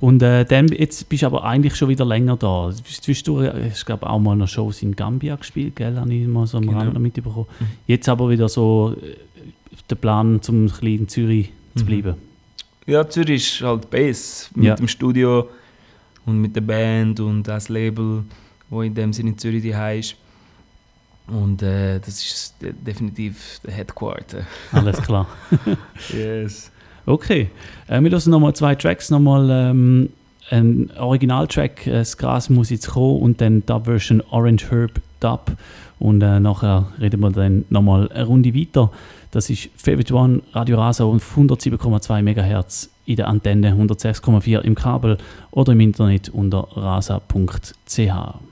Und 0.00 0.22
äh, 0.22 0.44
dann, 0.44 0.68
jetzt 0.68 1.08
bist 1.08 1.22
du 1.22 1.26
aber 1.26 1.44
eigentlich 1.44 1.74
schon 1.76 1.88
wieder 1.88 2.04
länger 2.04 2.36
da. 2.36 2.70
Zwischendurch 2.72 3.52
hast 3.52 3.88
du 3.88 3.94
auch 3.94 4.18
mal 4.18 4.36
noch 4.36 4.48
Shows 4.48 4.82
in 4.82 4.96
Gambia 4.96 5.36
gespielt, 5.36 5.76
gell? 5.76 5.96
Habe 5.96 6.12
ich 6.14 6.26
mal 6.26 6.46
so 6.46 6.58
am 6.58 6.66
Genau. 6.66 6.78
Rand 6.78 6.98
mitbekommen. 6.98 7.46
Jetzt 7.86 8.08
aber 8.08 8.28
wieder 8.30 8.48
so 8.48 8.96
äh, 9.02 9.16
der 9.88 9.96
Plan, 9.96 10.40
zum 10.42 10.64
ein 10.64 10.66
bisschen 10.66 10.86
in 10.98 11.08
Zürich 11.08 11.52
zu 11.76 11.84
Mhm. 11.84 11.86
bleiben. 11.86 12.14
ja, 12.86 13.08
Zürich 13.08 13.54
ist 13.54 13.62
halt 13.62 13.90
Bass 13.90 14.50
mit 14.54 14.64
Ja. 14.64 14.74
dem 14.74 14.88
Studio 14.88 15.48
und 16.26 16.38
mit 16.40 16.54
der 16.56 16.60
Band 16.62 17.20
und 17.20 17.44
das 17.44 17.68
Label, 17.68 18.24
wo 18.68 18.82
in 18.82 18.94
dem 18.94 19.12
Sinne 19.12 19.30
in 19.30 19.38
Zürich 19.38 19.62
die 19.62 19.98
ist. 19.98 20.16
Und 21.28 21.62
äh, 21.62 22.00
das 22.00 22.08
ist 22.22 22.54
de 22.60 22.72
definitiv 22.72 23.60
der 23.64 23.72
Headquarter. 23.74 24.46
Alles 24.72 25.00
klar. 25.02 25.26
yes. 26.12 26.72
Okay, 27.06 27.50
äh, 27.88 28.00
wir 28.00 28.10
hören 28.10 28.30
nochmal 28.30 28.54
zwei 28.54 28.74
Tracks. 28.74 29.10
Nochmal 29.10 29.48
ähm, 29.50 30.10
ein 30.50 30.90
Originaltrack, 30.98 31.86
äh, 31.86 31.92
das 31.92 32.16
Gras 32.16 32.50
muss 32.50 32.70
jetzt 32.70 32.90
kommen 32.90 33.20
und 33.20 33.40
dann 33.40 33.64
Dub-Version 33.66 34.22
Orange 34.30 34.70
Herb 34.70 35.00
Dub. 35.20 35.52
Und 35.98 36.22
äh, 36.22 36.40
nachher 36.40 36.86
reden 37.00 37.20
wir 37.20 37.30
dann 37.30 37.64
nochmal 37.68 38.10
eine 38.12 38.24
Runde 38.24 38.54
weiter. 38.54 38.90
Das 39.30 39.50
ist 39.50 39.68
Favorite 39.76 40.14
One 40.14 40.42
Radio 40.52 40.78
Rasa 40.78 41.04
auf 41.04 41.36
107,2 41.36 42.22
MHz 42.22 42.90
in 43.06 43.16
der 43.16 43.28
Antenne, 43.28 43.74
106,4 43.74 44.60
im 44.60 44.74
Kabel 44.74 45.18
oder 45.50 45.72
im 45.72 45.80
Internet 45.80 46.30
unter 46.30 46.66
rasa.ch. 46.74 48.49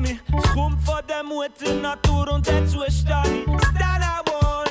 Mami. 0.00 0.18
Kommt 0.54 0.82
von 0.84 1.00
der 1.08 1.22
Mutter 1.22 1.74
Natur 1.74 2.32
und 2.32 2.46
stehe 2.46 2.64
ich. 2.64 3.02
Stella 3.02 4.22
Boy. 4.24 4.66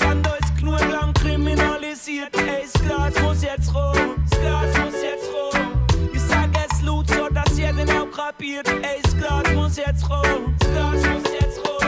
Haben 0.00 0.22
uns 0.24 0.58
genug 0.58 0.80
lang 0.90 1.12
kriminalisiert. 1.14 2.34
Ey, 2.36 2.64
das 2.72 2.82
Glas 2.82 3.22
muss 3.22 3.42
jetzt 3.42 3.74
roh. 3.74 3.92
Das 4.30 4.40
Glas 4.40 4.78
muss 4.78 5.02
jetzt 5.02 5.28
roh. 5.32 5.58
Ich 6.12 6.22
sag 6.22 6.50
es 6.54 6.82
laut, 6.82 7.08
so 7.08 7.28
dass 7.28 7.58
jeder 7.58 8.02
auch 8.02 8.10
kapiert. 8.10 8.68
Ey, 8.68 9.00
das 9.02 9.16
Glas 9.16 9.54
muss 9.54 9.76
jetzt 9.76 10.08
roh. 10.08 10.22
Das 10.58 10.70
Glas 10.70 11.06
muss 11.06 11.32
jetzt 11.38 11.58
roh. 11.58 11.86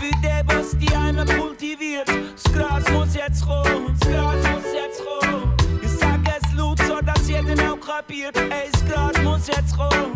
Für 0.00 0.20
den, 0.22 0.46
was 0.46 0.78
die 0.78 0.94
einmal 0.94 1.26
kultiviert. 1.26 2.08
Das 2.08 2.52
Gras 2.52 2.90
muss 2.90 3.14
jetzt 3.14 3.46
roh. 3.46 3.62
Das 3.62 4.08
Gras 4.08 4.36
muss 4.52 4.72
jetzt 4.74 5.00
roh. 5.02 5.42
Ich 5.82 5.90
sag 5.90 6.20
es 6.26 6.52
laut, 6.54 6.78
so 6.86 7.00
dass 7.00 7.28
jeder 7.28 7.72
auch 7.72 7.80
kapiert. 7.80 8.36
Ey, 8.36 8.70
das 8.72 8.84
Gras 8.86 9.22
muss 9.22 9.46
jetzt 9.48 9.78
roh. 9.78 10.11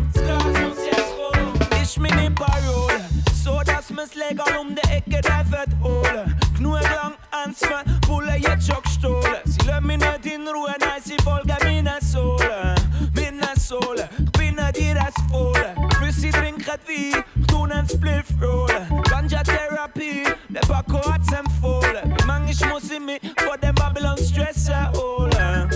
In 10.47 10.55
Ruhe, 10.55 10.73
nein, 10.79 11.01
sie 11.03 11.17
folgen 11.23 11.55
meinen 11.63 12.01
Sohlen. 12.01 12.75
Meinen 13.15 13.59
Sohlen, 13.59 14.07
ich 14.19 14.31
bin 14.31 14.57
ihr 14.57 15.01
als 15.01 15.15
Fohlen. 15.29 15.91
Für 15.99 16.11
sie 16.11 16.29
trinken 16.29 16.65
Wein, 16.67 17.23
ich 17.35 17.47
tu 17.47 17.65
nen 17.65 17.87
Spliff 17.87 18.25
rollen. 18.41 19.03
Ganja-Therapie, 19.09 20.23
der 20.49 20.61
Paco 20.61 20.99
hat's 21.11 21.31
empfohlen. 21.31 22.15
Manchmal 22.25 22.69
muss 22.69 22.91
ich 22.91 22.99
mich 22.99 23.21
vor 23.37 23.57
dem 23.57 23.75
Babylon-Stress 23.75 24.69
erholen. 24.69 25.69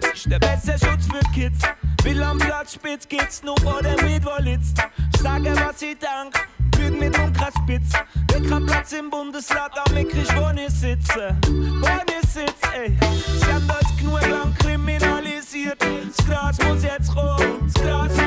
Das 0.00 0.14
ist 0.14 0.30
der 0.30 0.38
beste 0.38 0.72
Schutz 0.72 1.06
für 1.06 1.32
Kids. 1.32 1.60
Will 2.02 2.22
am 2.22 2.38
Platz 2.38 2.74
spitz 2.74 3.08
geht's 3.08 3.42
nur 3.42 3.56
vor 3.60 3.82
dem 3.82 4.04
Mietwollitz. 4.04 4.74
Ich 5.14 5.20
sage, 5.20 5.52
was 5.56 5.82
ich 5.82 5.98
dank, 5.98 6.34
Süden 6.88 7.00
mit 7.00 7.18
Umkreisspitz. 7.18 7.92
Wir 8.32 8.50
haben 8.50 8.66
Platz 8.66 8.92
im 8.92 9.10
Bundesrat, 9.10 9.72
aber 9.78 9.94
wir 9.94 10.08
kriegen 10.08 10.38
ohne 10.38 10.70
Sitze. 10.70 11.36
Wohnis 11.46 12.32
sitzen, 12.32 12.72
ey. 12.74 12.96
Sie 13.40 13.52
haben 13.52 13.68
das 13.68 13.96
genug 13.96 14.20
lang 14.22 14.54
kriminalisiert. 14.54 15.76
Das 15.80 16.26
Gras 16.26 16.56
muss 16.66 16.82
jetzt 16.82 17.14
rum, 17.14 17.70
das 17.72 17.82
Gras 17.82 18.17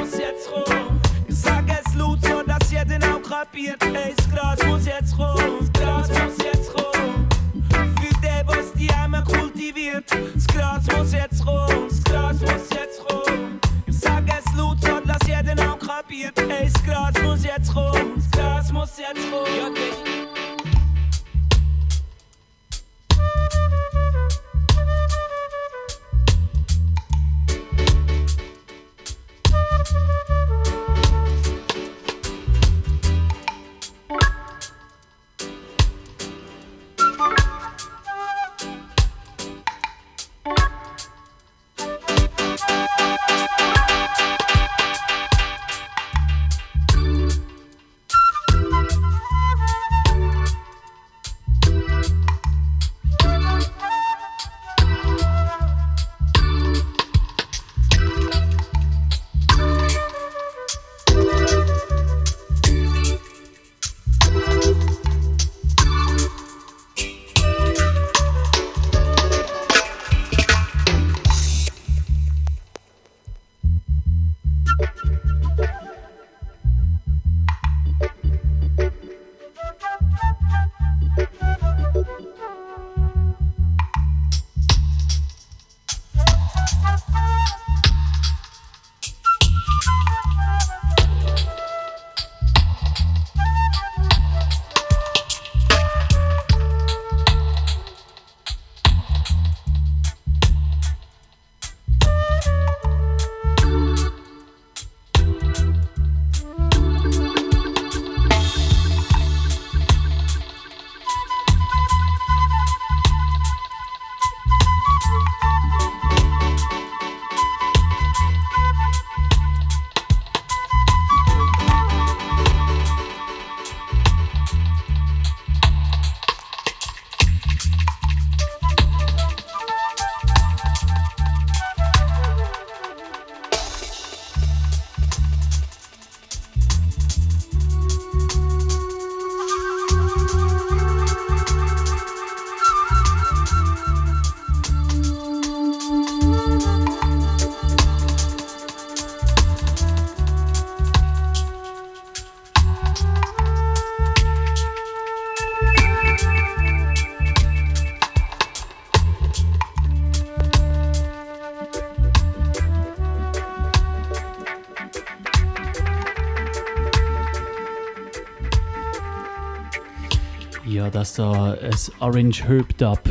Ja, 171.17 171.55
das 171.55 171.91
da 171.91 172.01
ein 172.03 172.13
Orange 172.13 172.47
Herb 172.47 172.77
Dub, 172.77 173.01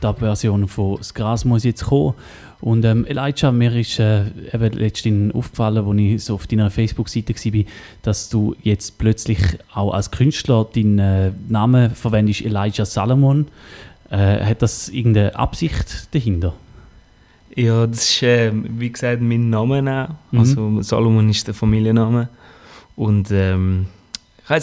Dub-Version 0.00 0.68
von 0.68 0.96
«Das 0.98 1.14
Gras 1.14 1.44
muss 1.44 1.64
jetzt 1.64 1.84
kommen». 1.84 2.14
Und 2.60 2.84
ähm, 2.86 3.04
Elijah, 3.04 3.52
mir 3.52 3.74
ist 3.76 3.98
äh, 3.98 4.24
eben 4.52 4.72
letztens 4.72 5.34
aufgefallen, 5.34 5.86
als 5.86 5.98
ich 5.98 6.24
so 6.24 6.34
auf 6.34 6.46
deiner 6.46 6.70
Facebook-Seite 6.70 7.34
war, 7.34 7.64
dass 8.02 8.30
du 8.30 8.56
jetzt 8.62 8.96
plötzlich 8.96 9.38
auch 9.74 9.92
als 9.92 10.10
Künstler 10.10 10.66
deinen 10.74 10.98
äh, 10.98 11.32
Namen 11.48 11.90
verwendest, 11.90 12.40
Elijah 12.40 12.86
Salomon. 12.86 13.48
Äh, 14.10 14.44
hat 14.44 14.62
das 14.62 14.88
irgendeine 14.88 15.36
Absicht 15.36 16.14
dahinter? 16.14 16.54
Ja, 17.54 17.86
das 17.86 18.08
ist, 18.08 18.22
äh, 18.22 18.50
wie 18.52 18.90
gesagt, 18.90 19.20
mein 19.20 19.50
Name 19.50 19.82
auch. 19.82 20.32
Mhm. 20.32 20.38
Also 20.38 20.82
Salomon 20.82 21.28
ist 21.28 21.46
der 21.46 21.54
Familienname. 21.54 22.28
Und 22.96 23.30
ähm, 23.30 23.86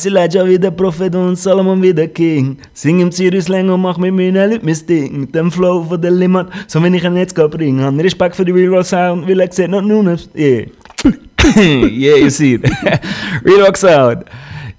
Elijah 0.06 0.46
wie 0.48 0.60
der 0.60 0.70
Prophet 0.72 1.16
und 1.16 1.36
Salomon 1.38 1.82
wie 1.82 1.94
der 1.94 2.08
King. 2.08 2.58
Sing 2.74 3.00
im 3.00 3.12
Sirius 3.12 3.48
länger 3.48 3.74
und 3.74 3.82
mach 3.82 3.98
mit 3.98 4.14
mir 4.14 4.32
nicht 4.32 4.64
mein 4.64 4.86
Ding. 4.88 5.22
Mit 5.22 5.34
dem 5.34 5.52
Flow 5.52 5.84
von 5.84 6.00
der 6.00 6.12
Limit, 6.12 6.48
so 6.68 6.82
wenn 6.84 6.94
ich 6.94 7.04
ihn 7.04 7.18
jetzt 7.18 7.34
bringen 7.36 7.80
kann. 7.80 8.00
Respekt 8.00 8.36
für 8.36 8.46
die 8.46 8.52
Real 8.52 8.76
Rock 8.76 8.86
Sound, 8.86 9.28
weil 9.28 9.40
er 9.40 9.52
sieht 9.52 9.70
noch 9.70 9.82
nur 9.82 10.04
Yeah. 10.36 10.68
yeah, 11.56 12.16
you 12.18 12.30
see 12.30 12.54
it. 12.54 12.64
Real 13.44 13.62
Rock 13.66 13.76
Sound. 13.78 14.26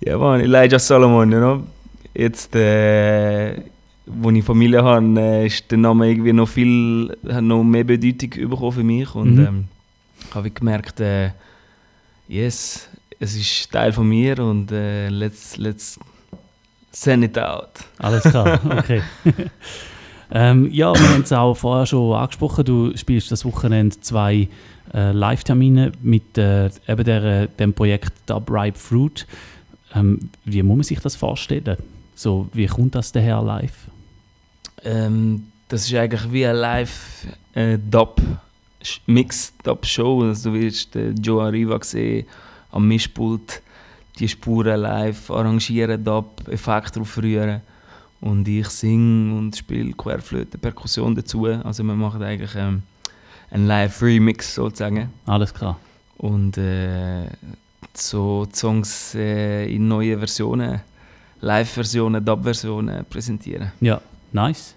Ja, 0.04 0.16
man, 0.18 0.40
Elijah 0.40 0.78
Salomon, 0.78 1.32
you 1.32 1.38
know. 1.38 1.62
Jetzt, 2.14 2.54
äh, 2.54 3.54
wo 4.06 4.30
ich 4.30 4.44
Familie 4.44 4.84
habe, 4.84 5.20
äh, 5.20 5.46
ist 5.46 5.68
der 5.68 5.78
Name 5.78 6.10
irgendwie 6.10 6.32
noch 6.32 6.48
viel, 6.48 7.16
hat 7.28 7.42
noch 7.42 7.64
mehr 7.64 7.82
Bedeutung 7.82 8.30
bekommen 8.50 8.72
für 8.72 8.84
mich. 8.84 9.12
Und 9.16 9.34
Mhm. 9.34 9.46
ähm, 9.46 9.64
habe 10.32 10.46
ich 10.48 10.54
gemerkt, 10.54 11.00
äh, 11.00 11.30
yes, 12.28 12.88
es 13.22 13.36
ist 13.36 13.70
Teil 13.70 13.92
von 13.92 14.08
mir 14.08 14.36
und 14.40 14.72
äh, 14.72 15.08
let's, 15.08 15.56
let's 15.56 15.98
send 16.90 17.24
it 17.24 17.38
out. 17.38 17.70
Alles 17.98 18.24
klar, 18.24 18.60
okay. 18.78 19.00
ähm, 20.32 20.68
ja, 20.72 20.92
wir 20.92 21.08
haben 21.08 21.22
es 21.22 21.32
auch 21.32 21.54
vorher 21.54 21.86
schon 21.86 22.14
angesprochen. 22.16 22.64
Du 22.64 22.96
spielst 22.96 23.30
das 23.30 23.44
Wochenende 23.44 23.98
zwei 24.00 24.48
äh, 24.92 25.12
Live-Termine 25.12 25.92
mit 26.02 26.36
äh, 26.36 26.66
eben 26.88 27.04
der, 27.04 27.46
dem 27.46 27.72
Projekt 27.72 28.12
Dub 28.26 28.50
Ripe 28.50 28.78
Fruit. 28.78 29.24
Ähm, 29.94 30.30
wie 30.44 30.62
muss 30.64 30.76
man 30.76 30.84
sich 30.84 30.98
das 30.98 31.14
vorstellen? 31.14 31.76
So, 32.16 32.48
wie 32.52 32.66
kommt 32.66 32.96
das 32.96 33.12
daher 33.12 33.40
live? 33.40 33.86
Ähm, 34.82 35.44
das 35.68 35.86
ist 35.86 35.94
eigentlich 35.94 36.32
wie 36.32 36.44
eine 36.44 36.58
live 36.58 37.26
äh, 37.54 37.78
Dub 37.78 38.20
Mix 39.06 39.52
Dub 39.62 39.86
Show. 39.86 40.22
Also 40.22 40.50
du 40.50 40.60
wirst 40.60 40.96
äh, 40.96 41.10
Joe 41.10 41.44
Arriva 41.44 41.78
sehen 41.84 42.26
am 42.72 42.88
Mischpult, 42.88 43.62
die 44.18 44.28
Spuren 44.28 44.80
live 44.80 45.30
arrangieren, 45.30 46.02
Dub 46.02 46.48
Effekte 46.48 46.98
drauf 46.98 47.16
rühren 47.18 47.60
und 48.20 48.46
ich 48.48 48.68
singe 48.68 49.36
und 49.38 49.56
spiele 49.56 49.92
Querflöte, 49.92 50.58
Perkussion 50.58 51.14
dazu. 51.14 51.46
Also 51.46 51.82
wir 51.82 51.94
machen 51.94 52.22
eigentlich 52.22 52.54
ähm, 52.56 52.82
einen 53.50 53.66
Live 53.66 54.02
Remix 54.02 54.54
sozusagen. 54.54 55.10
Alles 55.26 55.52
klar. 55.52 55.78
Und 56.18 56.56
äh, 56.56 57.26
so 57.94 58.46
die 58.46 58.56
Songs 58.56 59.14
äh, 59.14 59.74
in 59.74 59.88
neuen 59.88 60.18
Versionen, 60.18 60.80
Live-Versionen, 61.40 62.24
Dub-Versionen 62.24 63.04
präsentieren. 63.06 63.72
Ja, 63.80 64.00
nice. 64.32 64.74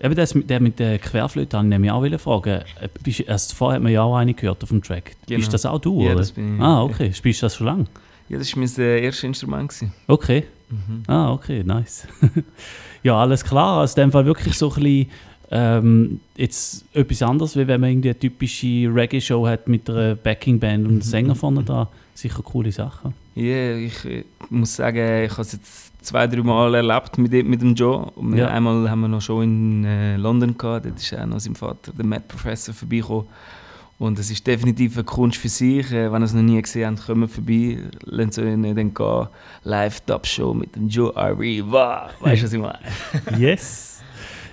Eben 0.00 0.14
das, 0.14 0.34
mit- 0.34 0.50
der 0.50 0.60
mit 0.60 0.78
der 0.78 0.98
Querflöte 0.98 1.56
wollte 1.56 1.76
ich 1.84 1.90
auch 1.90 2.20
fragen. 2.20 2.62
Äh, 2.80 2.88
Bist, 3.02 3.20
erst 3.20 3.54
vorher 3.54 3.76
hat 3.76 3.82
man 3.82 3.92
ja 3.92 4.02
auch 4.02 4.16
eine 4.16 4.34
gehört 4.34 4.62
auf 4.62 4.68
dem 4.68 4.82
Track. 4.82 5.12
Genau. 5.26 5.38
Bist 5.38 5.54
das 5.54 5.64
auch 5.66 5.78
du? 5.80 6.02
Ja, 6.02 6.08
oder? 6.10 6.16
das 6.16 6.32
bin 6.32 6.56
ich. 6.56 6.62
Ah, 6.62 6.82
okay. 6.82 7.12
Spielst 7.12 7.42
du 7.42 7.46
das 7.46 7.56
schon 7.56 7.66
lange? 7.66 7.86
Ja, 8.28 8.38
das 8.38 8.52
war 8.54 8.60
mein 8.64 8.70
äh, 8.78 9.00
erstes 9.04 9.24
Instrument. 9.24 9.68
Gewesen. 9.68 9.92
Okay. 10.06 10.44
Mhm. 10.68 11.02
Ah, 11.06 11.32
okay, 11.32 11.62
nice. 11.64 12.06
ja, 13.02 13.16
alles 13.16 13.44
klar. 13.44 13.80
Also 13.80 14.00
in 14.00 14.08
dem 14.08 14.12
Fall 14.12 14.26
wirklich 14.26 14.54
so 14.58 14.68
ein 14.70 14.74
bisschen 14.82 15.10
Ähm, 15.48 16.18
jetzt 16.36 16.84
etwas 16.92 17.22
anderes, 17.22 17.54
wie 17.56 17.68
wenn 17.68 17.80
man 17.80 17.90
irgendwie 17.90 18.08
eine 18.10 18.18
typische 18.18 18.66
Reggae-Show 18.92 19.46
hat 19.46 19.68
mit 19.68 19.88
einer 19.88 20.16
Backing-Band 20.16 20.84
und 20.84 20.90
einem 20.90 21.02
Sänger 21.02 21.36
vorne 21.36 21.62
dran. 21.62 21.86
Sicher 22.14 22.42
coole 22.42 22.72
Sachen. 22.72 23.14
Ja, 23.36 23.76
ich 23.76 24.04
äh, 24.04 24.24
muss 24.50 24.74
sagen, 24.74 25.22
ich 25.24 25.30
habe 25.30 25.42
es 25.42 25.52
jetzt 25.52 25.85
zwei, 26.06 26.26
drei 26.26 26.42
Mal 26.42 26.74
erlebt 26.74 27.18
mit, 27.18 27.32
dem- 27.32 27.48
mit 27.50 27.60
dem 27.62 27.74
Joe. 27.74 28.10
Und 28.14 28.36
Ja. 28.36 28.48
Einmal 28.48 28.88
haben 28.90 29.00
wir 29.02 29.08
noch 29.08 29.20
schon 29.20 29.42
in 29.44 29.84
äh, 29.84 30.16
London 30.16 30.56
gehabt, 30.56 30.86
dort 30.86 30.98
ist 30.98 31.12
auch 31.18 31.26
noch 31.26 31.40
sein 31.40 31.54
Vater, 31.54 31.92
der 31.96 32.04
Matt 32.06 32.26
Professor, 32.28 32.74
vorbeigekommen. 32.74 33.26
Und 33.98 34.18
es 34.18 34.30
ist 34.30 34.46
definitiv 34.46 34.94
eine 34.96 35.04
Kunst 35.04 35.38
für 35.38 35.48
sich. 35.48 35.90
Äh, 35.90 36.12
wenn 36.12 36.20
ihr 36.22 36.26
es 36.26 36.34
noch 36.34 36.42
nie 36.42 36.60
gesehen 36.60 36.96
habt, 36.96 37.06
kommt 37.06 37.30
vorbei, 37.30 37.78
lasst 38.04 38.38
euch 38.38 38.56
nicht 38.56 38.76
dann 38.76 38.92
gehen. 38.92 39.28
Live-Top-Show 39.64 40.54
mit 40.54 40.76
dem 40.76 40.88
Joe 40.88 41.16
Arriva. 41.16 42.10
Weißt 42.20 42.42
du, 42.42 42.46
was 42.46 42.52
ich 42.52 42.60
meine? 42.60 42.78
Yes. 43.38 44.02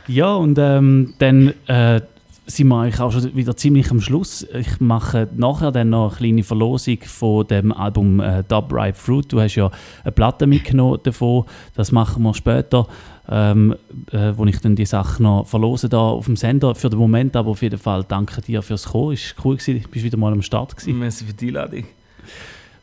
Ja, 0.07 0.33
und 0.35 0.57
ähm, 0.59 1.13
dann 1.19 1.53
äh, 1.67 2.01
sind 2.45 2.67
wir 2.67 2.81
eigentlich 2.81 2.99
auch 2.99 3.11
schon 3.11 3.35
wieder 3.35 3.55
ziemlich 3.55 3.89
am 3.91 4.01
Schluss. 4.01 4.45
Ich 4.53 4.79
mache 4.79 5.29
nachher 5.35 5.71
dann 5.71 5.89
noch 5.89 6.09
eine 6.09 6.17
kleine 6.17 6.43
Verlosung 6.43 6.97
von 7.05 7.47
dem 7.47 7.71
Album 7.71 8.19
äh, 8.19 8.43
Dub 8.47 8.73
Ripe 8.73 8.97
Fruit. 8.97 9.31
Du 9.31 9.39
hast 9.39 9.55
ja 9.55 9.71
eine 10.03 10.11
Platte 10.11 10.45
mitgenommen 10.45 10.99
davon. 11.03 11.45
Das 11.75 11.91
machen 11.91 12.23
wir 12.23 12.33
später, 12.33 12.87
ähm, 13.29 13.75
äh, 14.11 14.33
wo 14.35 14.45
ich 14.45 14.59
dann 14.59 14.75
die 14.75 14.85
Sachen 14.85 15.23
noch 15.23 15.47
verlose 15.47 15.87
da 15.87 15.99
auf 15.99 16.25
dem 16.25 16.35
Sender. 16.35 16.75
Für 16.75 16.89
den 16.89 16.99
Moment 16.99 17.35
aber 17.35 17.51
auf 17.51 17.61
jeden 17.61 17.79
Fall 17.79 18.03
danke 18.07 18.41
dir 18.41 18.61
fürs 18.61 18.85
Kommen. 18.85 19.13
Ist 19.13 19.35
cool 19.43 19.55
gewesen. 19.55 19.81
Du 19.81 19.89
bist 19.89 20.03
wieder 20.03 20.17
mal 20.17 20.33
am 20.33 20.41
Start 20.41 20.75
gewesen. 20.75 20.99
Merci 20.99 21.25
für 21.25 21.33
die 21.33 21.47
Einladung. 21.47 21.83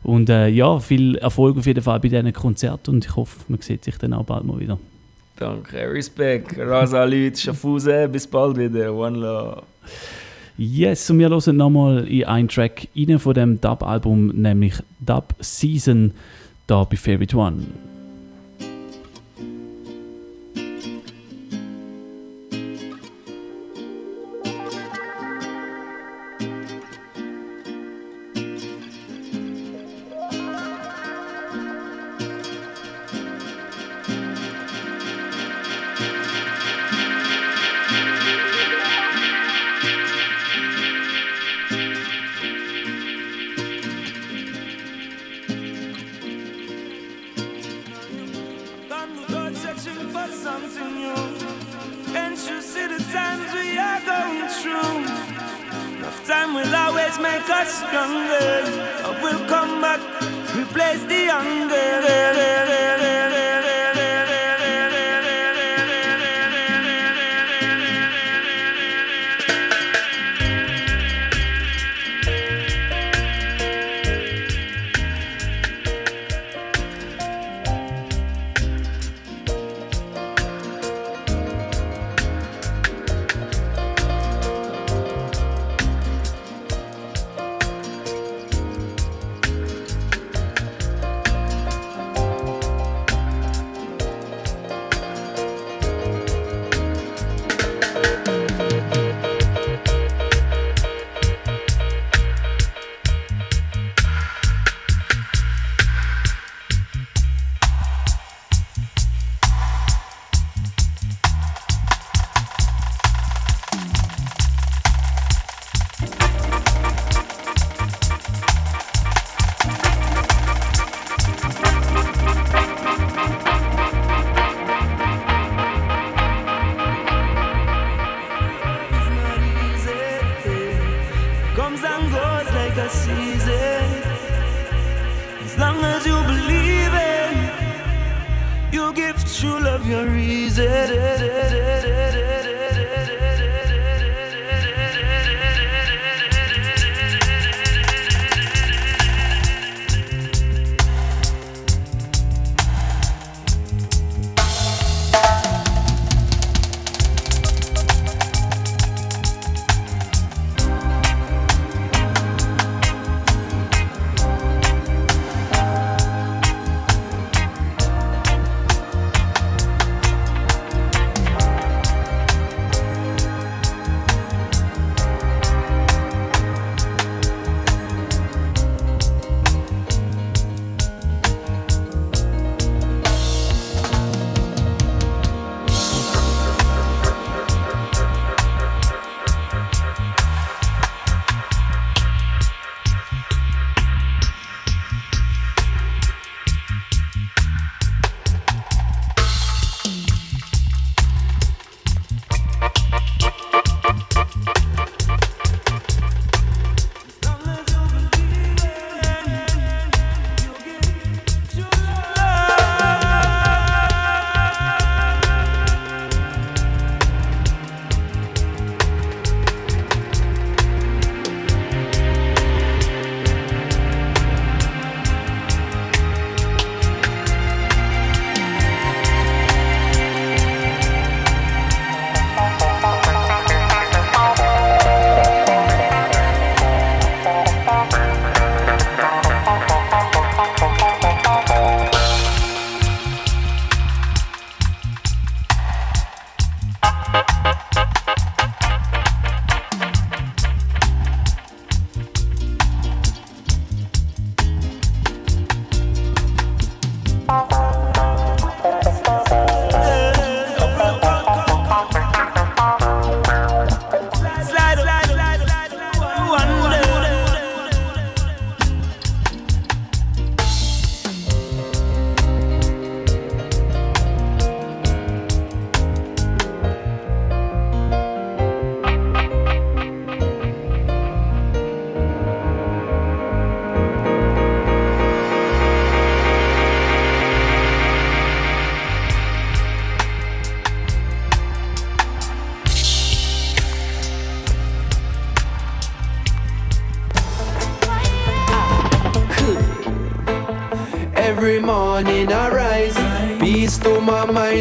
Und 0.02 0.30
äh, 0.30 0.48
ja, 0.48 0.78
viel 0.78 1.16
Erfolg 1.16 1.58
auf 1.58 1.66
jeden 1.66 1.82
Fall 1.82 2.00
bei 2.00 2.08
diesen 2.08 2.32
Konzerten 2.32 2.94
und 2.94 3.04
ich 3.04 3.16
hoffe, 3.16 3.38
man 3.48 3.60
sieht 3.60 3.84
sich 3.84 3.98
dann 3.98 4.14
auch 4.14 4.24
bald 4.24 4.44
mal 4.44 4.58
wieder. 4.58 4.78
Danke, 5.40 5.90
Respekt. 5.90 6.58
Rasa 6.58 7.04
Leute, 7.04 7.40
Schaffhausen, 7.40 8.12
bis 8.12 8.26
bald 8.26 8.58
wieder. 8.58 8.94
One 8.94 9.16
Love. 9.18 9.62
Yes, 10.58 11.08
und 11.08 11.18
wir 11.18 11.30
hören 11.30 11.56
nochmal 11.56 12.06
in 12.06 12.26
einen 12.26 12.46
Track 12.46 12.88
rein 12.94 13.18
von 13.18 13.32
dem 13.32 13.58
Dub-Album, 13.58 14.28
nämlich 14.28 14.74
Dub 15.00 15.34
Season, 15.40 16.12
da 16.66 16.84
bei 16.84 16.98
Favorite 16.98 17.34
One. 17.34 17.89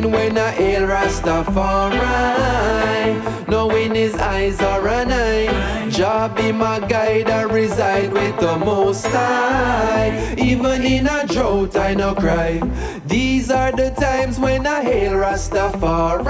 Mind 0.01 0.13
when 0.13 0.37
I 0.37 0.51
hail 0.51 0.81
Rastafari. 0.87 1.97
Knowing 3.47 3.95
his 3.95 4.15
eyes 4.15 4.61
are 4.61 4.87
an 4.87 5.11
eye. 5.11 5.89
Jah 5.89 6.31
be 6.35 6.51
my 6.51 6.79
guide, 6.79 7.29
I 7.29 7.41
reside 7.43 8.13
with 8.13 8.39
the 8.39 8.57
most 8.57 9.05
high. 9.07 10.35
Even 10.37 10.83
in 10.83 11.07
a 11.07 11.25
drought, 11.27 11.75
I 11.75 11.93
no 11.95 12.13
cry. 12.15 12.61
These 13.05 13.49
are 13.51 13.71
the 13.71 13.91
times 13.91 14.39
when 14.39 14.67
I 14.67 14.83
hail 14.83 15.13
Rastafari. 15.13 16.23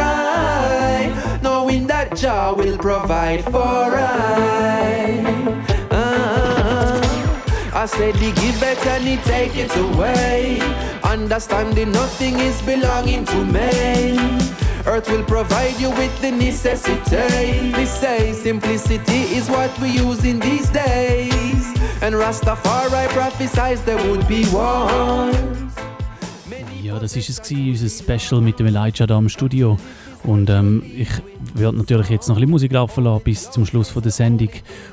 Knowing 1.41 1.87
that 1.87 2.15
Jah 2.15 2.53
will 2.55 2.77
provide 2.77 3.43
for 3.45 3.51
I. 3.97 5.23
Ah, 5.91 7.01
I 7.73 7.85
said 7.85 8.15
he 8.15 8.31
give 8.31 8.63
it 8.63 8.85
and 8.85 9.03
he 9.03 9.17
take 9.17 9.55
it 9.55 9.75
away. 9.75 10.88
Understanding 11.09 11.91
nothing 11.91 12.39
is 12.39 12.61
belonging 12.61 13.25
to 13.25 13.43
me. 13.43 14.15
Earth 14.85 15.09
will 15.09 15.23
provide 15.23 15.73
you 15.79 15.89
with 15.89 16.21
the 16.21 16.29
necessity. 16.29 17.71
They 17.71 17.85
say 17.85 18.31
simplicity 18.31 19.21
is 19.35 19.49
what 19.49 19.71
we 19.79 19.89
use 19.89 20.23
in 20.23 20.39
these 20.39 20.69
days. 20.69 21.65
And 22.03 22.13
Rastafari 22.13 23.07
prophesies 23.07 23.81
there 23.85 23.97
would 24.07 24.27
be 24.27 24.45
war. 24.53 25.31
Ja, 26.83 26.99
das 26.99 27.15
ist 27.15 27.29
es 27.29 27.41
gewesen, 27.41 27.71
unser 27.71 27.89
Special 27.89 28.41
mit 28.41 28.59
dem 28.59 28.67
Elijah 28.67 29.07
da 29.07 29.17
im 29.17 29.29
Studio. 29.29 29.77
Und 30.23 30.49
ähm, 30.49 30.83
ich 30.95 31.09
werde 31.53 31.77
natürlich 31.77 32.09
jetzt 32.09 32.27
noch 32.27 32.35
ein 32.35 32.41
bisschen 32.41 32.51
Musik 32.51 32.71
laufen 32.73 33.03
lassen 33.05 33.23
bis 33.23 33.49
zum 33.49 33.65
Schluss 33.65 33.89
von 33.89 34.01
der 34.01 34.11
Sendung. 34.11 34.49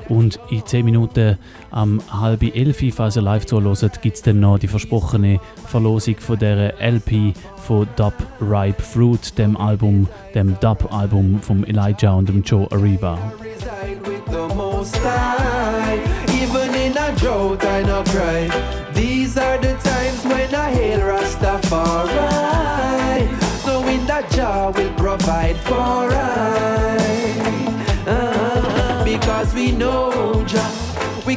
Und 0.08 0.38
in 0.50 0.64
10 0.64 0.84
Minuten 0.84 1.36
am 1.70 2.00
halb 2.10 2.42
elf, 2.42 2.82
falls 2.94 3.16
ihr 3.16 3.22
live 3.22 3.46
zuhört, 3.46 4.02
gibt 4.02 4.16
es 4.16 4.22
dann 4.22 4.40
noch 4.40 4.58
die 4.58 4.68
versprochene 4.68 5.40
Verlosung 5.66 6.16
von 6.18 6.38
der 6.38 6.80
LP 6.80 7.34
von 7.66 7.86
Dub 7.96 8.14
Ripe 8.40 8.82
Fruit, 8.82 9.36
dem 9.38 9.56
Album, 9.56 10.08
dem 10.34 10.58
Dub-Album 10.60 11.40
von 11.42 11.64
Elijah 11.64 12.14
und 12.14 12.28
dem 12.28 12.42
Joe 12.42 12.66
Arriva. 12.70 13.18
reside 13.40 14.06
with 14.06 14.24
the 14.26 14.48
most 14.54 14.96
high. 14.96 15.46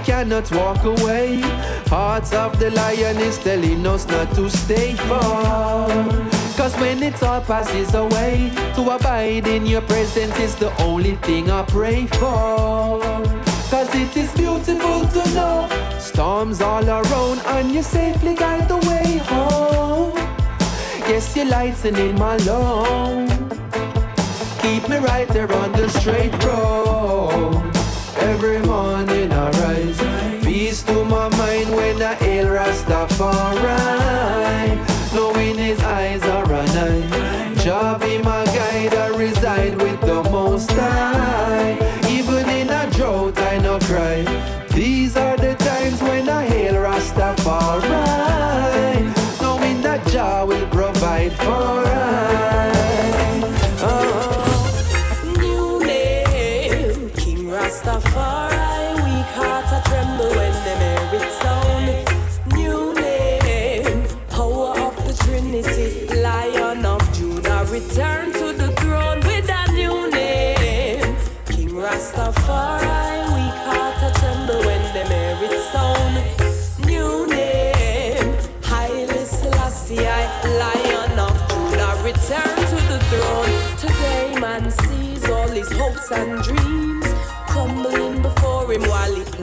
Cannot 0.09 0.51
walk 0.51 0.83
away. 0.85 1.39
Hearts 1.93 2.33
of 2.33 2.57
the 2.59 2.71
lion 2.71 3.17
is 3.17 3.37
telling 3.37 3.85
us 3.85 4.07
not 4.07 4.33
to 4.33 4.49
stay 4.49 4.95
far. 5.09 5.87
Cause 6.57 6.75
when 6.81 7.03
it 7.03 7.21
all 7.21 7.41
passes 7.41 7.93
away, 7.93 8.51
to 8.73 8.81
abide 8.89 9.45
in 9.47 9.67
your 9.67 9.81
presence 9.81 10.35
is 10.39 10.55
the 10.55 10.71
only 10.81 11.15
thing 11.27 11.51
I 11.51 11.61
pray 11.61 12.07
for. 12.07 12.99
Cause 13.69 13.93
it 13.93 14.17
is 14.17 14.31
beautiful 14.33 14.99
to 15.15 15.21
know 15.35 15.69
storms 15.99 16.59
all 16.59 16.89
around 16.89 17.39
and 17.55 17.71
you 17.71 17.83
safely 17.83 18.33
guide 18.33 18.67
the 18.67 18.79
way 18.89 19.17
home. 19.31 20.17
Yes, 21.11 21.35
your 21.35 21.45
lights 21.45 21.85
and 21.85 21.97
in 21.97 22.15
my 22.15 22.35
load. 22.49 23.29
Keep 24.63 24.89
me 24.89 24.97
right 24.97 25.27
there 25.27 25.51
on 25.61 25.71
the 25.73 25.87
straight 25.87 26.33
road. 26.43 27.69
Every 28.17 28.59
morning 28.59 29.18
Israel 32.21 32.47
Rastafari. 32.47 33.88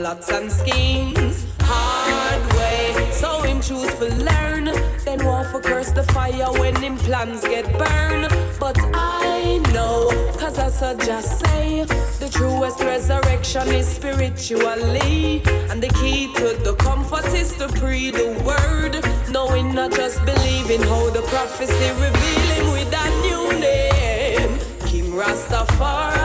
Plots 0.06 0.30
and 0.30 0.52
schemes. 0.52 1.44
Hard 1.62 2.42
way, 2.54 3.10
so 3.10 3.42
him 3.42 3.60
choose 3.60 3.92
to 3.94 4.08
learn. 4.30 4.64
Then 5.04 5.24
want 5.24 5.48
for 5.50 5.60
curse 5.60 5.90
the 5.90 6.04
fire 6.14 6.52
when 6.60 6.76
him 6.76 6.96
plans 6.96 7.40
get 7.40 7.64
burned. 7.76 8.28
But 8.60 8.78
I 8.94 9.58
know, 9.74 9.96
cause 10.38 10.58
I 10.60 10.94
just 10.94 11.40
say, 11.40 11.84
the 12.22 12.28
truest 12.30 12.78
resurrection 12.80 13.66
is 13.80 13.88
spiritually. 13.88 15.42
And 15.70 15.82
the 15.82 15.92
key 16.00 16.32
to 16.34 16.46
the 16.66 16.76
comfort 16.78 17.26
is 17.34 17.56
to 17.56 17.66
pre 17.66 18.12
the 18.12 18.28
word. 18.50 18.94
Knowing 19.32 19.74
not 19.74 19.90
just 19.90 20.24
believing 20.24 20.82
how 20.82 21.10
the 21.10 21.22
prophecy 21.22 21.88
revealing 22.06 22.66
with 22.76 22.88
that 22.92 23.12
new 23.26 23.44
name. 23.58 24.52
King 24.86 25.10
Rastafari, 25.20 26.15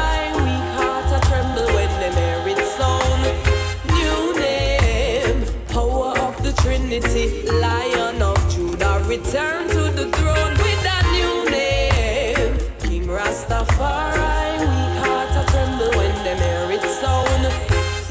the 7.02 7.52
Lion 7.62 8.22
of 8.22 8.38
Judah, 8.54 9.04
return 9.08 9.68
to 9.70 9.82
the 9.98 10.10
throne 10.16 10.54
with 10.64 10.82
that 10.84 11.04
new 11.12 11.50
name. 11.50 12.58
King 12.80 13.08
Rastafari, 13.08 14.60
weak 14.60 14.96
heart 15.04 15.32
a 15.42 15.44
tremble 15.52 15.92
when 15.98 16.16
them 16.24 16.38
hear 16.38 16.72
it 16.78 16.84
sound. 17.00 17.44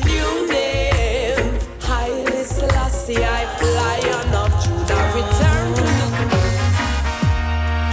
New 0.05 0.31
name, 0.53 1.59
Haile 1.81 2.45
Selassie, 2.45 3.19
Lion 3.19 4.35
of 4.35 4.51
Judah, 4.63 5.05
return 5.19 5.67
to 5.75 5.83
the 5.83 6.07
throne. 6.13 6.45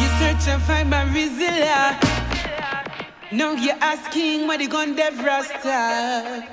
You 0.01 0.07
search 0.19 0.45
and 0.53 0.61
find 0.63 0.89
my 0.89 1.03
Rizilla. 1.05 1.79
Now 3.31 3.51
you're 3.53 3.81
asking 3.81 4.47
what 4.47 4.59
you 4.61 4.69
gonna 4.69 4.95
dev 4.95 5.19
Rasta. 5.23 6.47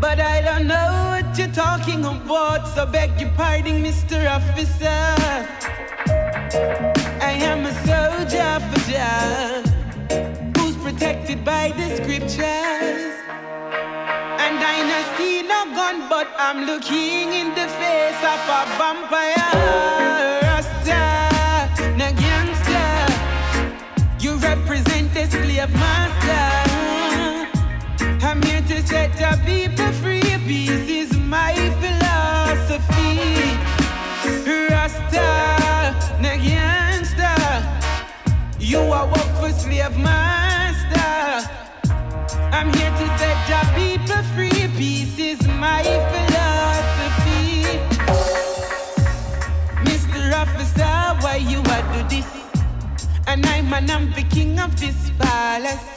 But 0.00 0.20
I 0.20 0.40
don't 0.42 0.68
know 0.68 1.10
what 1.10 1.36
you're 1.36 1.48
talking 1.48 2.04
about, 2.04 2.57
so 2.78 2.86
beg 2.86 3.20
your 3.20 3.30
pardon, 3.30 3.82
Mr. 3.82 4.18
Officer. 4.30 5.00
I 7.30 7.32
am 7.50 7.66
a 7.66 7.74
soldier 7.88 8.52
for 8.68 8.80
Jah, 8.88 9.62
who's 10.56 10.76
protected 10.76 11.44
by 11.44 11.72
the 11.78 11.86
scriptures. 11.96 13.14
And 14.44 14.56
I 14.74 14.76
no 14.90 14.98
see 15.16 15.42
no 15.42 15.60
gun, 15.78 16.08
but 16.08 16.28
I'm 16.38 16.66
looking 16.70 17.32
in 17.40 17.48
the 17.58 17.66
face 17.80 18.22
of 18.32 18.40
a 18.58 18.62
vampire. 18.78 19.50
Rasta, 20.46 21.02
gangster. 22.22 22.90
You 24.24 24.36
represent 24.50 25.12
the 25.14 25.24
slave 25.26 25.72
master. 25.84 26.46
I'm 28.24 28.40
here 28.42 28.62
to 28.70 28.86
set 28.86 29.10
people 29.44 29.67
and 53.78 53.90
I'm 53.92 54.10
the 54.12 54.24
king 54.24 54.58
of 54.58 54.78
this 54.80 55.10
palace. 55.20 55.88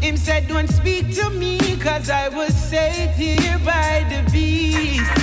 Him 0.00 0.16
said, 0.16 0.48
Don't 0.48 0.68
speak 0.68 1.14
to 1.16 1.28
me, 1.28 1.58
cause 1.76 2.08
I 2.08 2.28
was 2.30 2.54
saved 2.54 3.12
here 3.12 3.58
by 3.58 4.06
the 4.08 4.20
beast. 4.32 5.16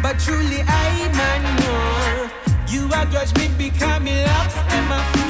But 0.00 0.20
truly, 0.20 0.60
I 0.64 0.90
man, 1.18 1.42
no. 1.64 2.30
You 2.72 2.88
are 2.94 3.06
judge 3.06 3.34
me 3.36 3.48
becoming 3.58 4.22
lost 4.26 4.58
and 4.76 4.88
my 4.88 5.21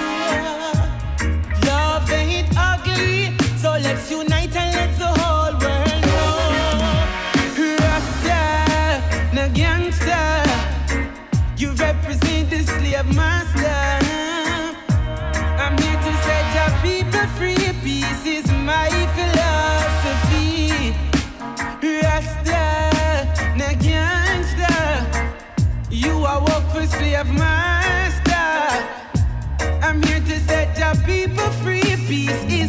peace 32.13 32.62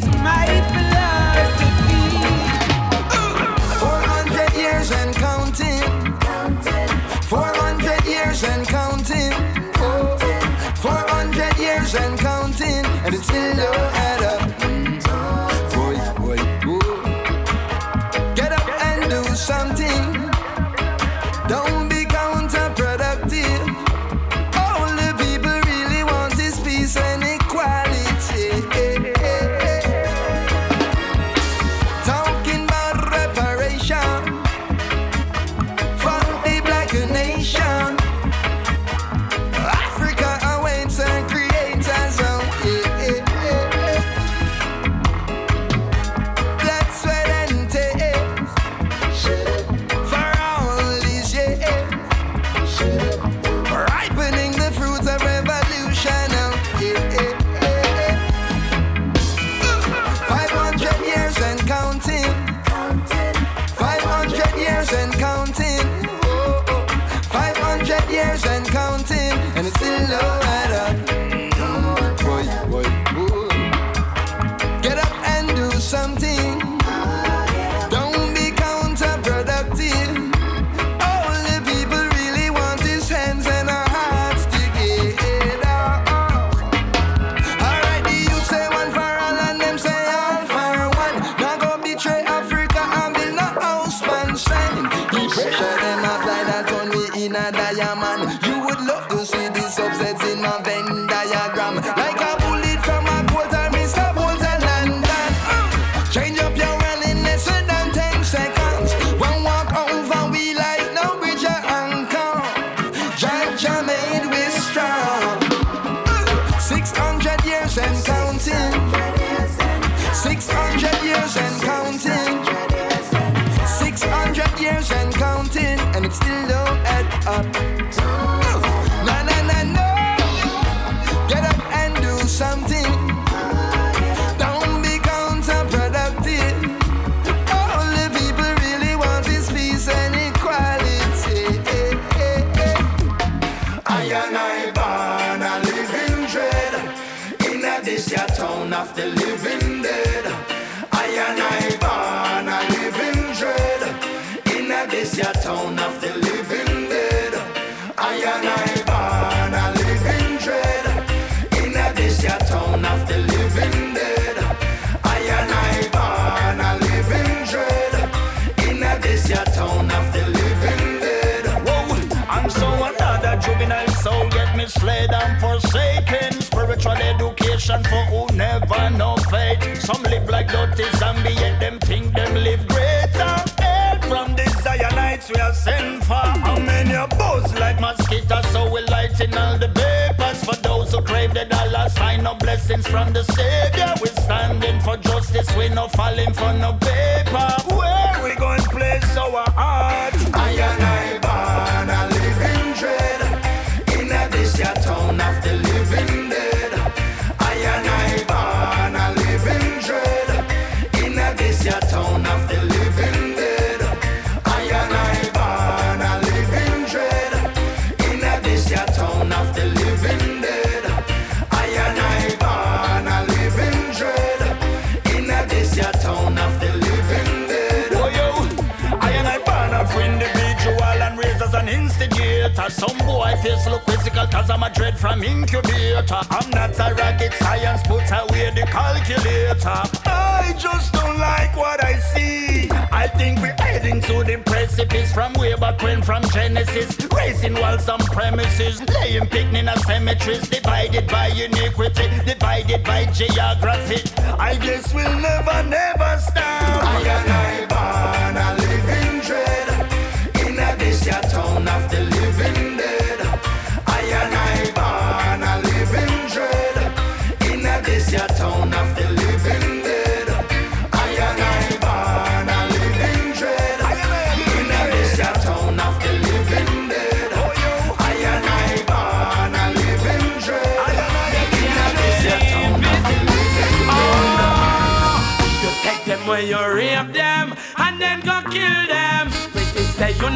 face 233.43 233.67
look 233.67 233.83
physical 233.83 234.25
cause 234.27 234.49
I'm 234.49 234.63
a 234.63 234.69
dread 234.69 234.97
from 234.97 235.21
incubator. 235.21 236.21
I'm 236.29 236.49
not 236.51 236.79
a 236.79 236.95
rocket 236.95 237.33
science, 237.33 237.81
put 237.83 238.09
away 238.09 238.49
the 238.55 238.65
calculator. 238.71 239.81
I 240.05 240.55
just 240.57 240.93
don't 240.93 241.19
like 241.19 241.55
what 241.57 241.83
I 241.83 241.99
see. 241.99 242.69
I 242.91 243.07
think 243.07 243.41
we're 243.41 243.59
heading 243.59 243.99
to 244.01 244.23
the 244.23 244.37
precipice 244.45 245.11
from 245.13 245.33
way 245.33 245.55
back 245.55 245.81
when 245.81 246.01
from 246.01 246.23
Genesis. 246.29 246.97
Raising 247.15 247.55
walls 247.55 247.89
on 247.89 247.99
premises, 248.15 248.81
laying 248.95 249.27
picnic 249.27 249.67
in 249.67 249.79
cemeteries, 249.81 250.47
divided 250.47 251.07
by 251.07 251.27
iniquity, 251.27 252.07
divided 252.25 252.83
by 252.83 253.05
geography. 253.07 254.01
I 254.39 254.55
guess 254.55 254.93
we'll 254.93 255.19
never, 255.19 255.63
never 255.63 256.11
stop. 256.19 256.83
I 256.83 257.01
and 257.07 257.73
I, 257.73 258.02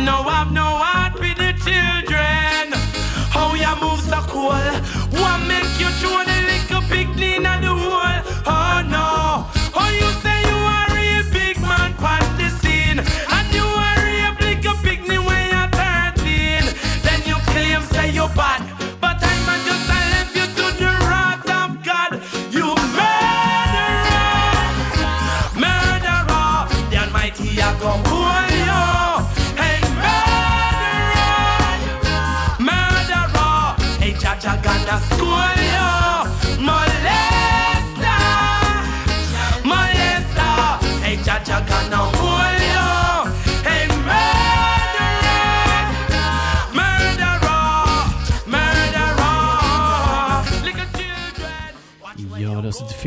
know 0.08 0.24
I've 0.24 0.57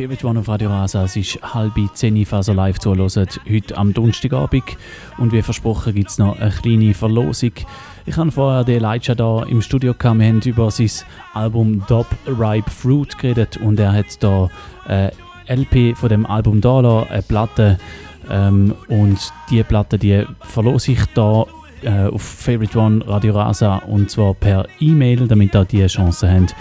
One 0.01 0.41
auf 0.41 0.49
Radio 0.49 0.71
Rasa. 0.71 1.05
Es 1.05 1.15
ist 1.15 1.39
halb 1.43 1.75
zehn, 1.93 2.25
falls 2.25 2.49
ihr 2.49 2.55
live 2.55 2.79
zuhört. 2.79 3.39
Heute 3.47 3.77
am 3.77 3.93
Donnerstagabend. 3.93 4.65
Und 5.19 5.31
wie 5.33 5.43
versprochen 5.43 5.95
gibt 5.95 6.09
es 6.09 6.17
noch 6.17 6.39
eine 6.41 6.51
kleine 6.51 6.95
Verlosung. 6.95 7.53
Ich 8.07 8.17
habe 8.17 8.33
vorher 8.33 8.65
den 8.65 8.83
Elijah 8.83 9.15
da 9.15 9.43
im 9.43 9.61
Studio 9.61 9.93
gehabt. 9.93 10.19
Wir 10.19 10.29
haben 10.29 10.41
über 10.41 10.71
sein 10.71 10.91
Album 11.35 11.85
Dub 11.87 12.07
Ripe 12.27 12.71
Fruit 12.71 13.19
geredet. 13.19 13.59
Und 13.59 13.79
er 13.79 13.93
hat 13.93 14.07
da 14.21 14.49
äh, 14.89 15.11
LP 15.55 15.95
von 15.95 16.09
dem 16.09 16.25
Album 16.25 16.63
da 16.63 17.03
eine 17.03 17.21
Platte. 17.21 17.79
Ähm, 18.31 18.75
und 18.89 19.19
die 19.51 19.63
Platte, 19.65 19.99
die 19.99 20.25
verlose 20.41 20.93
ich 20.93 21.05
da 21.13 21.45
äh, 21.83 22.07
auf 22.07 22.23
Favorite 22.23 22.79
One 22.79 23.07
Radio 23.07 23.35
Rasa. 23.35 23.77
Und 23.77 24.11
zwar 24.11 24.33
per 24.33 24.67
E-Mail, 24.81 25.29
damit 25.29 25.55
ihr 25.55 25.65
die 25.67 25.87
Chance 25.87 26.33
habt 26.33 26.55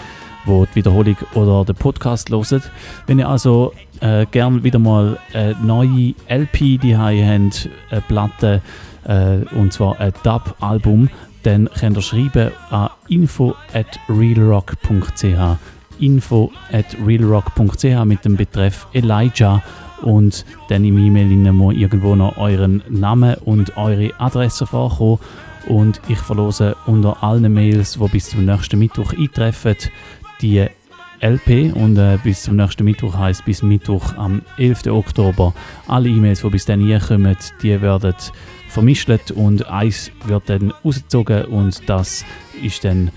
wo 0.44 0.64
die 0.66 0.76
Wiederholung 0.76 1.16
oder 1.34 1.64
den 1.64 1.76
Podcast 1.76 2.30
hören. 2.30 2.62
Wenn 3.06 3.18
ihr 3.18 3.28
also 3.28 3.72
äh, 4.00 4.26
gerne 4.26 4.62
wieder 4.62 4.78
mal 4.78 5.18
eine 5.32 5.56
neue 5.62 6.14
LP 6.28 6.80
die 6.80 6.96
habt, 6.96 7.20
eine 7.20 8.00
Platte, 8.08 8.62
äh, 9.04 9.38
und 9.54 9.72
zwar 9.72 9.98
ein 10.00 10.12
Dub-Album, 10.22 11.08
dann 11.42 11.68
könnt 11.78 11.96
ihr 11.96 12.02
schreiben 12.02 12.50
an 12.70 12.90
info 13.08 13.54
at 13.72 13.98
realrock.ch 14.08 15.58
info 16.00 16.50
at 16.72 16.96
realrock.ch 17.04 18.04
mit 18.04 18.24
dem 18.24 18.36
Betreff 18.36 18.86
Elijah. 18.92 19.62
Und 20.02 20.46
dann 20.68 20.84
im 20.84 20.98
E-Mail 20.98 21.52
muss 21.52 21.74
irgendwo 21.74 22.14
noch 22.14 22.38
euren 22.38 22.82
Namen 22.88 23.34
und 23.44 23.76
eure 23.76 24.18
Adresse 24.18 24.66
vorkommen. 24.66 25.18
Und 25.66 26.00
ich 26.08 26.18
verlose 26.18 26.74
unter 26.86 27.22
allen 27.22 27.52
Mails, 27.52 27.98
die 27.98 28.08
bis 28.08 28.30
zum 28.30 28.46
nächsten 28.46 28.78
Mittwoch 28.78 29.12
eintreffen, 29.12 29.76
die 30.40 30.66
LP 31.20 31.74
und 31.74 31.98
äh, 31.98 32.18
bis 32.22 32.44
zum 32.44 32.56
nächsten 32.56 32.84
Mittwoch 32.84 33.16
heißt 33.16 33.44
bis 33.44 33.62
Mittwoch 33.62 34.14
am 34.16 34.42
11. 34.56 34.86
Oktober. 34.86 35.52
Alle 35.86 36.08
E-Mails, 36.08 36.40
die 36.40 36.48
bis 36.48 36.64
dann 36.64 37.00
kommen, 37.00 37.36
die 37.62 37.80
werden 37.80 38.14
vermischt 38.68 39.10
und 39.34 39.68
eins 39.68 40.10
wird 40.26 40.48
dann 40.48 40.72
rausgezogen 40.84 41.44
und 41.46 41.88
das 41.88 42.24
ist 42.62 42.84
dann 42.84 43.10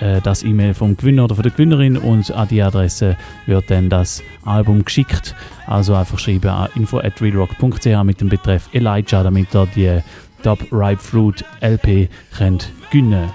äh, 0.00 0.20
das 0.22 0.42
E-Mail 0.42 0.72
vom 0.72 0.96
Gewinner 0.96 1.24
oder 1.24 1.34
von 1.34 1.42
der 1.42 1.52
Gewinnerin 1.52 1.98
und 1.98 2.30
an 2.30 2.48
die 2.48 2.62
Adresse 2.62 3.16
wird 3.46 3.70
dann 3.70 3.90
das 3.90 4.22
Album 4.44 4.84
geschickt. 4.84 5.34
Also 5.66 5.94
einfach 5.94 6.18
schreiben 6.18 6.48
an 6.48 6.70
info@realrock.ch 6.74 8.04
mit 8.04 8.20
dem 8.20 8.30
Betreff 8.30 8.68
Elijah, 8.72 9.22
damit 9.22 9.54
ihr 9.54 9.66
die 9.74 10.00
Dub 10.42 10.60
Ripe 10.72 11.02
Fruit 11.02 11.44
LP 11.60 12.08
könnt 12.36 12.72
gewinnen 12.90 13.30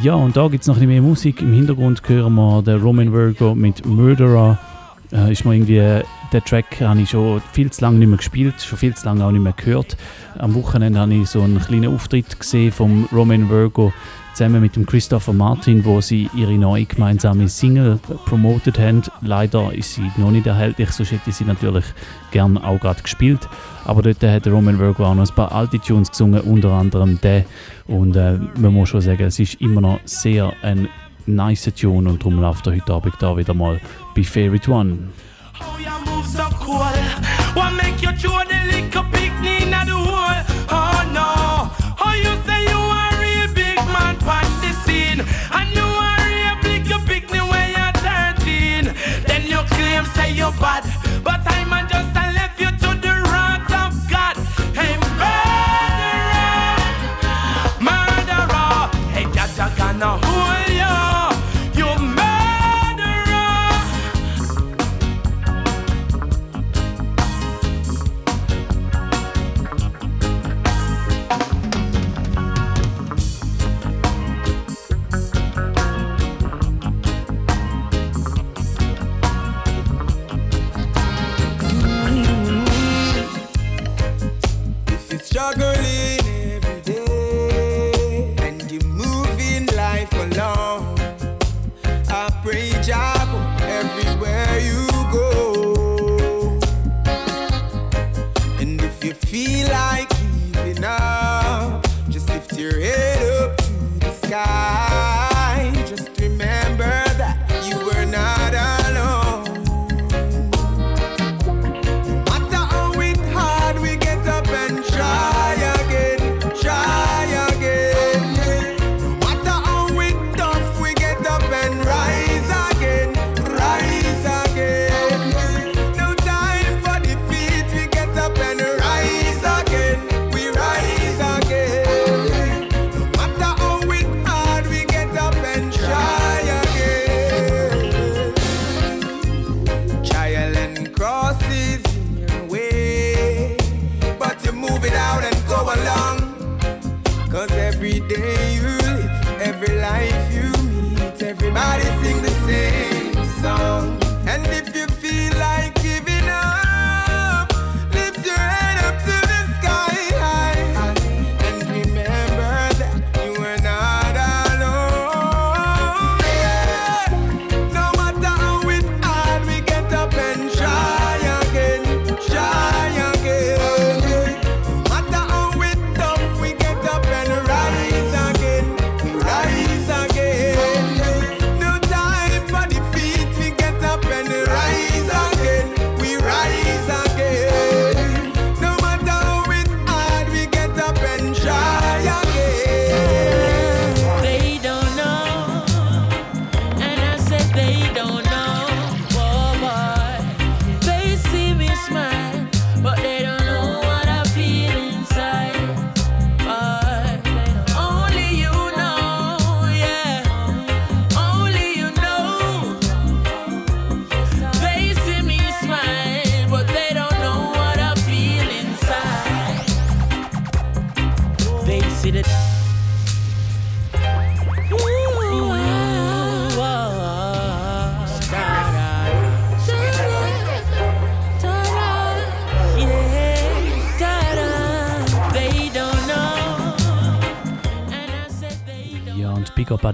ja, 0.00 0.14
und 0.14 0.36
da 0.36 0.48
gibt 0.48 0.62
es 0.62 0.68
noch 0.68 0.76
ein 0.76 0.80
bisschen 0.80 0.88
mehr 0.88 1.02
Musik. 1.02 1.42
Im 1.42 1.52
Hintergrund 1.52 2.02
hören 2.06 2.34
wir 2.34 2.62
den 2.62 2.80
Roman 2.80 3.12
Virgo 3.12 3.54
mit 3.54 3.84
Murderer. 3.84 4.58
Äh, 5.12 5.32
ist 5.32 5.44
mir 5.44 5.54
irgendwie, 5.54 6.02
den 6.32 6.44
Track 6.44 6.80
habe 6.80 7.00
ich 7.02 7.10
schon 7.10 7.42
viel 7.52 7.70
zu 7.70 7.82
lange 7.82 7.98
nicht 7.98 8.08
mehr 8.08 8.16
gespielt, 8.16 8.54
schon 8.62 8.78
viel 8.78 8.94
zu 8.94 9.04
lange 9.04 9.24
auch 9.24 9.30
nicht 9.30 9.42
mehr 9.42 9.52
gehört. 9.52 9.96
Am 10.38 10.54
Wochenende 10.54 10.98
habe 10.98 11.14
ich 11.14 11.28
so 11.28 11.42
einen 11.42 11.60
kleinen 11.60 11.94
Auftritt 11.94 12.40
gesehen 12.40 12.72
vom 12.72 13.06
Roman 13.12 13.50
Virgo 13.50 13.92
zusammen 14.34 14.60
mit 14.60 14.76
dem 14.76 14.86
Christopher 14.86 15.32
Martin, 15.32 15.84
wo 15.84 16.00
sie 16.00 16.28
ihre 16.34 16.52
neue 16.52 16.84
gemeinsame 16.84 17.48
Single 17.48 17.98
promotet 18.26 18.78
haben. 18.78 19.02
Leider 19.20 19.72
ist 19.72 19.94
sie 19.94 20.10
noch 20.16 20.30
nicht 20.30 20.46
erhältlich, 20.46 20.90
sonst 20.90 21.12
hätte 21.12 21.32
sie 21.32 21.44
natürlich 21.44 21.84
gern 22.30 22.58
auch 22.58 22.80
gerade 22.80 23.02
gespielt. 23.02 23.48
Aber 23.84 24.02
dort 24.02 24.22
hat 24.22 24.46
Roman 24.46 24.78
Virgo 24.78 25.04
auch 25.04 25.14
noch 25.14 25.28
ein 25.28 25.34
paar 25.34 25.52
alte 25.52 25.78
Tunes 25.78 26.10
gesungen, 26.10 26.40
unter 26.40 26.72
anderem 26.72 27.20
der. 27.20 27.44
Und 27.86 28.16
äh, 28.16 28.38
man 28.58 28.72
muss 28.72 28.90
schon 28.90 29.00
sagen, 29.00 29.24
es 29.24 29.38
ist 29.38 29.60
immer 29.60 29.80
noch 29.80 30.00
sehr 30.04 30.52
ein 30.62 30.88
nice 31.26 31.72
Tune 31.74 32.08
und 32.08 32.22
darum 32.22 32.40
läuft 32.40 32.66
er 32.66 32.74
heute 32.74 32.92
Abend 32.92 33.14
da 33.20 33.36
wieder 33.36 33.54
mal 33.54 33.80
bei 34.14 34.24
Favorite 34.24 34.70
One. 34.70 34.98
move 36.04 36.26
bad. 50.60 51.01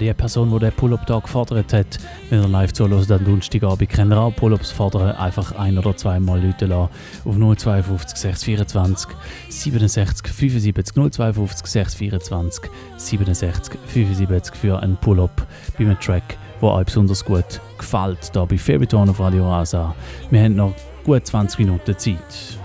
Die 0.09 0.15
Person, 0.15 0.51
die 0.51 0.59
den 0.59 0.73
Pull-Up-Tag 0.73 1.25
gefordert 1.25 1.73
hat. 1.73 1.99
Wenn 2.31 2.43
ihr 2.43 2.49
live 2.49 2.73
zuhört, 2.73 3.11
dann 3.11 3.25
Donnerstagabend 3.25 3.89
könnt 3.89 4.13
ihr 4.13 4.19
auch 4.19 4.35
Pull-Ups 4.35 4.71
fordern. 4.71 5.13
Einfach 5.17 5.53
ein- 5.53 5.79
oder 5.79 5.97
zweimal 5.97 6.43
Leute 6.43 6.67
lassen 6.67 6.91
auf 7.25 7.37
052 7.37 8.17
624 8.17 9.11
67 9.49 10.33
75 10.33 10.95
052 10.95 11.67
624 11.67 12.71
67 12.97 13.79
75 13.87 14.55
für 14.55 14.81
einen 14.81 14.97
Pull-Up 14.97 15.47
bei 15.77 15.85
einem 15.85 16.01
Track, 16.01 16.37
der 16.61 16.69
euch 16.69 16.87
besonders 16.87 17.25
gut 17.25 17.61
gefällt. 17.77 18.31
Hier 18.33 18.47
bei 18.47 18.97
One 18.97 19.11
auf 19.11 19.21
Radio 19.21 19.49
Rasa. 19.49 19.95
Wir 20.31 20.43
haben 20.43 20.57
noch 20.57 20.73
gut 21.05 21.27
20 21.27 21.59
Minuten 21.61 21.99
Zeit. 21.99 22.58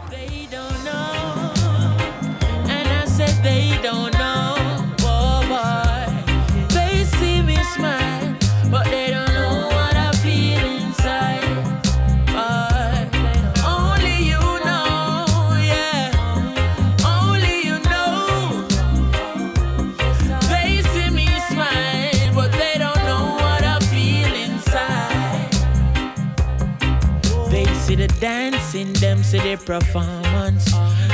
Performance. 29.65 30.71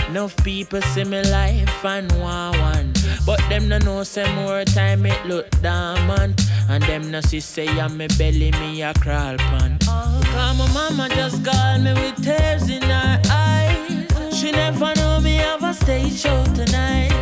Enough 0.09 0.35
people 0.43 0.81
see 0.81 1.03
me 1.03 1.21
life 1.23 1.85
and 1.85 2.11
want 2.13 2.59
one. 2.59 2.93
But 3.25 3.39
them 3.49 3.69
no 3.69 3.77
know 3.79 4.03
say 4.03 4.33
more 4.35 4.63
time 4.65 5.05
it 5.05 5.25
look 5.25 5.49
dormant. 5.61 6.41
And 6.67 6.83
them 6.83 7.11
no 7.11 7.21
see 7.21 7.39
say 7.39 7.67
I'm 7.67 7.97
me 7.97 8.07
belly 8.17 8.51
me 8.59 8.81
a 8.81 8.93
crawl 8.93 9.37
pan. 9.37 9.77
Cause 9.79 10.57
my 10.57 10.67
mama 10.73 11.09
just 11.09 11.43
called 11.45 11.83
me 11.83 11.93
with 11.93 12.23
tears 12.23 12.69
in 12.69 12.81
her 12.81 13.21
eyes. 13.29 14.37
She 14.37 14.51
never 14.51 14.93
know 14.95 15.19
me 15.19 15.35
have 15.37 15.63
a 15.63 15.73
stage 15.73 16.19
show 16.19 16.43
tonight. 16.53 17.13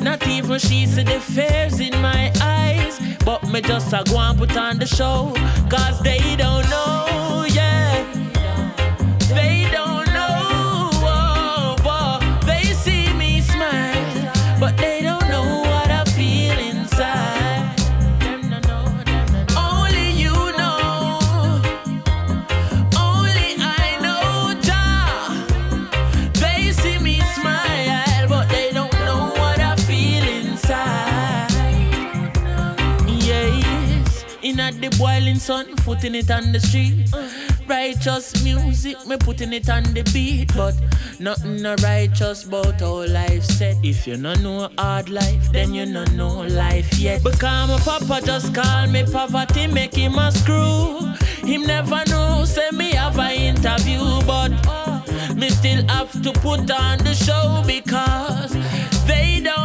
Not 0.00 0.26
even 0.26 0.58
she 0.58 0.86
see 0.86 1.02
the 1.02 1.20
fears 1.20 1.80
in 1.80 2.00
my 2.02 2.32
eyes. 2.42 2.98
But 3.24 3.42
me 3.48 3.60
just 3.60 3.92
a 3.92 4.02
go 4.04 4.18
and 4.18 4.38
put 4.38 4.56
on 4.56 4.78
the 4.78 4.86
show. 4.86 5.32
Cause 5.70 6.00
they 6.00 6.36
don't 6.36 6.68
know, 6.68 7.46
yeah. 7.48 8.04
They 9.30 9.68
don't 9.72 9.83
at 34.64 34.80
the 34.80 34.88
boiling 34.98 35.38
sun, 35.38 35.66
putting 35.76 36.14
it 36.14 36.30
on 36.30 36.50
the 36.52 36.58
street. 36.58 37.10
Righteous 37.68 38.42
music, 38.42 38.96
me 39.06 39.16
putting 39.18 39.52
it 39.52 39.68
on 39.68 39.82
the 39.94 40.02
beat, 40.12 40.54
but 40.56 40.74
nothing 41.20 41.60
no 41.60 41.74
righteous 41.82 42.44
about 42.44 42.80
how 42.80 43.06
life 43.06 43.44
said. 43.44 43.76
If 43.82 44.06
you 44.06 44.16
no 44.16 44.34
know 44.34 44.70
hard 44.78 45.10
life, 45.10 45.52
then 45.52 45.74
you 45.74 45.84
no 45.84 46.04
know 46.16 46.42
life 46.42 46.98
yet. 46.98 47.22
Because 47.22 47.68
my 47.68 47.78
papa 47.78 48.24
just 48.24 48.54
call 48.54 48.86
me 48.86 49.04
poverty, 49.04 49.66
make 49.66 49.94
him 49.94 50.18
a 50.18 50.32
screw. 50.32 51.12
Him 51.46 51.62
never 51.66 52.02
know, 52.08 52.44
say 52.46 52.70
me 52.70 52.92
have 52.92 53.18
a 53.18 53.30
interview, 53.50 54.00
but 54.26 54.52
uh, 54.66 55.02
me 55.36 55.50
still 55.50 55.86
have 55.88 56.10
to 56.22 56.32
put 56.32 56.70
on 56.70 56.98
the 56.98 57.14
show 57.14 57.62
because 57.66 58.52
they 59.06 59.40
don't 59.44 59.63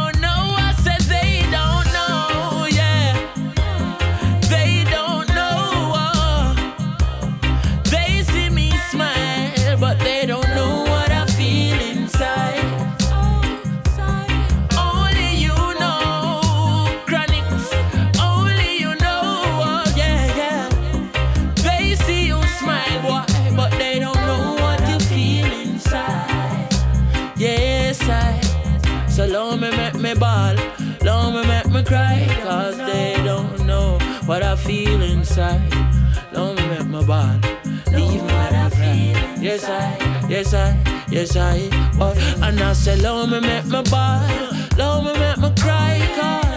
cry, 31.90 32.24
cause 32.44 32.76
they 32.76 33.14
don't 33.24 33.66
know 33.66 33.98
what 34.24 34.42
I 34.44 34.54
feel 34.54 35.02
inside. 35.02 35.68
Don't 36.32 36.56
let 36.70 36.86
my 36.86 37.04
body 37.04 37.48
leave 37.92 38.22
me 38.22 38.32
when 38.38 38.54
I 38.64 38.70
cry. 38.70 39.36
Yes, 39.40 39.64
I, 39.68 40.26
yes, 40.28 40.54
I, 40.54 40.68
yes, 41.10 41.36
I. 41.36 41.68
But, 41.98 42.16
and 42.46 42.60
I 42.60 42.72
say, 42.74 42.96
Lord, 42.96 43.30
me 43.30 43.40
make 43.40 43.66
my 43.66 43.82
body, 43.82 44.34
Lord, 44.78 45.04
me 45.06 45.12
make 45.18 45.38
my 45.38 45.50
cry, 45.58 45.98
cause. 46.16 46.50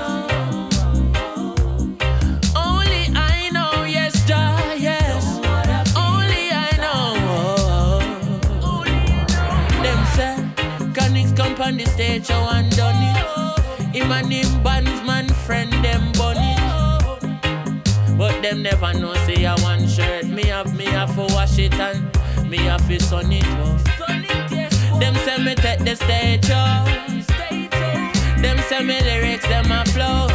on 11.60 11.78
the 11.78 11.86
stage, 11.86 12.28
how 12.28 12.44
I'm 12.44 12.68
done 12.72 13.02
it. 13.02 13.96
Him 13.96 14.12
and 14.12 14.34
him 14.34 14.64
bands 14.64 15.03
friend, 15.46 15.72
them 15.84 16.12
bunny. 16.14 16.56
But 18.18 18.42
them 18.42 18.62
never 18.62 18.94
know, 18.94 19.14
say 19.26 19.46
I 19.46 19.56
one 19.62 19.88
shirt. 19.88 20.26
Me 20.26 20.44
have, 20.46 20.76
me 20.76 20.86
have 20.86 21.14
for 21.14 21.28
wash 21.30 21.58
it 21.60 21.74
and 21.74 22.50
me 22.50 22.58
have 22.58 22.88
to 22.88 23.00
sun 23.00 23.32
it. 23.32 23.44
Oh. 23.46 23.78
Them 25.00 25.16
say 25.26 25.38
me 25.44 25.56
take 25.56 25.80
the 25.80 25.96
stage, 25.96 26.50
oh. 26.52 26.86
Them 28.42 28.58
say 28.70 28.84
me 28.84 29.02
lyrics, 29.02 29.48
them 29.48 29.72
a 29.72 29.84
flow. 29.86 30.28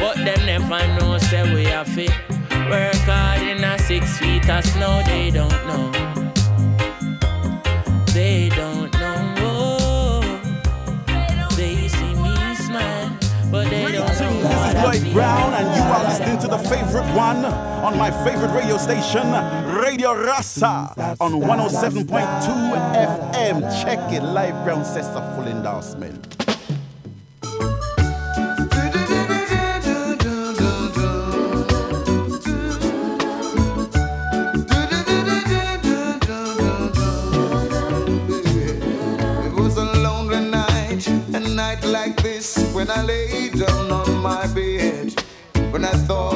But 0.00 0.16
them 0.24 0.46
never 0.46 0.86
know, 0.96 1.18
say 1.18 1.42
we 1.54 1.64
have 1.64 1.94
to 1.94 2.06
work 2.70 2.94
hard 3.04 3.42
in 3.42 3.62
a 3.64 3.78
six 3.78 4.18
feet 4.18 4.48
of 4.48 4.64
snow. 4.64 5.02
They 5.06 5.30
don't 5.30 5.66
know. 5.66 5.92
They 8.14 8.48
don't 8.48 8.85
Lloyd. 14.82 15.12
Brown, 15.12 15.54
and 15.54 15.66
you 15.76 15.82
are 15.82 16.04
listening 16.04 16.38
to 16.38 16.48
the 16.48 16.58
favorite 16.58 17.08
one 17.14 17.44
on 17.44 17.96
my 17.96 18.10
favorite 18.24 18.52
radio 18.52 18.76
station, 18.76 19.22
Radio 19.82 20.12
Rasa, 20.12 21.16
on 21.20 21.32
107.2 21.40 22.06
FM. 23.32 23.82
Check 23.82 23.98
it, 24.12 24.22
Lloyd 24.22 24.52
Brown 24.64 24.84
says 24.84 25.08
a 25.14 25.34
full 25.34 25.46
endorsement. 25.46 26.34
It 39.46 39.52
was 39.54 39.76
a 39.76 39.84
lonely 40.02 40.50
night, 40.50 41.06
a 41.08 41.40
night 41.40 41.82
like 41.84 42.22
this, 42.22 42.56
when 42.74 42.90
I 42.90 43.02
lay 43.02 43.48
down 43.50 43.90
on 43.90 44.22
my 44.22 44.46
bed. 44.48 44.65
I 45.86 45.92
thought 45.98 46.35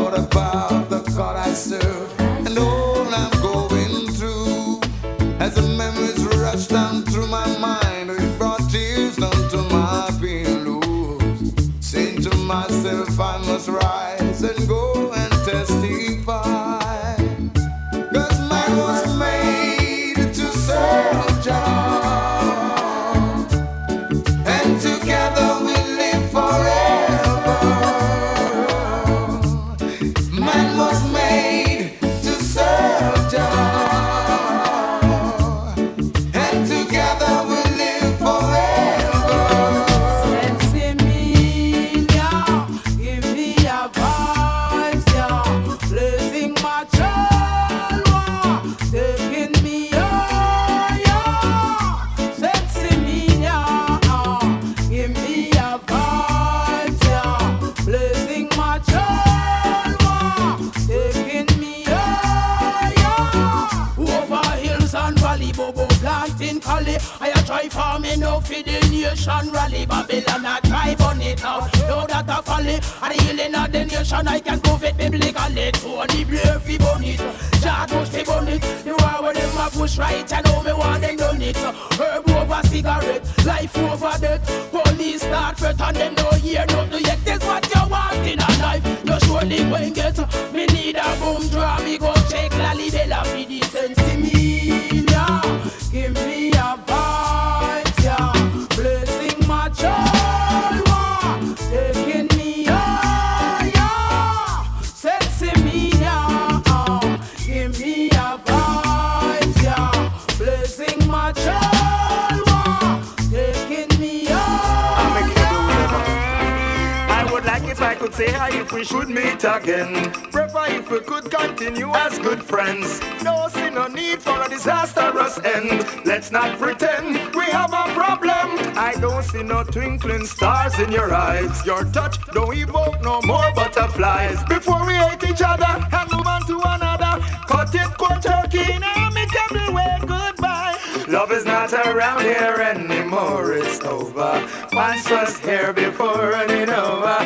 here 142.30 142.62
anymore, 142.74 143.54
it's 143.54 143.80
over. 143.80 144.32
Once 144.72 145.10
was 145.10 145.38
here 145.38 145.72
before 145.72 146.32
and 146.34 146.50
it 146.50 146.68
over. 146.68 147.18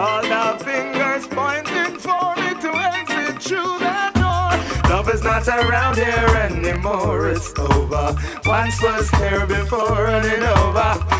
All 0.00 0.22
the 0.22 0.64
fingers 0.64 1.26
pointing 1.26 1.96
for 1.98 2.36
me 2.36 2.50
to 2.64 2.70
exit 2.98 3.42
through 3.42 3.78
that 3.80 4.12
door. 4.14 4.90
Love 4.90 5.08
is 5.12 5.22
not 5.22 5.48
around 5.48 5.96
here 5.96 6.32
anymore, 6.48 7.30
it's 7.30 7.52
over. 7.58 8.16
Once 8.46 8.80
was 8.82 9.10
here 9.10 9.46
before 9.46 10.06
and 10.06 10.26
it 10.26 10.42
over. 10.42 11.11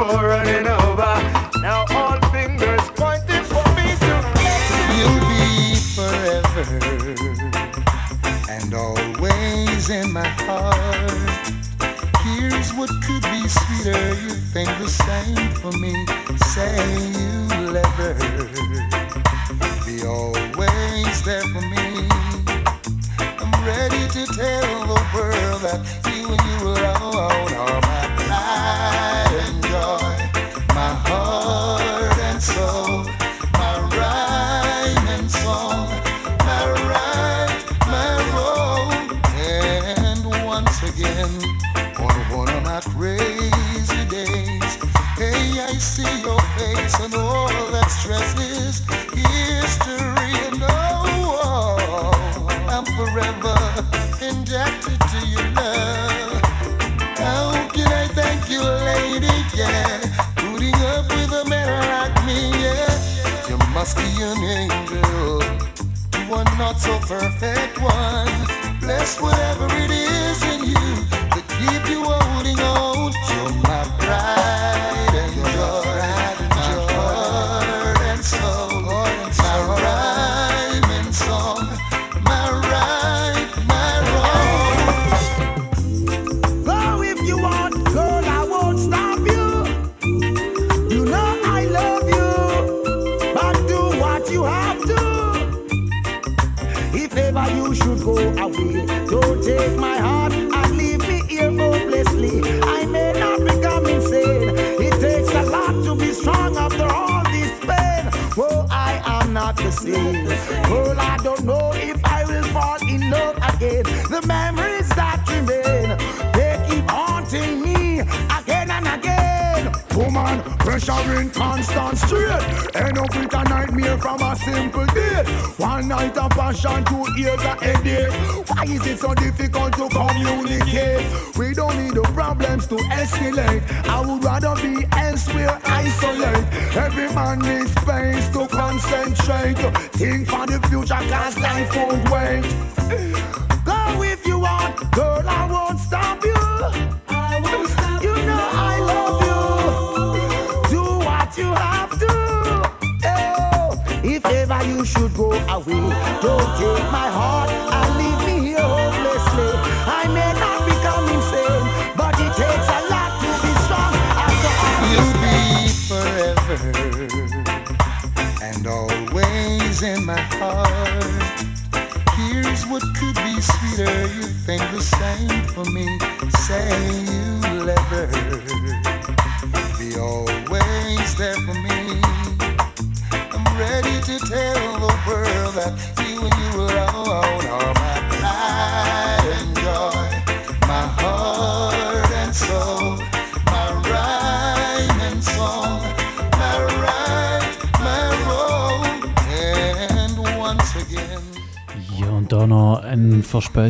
for 0.00 0.28
running 0.28 0.66
over. 0.66 1.14
Now 1.60 1.84
all 1.90 2.18
fingers 2.32 2.84
pointing 2.96 3.44
for 3.52 3.66
me 3.76 3.88
to 4.04 4.14
You'll 4.96 5.24
be 5.28 5.76
forever 5.96 6.64
and 8.48 8.72
always 8.72 9.90
in 9.90 10.10
my 10.12 10.28
heart. 10.46 11.10
Here's 12.24 12.72
what 12.72 12.90
could 13.04 13.24
be 13.34 13.46
sweeter. 13.46 14.08
You 14.24 14.32
think 14.54 14.70
the 14.78 14.88
same 14.88 15.50
for 15.60 15.72
me. 15.84 15.92
Say 16.54 16.76
you'll 17.18 17.76
ever 17.76 18.14
be 19.84 19.96
always 20.06 21.16
there 21.28 21.46
for 21.52 21.64
me. 21.74 22.08
I'm 23.42 23.52
ready 23.66 24.08
to 24.16 24.22
tell 24.32 24.86
the 24.92 25.00
world 25.14 25.60
that 25.66 26.09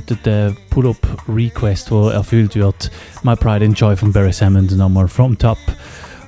ein 0.01 0.17
verspäteter 0.17 0.55
Pull-Up-Request, 0.71 1.91
der 1.91 2.13
erfüllt 2.13 2.55
wird. 2.55 2.91
My 3.23 3.37
Pride 3.37 3.65
and 3.65 3.79
Joy 3.79 3.97
von 3.97 4.13
Barry 4.13 4.33
Hammond 4.33 4.77
nochmal 4.77 5.09
from 5.09 5.37
top. 5.37 5.59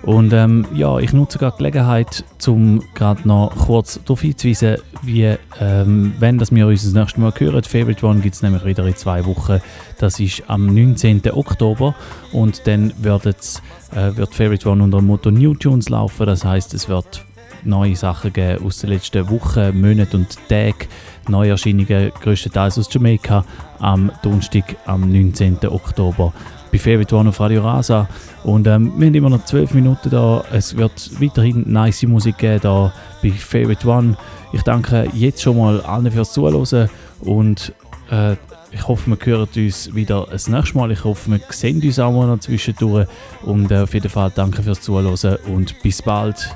Und 0.03 0.33
ähm, 0.33 0.67
ja, 0.75 0.99
ich 0.99 1.13
nutze 1.13 1.39
gerade 1.39 1.57
Gelegenheit, 1.57 2.25
um 2.49 2.83
gerade 2.95 3.27
noch 3.27 3.55
kurz 3.57 4.01
darauf 4.03 4.21
hinzuweisen, 4.21 4.79
wie, 5.03 5.37
ähm, 5.61 6.15
wenn 6.19 6.39
das 6.39 6.53
wir 6.53 6.67
uns 6.67 6.83
das 6.83 6.93
nächste 6.93 7.21
Mal 7.21 7.33
hören. 7.39 7.63
Favorite 7.63 8.05
One 8.05 8.21
gibt 8.21 8.35
es 8.35 8.43
nämlich 8.43 8.65
wieder 8.65 8.85
in 8.85 8.97
zwei 8.97 9.25
Wochen. 9.27 9.61
Das 9.99 10.19
ist 10.19 10.43
am 10.49 10.67
19. 10.67 11.23
Oktober 11.31 11.95
und 12.33 12.67
dann 12.67 12.91
äh, 12.91 13.05
wird 13.05 14.35
Favorite 14.35 14.69
One 14.69 14.83
unter 14.83 14.99
dem 14.99 15.07
Motto 15.07 15.31
New 15.31 15.55
Tunes 15.55 15.89
laufen. 15.89 16.27
Das 16.27 16.45
heißt, 16.45 16.75
es 16.75 16.89
wird 16.89 17.25
neue 17.65 17.97
Sachen 17.97 18.33
geben 18.33 18.65
aus 18.65 18.79
den 18.79 18.91
letzten 18.91 19.29
Wochen, 19.31 19.81
Monaten 19.81 20.17
und 20.17 20.37
Tagen. 20.49 20.89
Neuerscheinungen 21.29 22.11
größtenteils 22.21 22.79
aus 22.79 22.89
Jamaika 22.93 23.45
am 23.79 24.11
Donnerstag, 24.23 24.77
am 24.87 25.11
19. 25.11 25.59
Oktober 25.69 26.33
bei 26.73 26.79
Favorite 26.79 27.15
One 27.15 27.29
auf 27.29 27.39
Radio 27.39 27.63
Rasa. 27.63 28.09
Und 28.45 28.67
ähm, 28.67 28.93
wir 28.97 29.07
haben 29.07 29.15
immer 29.15 29.31
noch 29.31 29.45
12 29.45 29.75
Minuten 29.75 30.11
da. 30.11 30.43
Es 30.53 30.77
wird 30.77 31.21
weiterhin 31.21 31.71
nice 31.71 32.03
Musik 32.05 32.39
geben 32.39 32.61
da 32.63 32.93
bei 33.23 33.31
Favorite 33.31 33.87
One. 33.87 34.17
Ich 34.53 34.63
danke 34.63 35.09
jetzt 35.13 35.43
schon 35.43 35.59
mal 35.59 35.81
allen 35.83 36.11
fürs 36.11 36.33
Zuhören 36.33 36.89
und 37.21 37.73
äh, 38.11 38.37
ich 38.75 38.89
hoffe, 38.89 39.11
wir 39.11 39.19
hören 39.23 39.49
uns 39.55 39.95
wieder 39.95 40.27
das 40.31 40.49
nächste 40.49 40.79
Mal. 40.79 40.91
Ich 40.93 41.05
hoffe, 41.05 41.31
wir 41.31 41.41
sehen 41.51 41.83
uns 41.83 41.99
auch 41.99 42.11
mal 42.11 42.27
noch 42.27 42.41
zwischendurch. 42.41 43.07
Und 43.43 43.71
äh, 43.71 43.81
auf 43.81 43.93
jeden 43.93 44.09
Fall 44.09 44.33
danke 44.35 44.63
fürs 44.63 44.81
Zuhören 44.81 45.39
und 45.47 45.83
bis 45.83 46.01
bald. 46.01 46.49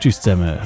Tschüss 0.00 0.20
zusammen. 0.20 0.58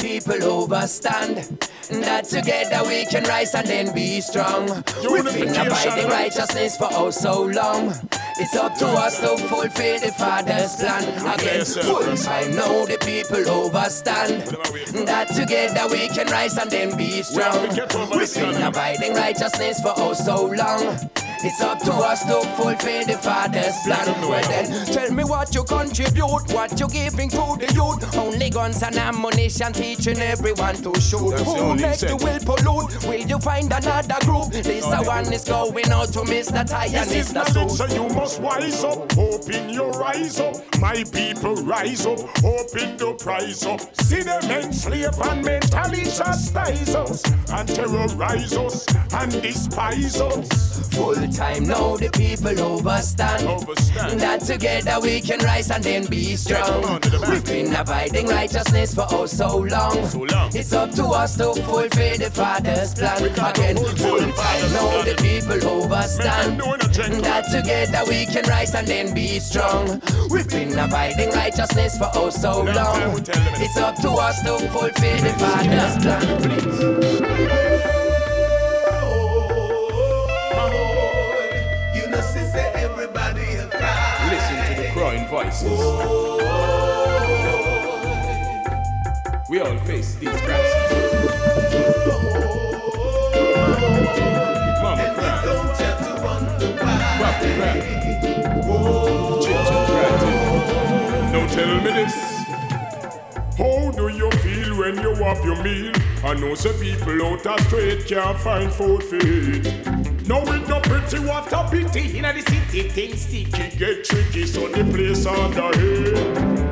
People 0.00 0.42
overstand. 0.44 1.36
That 1.90 2.24
together 2.24 2.88
we 2.88 3.04
can 3.06 3.24
rise 3.24 3.54
and 3.54 3.66
then 3.66 3.94
be 3.94 4.20
strong. 4.20 4.66
We've 5.10 5.24
been 5.24 5.50
abiding 5.50 6.08
righteousness 6.08 6.76
for 6.76 6.88
oh 6.92 7.10
so 7.10 7.42
long. 7.42 7.94
It's 8.38 8.56
up 8.56 8.74
to 8.78 8.86
us 8.86 9.20
to 9.20 9.36
fulfill 9.36 10.00
the 10.00 10.12
Father's 10.16 10.76
plan. 10.76 11.04
Again, 11.38 11.64
full 11.64 12.16
time 12.16 12.54
now 12.54 12.86
the 12.86 12.96
people 13.04 13.48
overstand. 13.50 14.42
That 15.06 15.28
together 15.28 15.88
we 15.90 16.08
can 16.08 16.26
rise 16.28 16.56
and 16.56 16.70
then 16.70 16.96
be 16.96 17.22
strong. 17.22 17.68
We've 18.16 18.34
been 18.34 18.62
abiding 18.62 19.14
righteousness 19.14 19.80
for 19.80 19.94
oh 19.96 20.14
so 20.14 20.46
long. 20.46 21.10
It's 21.42 21.60
up 21.62 21.78
to 21.80 21.92
us 21.92 22.24
to 22.26 22.40
fulfill 22.56 23.06
the 23.06 23.16
Father's 23.16 23.74
plan. 23.84 24.06
Well 24.28 24.42
then, 24.42 24.86
tell 24.86 25.10
me 25.10 25.24
what 25.24 25.54
you 25.54 25.64
contribute, 25.64 26.52
what 26.52 26.78
you 26.78 26.86
giving 26.88 27.30
to 27.30 27.56
the 27.58 27.72
youth. 27.74 28.14
Only 28.16 28.50
guns 28.50 28.82
and 28.82 28.96
ammunition 28.96 29.72
teaching 29.72 30.18
everyone 30.18 30.74
to 30.82 30.92
shoot. 31.00 31.30
That's 31.30 31.42
Who 31.44 31.76
next 31.76 32.02
incentive. 32.02 32.22
will 32.22 32.56
pollute? 32.56 33.04
Will 33.06 33.26
you 33.26 33.38
find 33.38 33.72
another 33.72 34.18
group? 34.26 34.50
This 34.52 34.84
the 34.84 35.02
one 35.02 35.32
is 35.32 35.44
going 35.44 35.90
out 35.90 36.08
to 36.12 36.20
Mr. 36.20 36.68
Tie 36.68 36.84
and 36.86 36.94
This 36.94 37.28
is 37.30 37.32
Mr. 37.32 37.54
knowledge, 37.54 37.70
Suit. 37.72 37.88
so 37.88 37.94
you 37.94 38.08
must 38.14 38.40
wise 38.42 38.84
up. 38.84 39.16
Open 39.16 39.70
your 39.70 40.04
eyes 40.04 40.38
up. 40.40 40.56
My 40.78 41.04
people 41.04 41.54
rise 41.56 42.04
up. 42.04 42.18
Open 42.44 42.96
the 42.98 43.16
prize 43.18 43.64
up. 43.64 43.80
See 44.02 44.22
them 44.22 44.42
enslave 44.50 45.18
and 45.22 45.42
mentally 45.44 46.04
chastise 46.04 46.94
us. 46.94 47.22
And 47.50 47.66
terrorize 47.66 48.52
us. 48.58 48.84
And 49.14 49.32
despise 49.40 50.20
us. 50.20 50.88
Full 50.90 51.14
time 51.30 51.64
now 51.64 51.96
the 51.96 52.10
people 52.10 52.58
overstand. 52.60 53.46
That 54.20 54.40
together 54.40 54.98
we 55.00 55.20
can 55.20 55.38
rise 55.40 55.70
and 55.70 55.82
then 55.82 56.06
be 56.06 56.36
strong. 56.36 57.00
We've 57.28 57.44
been 57.44 57.74
abiding 57.74 58.26
righteousness 58.26 58.94
for 58.94 59.06
oh 59.10 59.26
so 59.26 59.58
long. 59.58 59.96
It's 60.54 60.72
up 60.72 60.90
to 60.92 61.04
us 61.04 61.36
to 61.36 61.54
fulfill 61.54 62.18
the 62.18 62.30
Father's 62.32 62.94
plan. 62.94 63.24
Again, 63.24 63.76
full 63.76 64.20
time 64.20 64.72
now 64.72 65.02
the 65.02 65.14
people 65.20 65.68
overstand. 65.68 66.60
That 66.60 67.44
together 67.50 68.02
we 68.08 68.26
can 68.26 68.44
rise 68.48 68.74
and 68.74 68.86
then 68.86 69.14
be 69.14 69.38
strong. 69.40 70.02
We've 70.30 70.48
been 70.48 70.78
abiding 70.78 71.30
righteousness 71.30 71.98
for 71.98 72.10
oh 72.14 72.30
so 72.30 72.62
long. 72.62 73.24
It's 73.62 73.76
up 73.76 73.96
to 74.02 74.10
us 74.10 74.42
to 74.42 74.58
fulfill 74.68 75.18
the 75.18 75.32
Father's 75.38 75.96
plan. 76.02 77.39
You 77.39 77.39
We 85.62 85.68
all 89.60 89.76
face 89.80 90.14
these 90.14 90.30
crises. 90.40 90.92
Mama. 94.82 95.04
Papa 97.18 97.48
cry. 97.56 97.76
Ginger 99.42 99.80
cry 99.84 100.10
too. 100.20 100.38
Now 101.30 101.44
tell 101.48 101.74
me 101.76 101.90
this. 101.92 102.16
How 103.58 103.90
do 103.90 104.08
you 104.08 104.30
feel 104.42 104.70
when 104.78 104.96
you 104.96 105.12
have 105.16 105.44
your 105.44 105.62
meal? 105.62 105.92
I 106.24 106.32
know 106.34 106.54
some 106.54 106.78
people 106.78 107.22
out 107.26 107.42
the 107.42 107.58
street 107.64 108.06
can't 108.06 108.38
find 108.38 108.72
food 108.72 109.02
for. 109.02 110.19
Now 110.30 110.44
with 110.44 110.68
no 110.68 110.78
pretty 110.78 111.18
water 111.18 111.66
pity 111.72 112.16
in 112.16 112.22
the 112.22 112.40
city 112.42 112.88
things 112.88 113.22
sticky 113.22 113.76
get 113.76 114.04
tricky 114.04 114.46
so 114.46 114.68
the 114.68 114.84
place 114.84 115.26
under 115.26 115.76
here. 115.76 116.14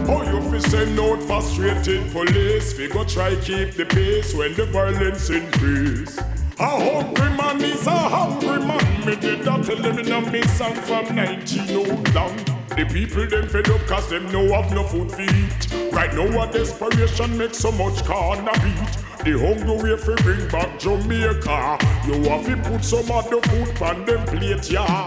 How 0.06 0.22
you 0.22 0.40
fi 0.48 0.58
send 0.60 1.00
out 1.00 1.20
frustrated 1.24 2.08
police? 2.12 2.78
We 2.78 2.86
go 2.86 3.02
try 3.02 3.34
keep 3.34 3.72
the 3.72 3.84
pace 3.84 4.32
when 4.32 4.54
the 4.54 4.66
violence 4.66 5.28
increase. 5.30 6.16
A 6.60 6.70
hungry 6.70 7.30
man 7.36 7.60
is 7.60 7.84
a 7.88 7.98
hungry 7.98 8.60
man. 8.64 9.04
Me 9.04 9.16
did 9.16 9.42
that 9.42 9.64
tell 9.66 9.82
them 9.82 9.98
in 9.98 10.12
a 10.12 10.20
me 10.30 10.42
song 10.42 10.76
from 10.76 11.16
19 11.16 11.76
old 11.78 12.14
long. 12.14 12.36
The 12.76 12.88
people 12.92 13.26
them 13.26 13.48
fed 13.48 13.68
up 13.70 13.84
cause 13.88 14.08
them 14.08 14.30
no 14.30 14.52
have 14.54 14.72
no 14.72 14.84
food 14.84 15.10
eat. 15.18 15.92
Right 15.92 16.14
now 16.14 16.44
a 16.44 16.52
desperation 16.52 17.36
makes 17.36 17.58
so 17.58 17.72
much 17.72 18.04
corner 18.04 18.52
beat. 18.62 19.07
The 19.28 19.36
hungry 19.38 19.92
way 19.92 19.96
fi 19.98 20.14
bring 20.22 20.48
back 20.48 20.78
Jamaica. 20.78 21.76
You 22.06 22.14
have 22.30 22.46
to 22.46 22.56
put 22.66 22.82
some 22.82 23.10
of 23.10 23.28
the 23.28 23.42
food 23.46 23.82
on 23.82 24.06
them 24.06 24.24
plate, 24.24 24.70
yeah. 24.70 25.04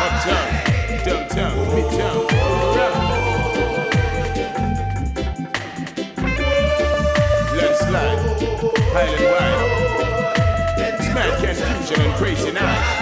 Uptown, 0.00 0.48
downtown, 1.04 1.52
midtown, 1.76 2.32
Mad 11.12 11.32
confusion 11.44 12.00
and 12.00 12.14
crazy. 12.14 13.01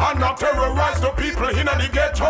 And 0.00 0.20
not 0.20 0.38
terrorize 0.38 1.00
the 1.00 1.10
people 1.10 1.48
in 1.48 1.66
the 1.66 1.88
ghetto. 1.92 2.26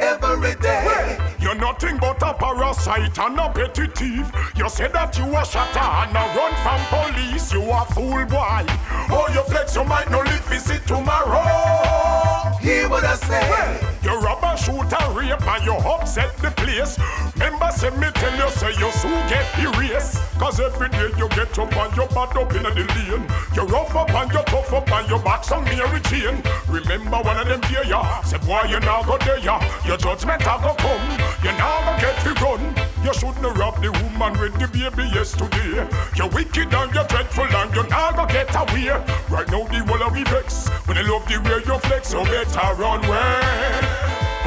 Every 0.00 0.54
day, 0.56 1.18
You're 1.40 1.54
nothing 1.54 1.98
but 1.98 2.22
a 2.22 2.32
parasite 2.34 3.18
and 3.18 3.38
a 3.38 3.50
petty 3.50 3.86
thief. 3.88 4.30
You 4.56 4.68
say 4.68 4.88
that 4.88 5.16
you 5.18 5.24
a 5.24 5.44
shatter 5.44 5.78
and 5.78 6.16
a 6.16 6.24
run 6.36 6.54
from 6.64 6.80
police. 6.90 7.52
You 7.52 7.62
a 7.70 7.84
fool 7.92 8.24
boy. 8.26 8.64
Oh, 9.10 9.28
you 9.32 9.42
flex, 9.44 9.74
you 9.76 9.84
might 9.84 10.10
not 10.10 10.24
live 10.26 10.60
see 10.60 10.78
tomorrow. 10.86 12.56
He 12.60 12.86
would 12.86 13.04
have 13.04 13.18
said. 13.18 13.97
You 14.08 14.18
rob 14.20 14.42
and 14.42 14.58
shoot 14.58 14.88
and 14.88 15.16
rape 15.16 15.46
and 15.46 15.64
you 15.66 15.74
upset 15.74 16.34
the 16.38 16.50
place. 16.52 16.96
Remember, 17.36 17.68
say 17.76 17.90
me 17.90 18.08
tell 18.14 18.34
you, 18.40 18.48
say 18.56 18.72
you 18.80 18.90
soon 18.92 19.20
get 19.28 19.44
erased. 19.60 20.16
Cause 20.38 20.58
every 20.60 20.88
day 20.88 21.10
you 21.18 21.28
get 21.28 21.58
up 21.58 21.76
and 21.76 21.94
you 21.94 22.06
bad 22.16 22.34
up 22.34 22.50
in 22.56 22.62
the 22.62 22.72
lane. 22.72 23.28
You 23.52 23.62
rough 23.68 23.94
up 23.94 24.08
and 24.08 24.32
you 24.32 24.40
tough 24.46 24.72
up 24.72 24.90
and 24.90 25.10
you 25.10 25.18
back 25.18 25.44
some 25.44 25.62
Mary 25.64 26.00
Jane. 26.08 26.40
Remember 26.68 27.20
one 27.20 27.36
of 27.36 27.48
them 27.48 27.60
here, 27.64 27.84
ya. 27.84 28.22
Say, 28.22 28.38
boy, 28.38 28.62
you 28.70 28.80
now 28.80 29.02
go 29.02 29.18
there, 29.18 29.40
ya. 29.40 29.60
Your 29.84 29.98
judgment 29.98 30.40
a 30.40 30.56
go 30.56 30.72
come. 30.80 31.04
You 31.44 31.52
now 31.60 31.84
go 31.84 32.00
get 32.00 32.16
the 32.24 32.32
gun. 32.40 32.88
You 33.04 33.12
shouldn't 33.12 33.58
rob 33.58 33.76
the 33.82 33.92
woman 33.92 34.40
with 34.40 34.58
the 34.58 34.68
baby 34.68 35.04
yesterday. 35.14 35.86
You're 36.16 36.30
wicked 36.30 36.72
and 36.72 36.94
you're 36.94 37.04
dreadful 37.04 37.44
and 37.44 37.74
you 37.74 37.86
now 37.88 38.12
go 38.12 38.24
get 38.24 38.56
away. 38.56 38.88
Right 39.28 39.48
now 39.52 39.68
the 39.68 40.04
of 40.06 40.14
me 40.14 40.24
vex. 40.24 40.68
When 40.86 40.96
I 40.96 41.02
love 41.02 41.28
the 41.28 41.38
way 41.44 41.60
you 41.66 41.78
flex, 41.80 42.14
you 42.14 42.24
better 42.24 42.74
run 42.80 43.04
away. 43.04 43.97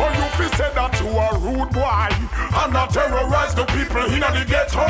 Or 0.01 0.09
you 0.17 0.27
feel 0.33 0.51
say 0.57 0.71
that 0.73 0.99
you 0.99 1.09
are 1.13 1.37
rude 1.37 1.69
boy 1.69 2.09
and 2.59 2.73
not 2.73 2.89
terrorize 2.91 3.53
the 3.53 3.65
people 3.65 4.01
in 4.09 4.19
the 4.19 4.43
ghetto. 4.49 4.81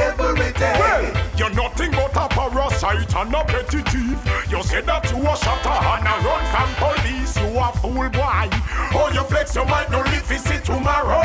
Every 0.00 0.52
day. 0.52 0.76
Well, 0.80 1.04
you're 1.36 1.54
nothing 1.54 1.90
but 1.90 2.16
a 2.16 2.28
parasite 2.28 3.14
and 3.14 3.34
a 3.34 3.44
petty 3.44 3.82
thief. 3.92 4.18
You 4.50 4.62
say 4.62 4.80
that 4.80 5.10
you 5.10 5.26
are 5.26 5.36
shatter 5.36 5.76
and 5.92 6.08
a 6.08 6.14
run 6.24 6.44
from 6.52 6.70
police. 6.80 7.36
You 7.36 7.58
a 7.58 7.72
fool 7.80 8.08
boy. 8.08 8.48
Or 8.96 9.12
you 9.12 9.22
flex, 9.24 9.54
you 9.54 9.64
might 9.66 9.90
not 9.90 10.06
live 10.06 10.26
to 10.26 10.38
see 10.38 10.58
tomorrow. 10.60 11.20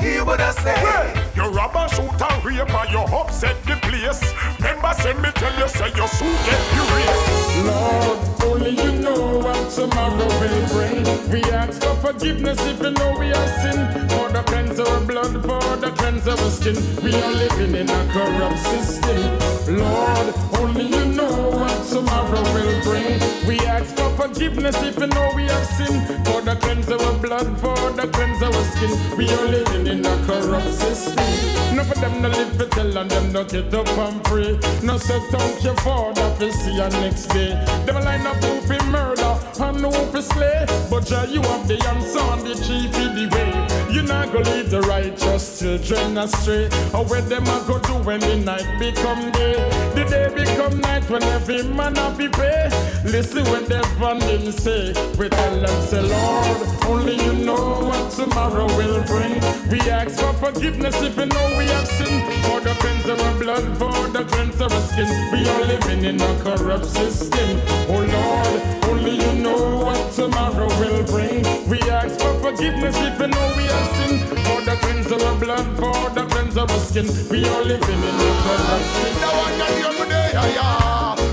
He 0.00 0.20
would 0.20 0.40
have 0.40 0.54
said. 0.54 0.82
Well, 0.82 1.23
you 1.36 1.42
rob 1.50 1.76
and 1.76 1.90
shoot 1.90 2.20
and 2.20 2.44
rape 2.44 2.74
and 2.74 2.90
you 2.90 3.00
upset 3.00 3.56
the 3.64 3.76
place. 3.82 4.22
Remember, 4.58 4.92
say 4.94 5.12
me 5.14 5.30
tell 5.34 5.58
you, 5.58 5.68
say 5.68 5.88
you 5.88 6.06
soon 6.08 6.34
get 6.46 6.62
erased. 6.78 7.44
Lord, 7.66 8.18
only 8.44 8.70
you 8.70 8.92
know 9.00 9.38
what 9.38 9.70
tomorrow 9.70 10.26
will 10.40 10.68
bring. 10.68 11.04
We 11.30 11.42
ask 11.50 11.82
for 11.82 11.94
forgiveness 11.96 12.60
if 12.66 12.80
you 12.82 12.90
know 12.90 13.18
we 13.18 13.28
have 13.28 13.50
sinned. 13.62 14.10
For 14.10 14.28
the 14.30 14.42
cleanse 14.46 14.78
our 14.78 15.00
blood, 15.00 15.32
for 15.42 15.76
the 15.76 15.90
cleanse 15.96 16.28
our 16.28 16.50
skin. 16.50 16.76
We 17.02 17.14
are 17.14 17.32
living 17.32 17.74
in 17.74 17.90
a 17.90 18.12
corrupt 18.12 18.58
system. 18.58 19.78
Lord, 19.78 20.34
only 20.60 20.86
you 20.86 21.04
know 21.06 21.50
what 21.50 21.86
tomorrow 21.88 22.42
will 22.54 22.82
bring. 22.82 23.18
We 23.48 23.58
ask 23.66 23.96
for 23.96 24.10
forgiveness 24.16 24.76
if 24.82 24.98
you 24.98 25.06
know 25.08 25.32
we 25.34 25.44
have 25.44 25.66
sinned. 25.66 26.26
For 26.26 26.40
the 26.42 26.56
cleanse 26.56 26.90
our 26.90 27.14
blood, 27.18 27.58
for 27.58 27.90
the 27.90 28.08
cleanse 28.08 28.42
our 28.42 28.64
skin. 28.72 29.18
We 29.18 29.28
are 29.30 29.46
living 29.46 29.86
in 29.86 30.04
a 30.04 30.26
corrupt 30.26 30.72
system. 30.74 31.23
None 31.74 31.90
of 31.90 32.00
them 32.00 32.22
no 32.22 32.28
live 32.28 32.56
to 32.58 32.66
tell 32.66 32.96
and 32.96 33.10
them 33.10 33.32
no 33.32 33.44
get 33.44 33.74
up 33.74 33.88
and 33.98 34.22
pray. 34.24 34.58
No 34.82 34.96
set 34.96 35.34
out 35.34 35.62
your 35.62 35.76
father 35.76 36.34
to 36.38 36.52
see 36.52 36.74
you 36.74 36.88
next 37.02 37.26
day. 37.26 37.52
Them 37.84 38.02
line 38.04 38.26
up 38.26 38.36
who 38.36 38.60
fi 38.62 38.78
murder 38.90 39.38
and 39.60 39.80
who 39.80 39.90
fi 40.12 40.20
slay. 40.20 40.66
But 40.88 41.10
yeah, 41.10 41.24
you 41.24 41.42
have 41.42 41.66
the 41.66 41.78
answer 41.88 42.20
and 42.20 42.42
the 42.42 42.54
chief 42.54 42.94
in 42.96 43.14
the 43.16 43.26
way. 43.34 43.92
You 43.94 44.02
not 44.02 44.32
go 44.32 44.38
lead 44.38 44.66
the 44.66 44.82
righteous 44.82 45.58
children 45.58 46.18
astray. 46.18 46.66
Or 46.92 47.04
where 47.04 47.22
them 47.22 47.44
a 47.44 47.64
go 47.66 47.78
do 47.80 47.94
when 48.06 48.20
the 48.20 48.36
night 48.36 48.78
become 48.78 49.30
day. 49.32 49.56
The 49.94 50.04
day 50.04 50.28
become 50.34 50.80
night 50.80 51.08
when 51.10 51.22
every 51.24 51.62
man 51.62 51.96
a 51.98 52.14
be 52.16 52.28
pay. 52.28 52.68
Listen 53.04 53.44
when 53.50 53.64
they 53.66 53.82
van 53.98 54.18
them 54.20 54.52
say. 54.52 54.92
We 55.18 55.28
tell 55.28 55.60
them 55.60 55.82
say, 55.86 56.02
Lord, 56.02 56.56
only 56.86 57.16
you 57.22 57.32
know 57.34 57.86
what 57.88 58.10
tomorrow 58.12 58.66
will 58.76 59.02
bring. 59.04 59.34
We 59.70 59.80
ask 59.90 60.18
for 60.20 60.32
forgiveness 60.34 61.00
if 61.02 61.13
you 61.16 61.26
know 61.26 61.46
we 61.58 61.66
have 61.66 61.86
sinned. 61.86 62.22
For 62.44 62.60
the 62.60 62.74
cleanse 62.80 63.06
of 63.06 63.20
our 63.20 63.38
blood, 63.38 63.64
for 63.78 64.08
the 64.08 64.24
cleanse 64.24 64.60
of 64.60 64.72
our 64.72 64.80
skin. 64.88 65.08
We 65.32 65.48
are 65.48 65.64
living 65.64 66.04
in 66.04 66.20
a 66.20 66.32
corrupt 66.42 66.86
system. 66.86 67.60
Oh 67.88 68.02
Lord, 68.16 68.60
only 68.90 69.16
you 69.22 69.32
know 69.42 69.78
what 69.84 70.12
tomorrow 70.12 70.68
will 70.80 71.04
bring. 71.04 71.42
We 71.68 71.80
ask 71.90 72.18
for 72.20 72.34
forgiveness 72.40 72.96
you 72.98 73.26
know 73.26 73.46
we 73.56 73.64
have 73.64 73.88
sinned. 73.96 74.20
For 74.46 74.60
the 74.62 74.76
cleanse 74.82 75.10
of 75.10 75.22
our 75.22 75.38
blood, 75.38 75.66
for 75.76 76.10
the 76.10 76.26
cleanse 76.26 76.56
of 76.56 76.70
our 76.70 76.78
skin. 76.78 77.06
We 77.30 77.46
are 77.46 77.62
living 77.62 78.02
in 78.10 78.16
a 78.28 78.32
corrupt 78.44 78.84
system. 78.84 79.14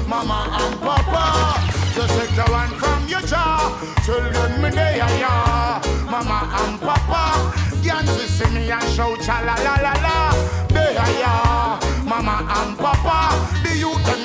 Mama 0.08 0.48
and 0.62 0.80
Papa. 0.82 1.60
Just 1.96 2.20
take 2.20 2.36
the 2.36 2.52
one 2.52 2.70
from 2.80 3.08
your 3.08 3.22
jaw. 3.22 3.80
Children, 4.06 4.62
me 4.62 4.70
day, 4.70 4.98
yeah, 4.98 5.20
yeah. 5.20 5.82
Mama 6.12 6.50
and 6.62 6.80
Papa. 6.80 7.61
Dance 8.06 8.32
see 8.32 8.50
me 8.50 8.72
and 8.72 8.90
shout 8.96 9.20
cha 9.22 9.42
la 9.42 9.54
la 9.62 9.76
la 9.76 9.94
la. 10.02 10.16
Day, 10.68 10.94
yeah, 10.94 11.20
yeah. 11.20 12.04
Mama 12.04 12.48
and 12.50 12.78
Papa. 12.78 13.01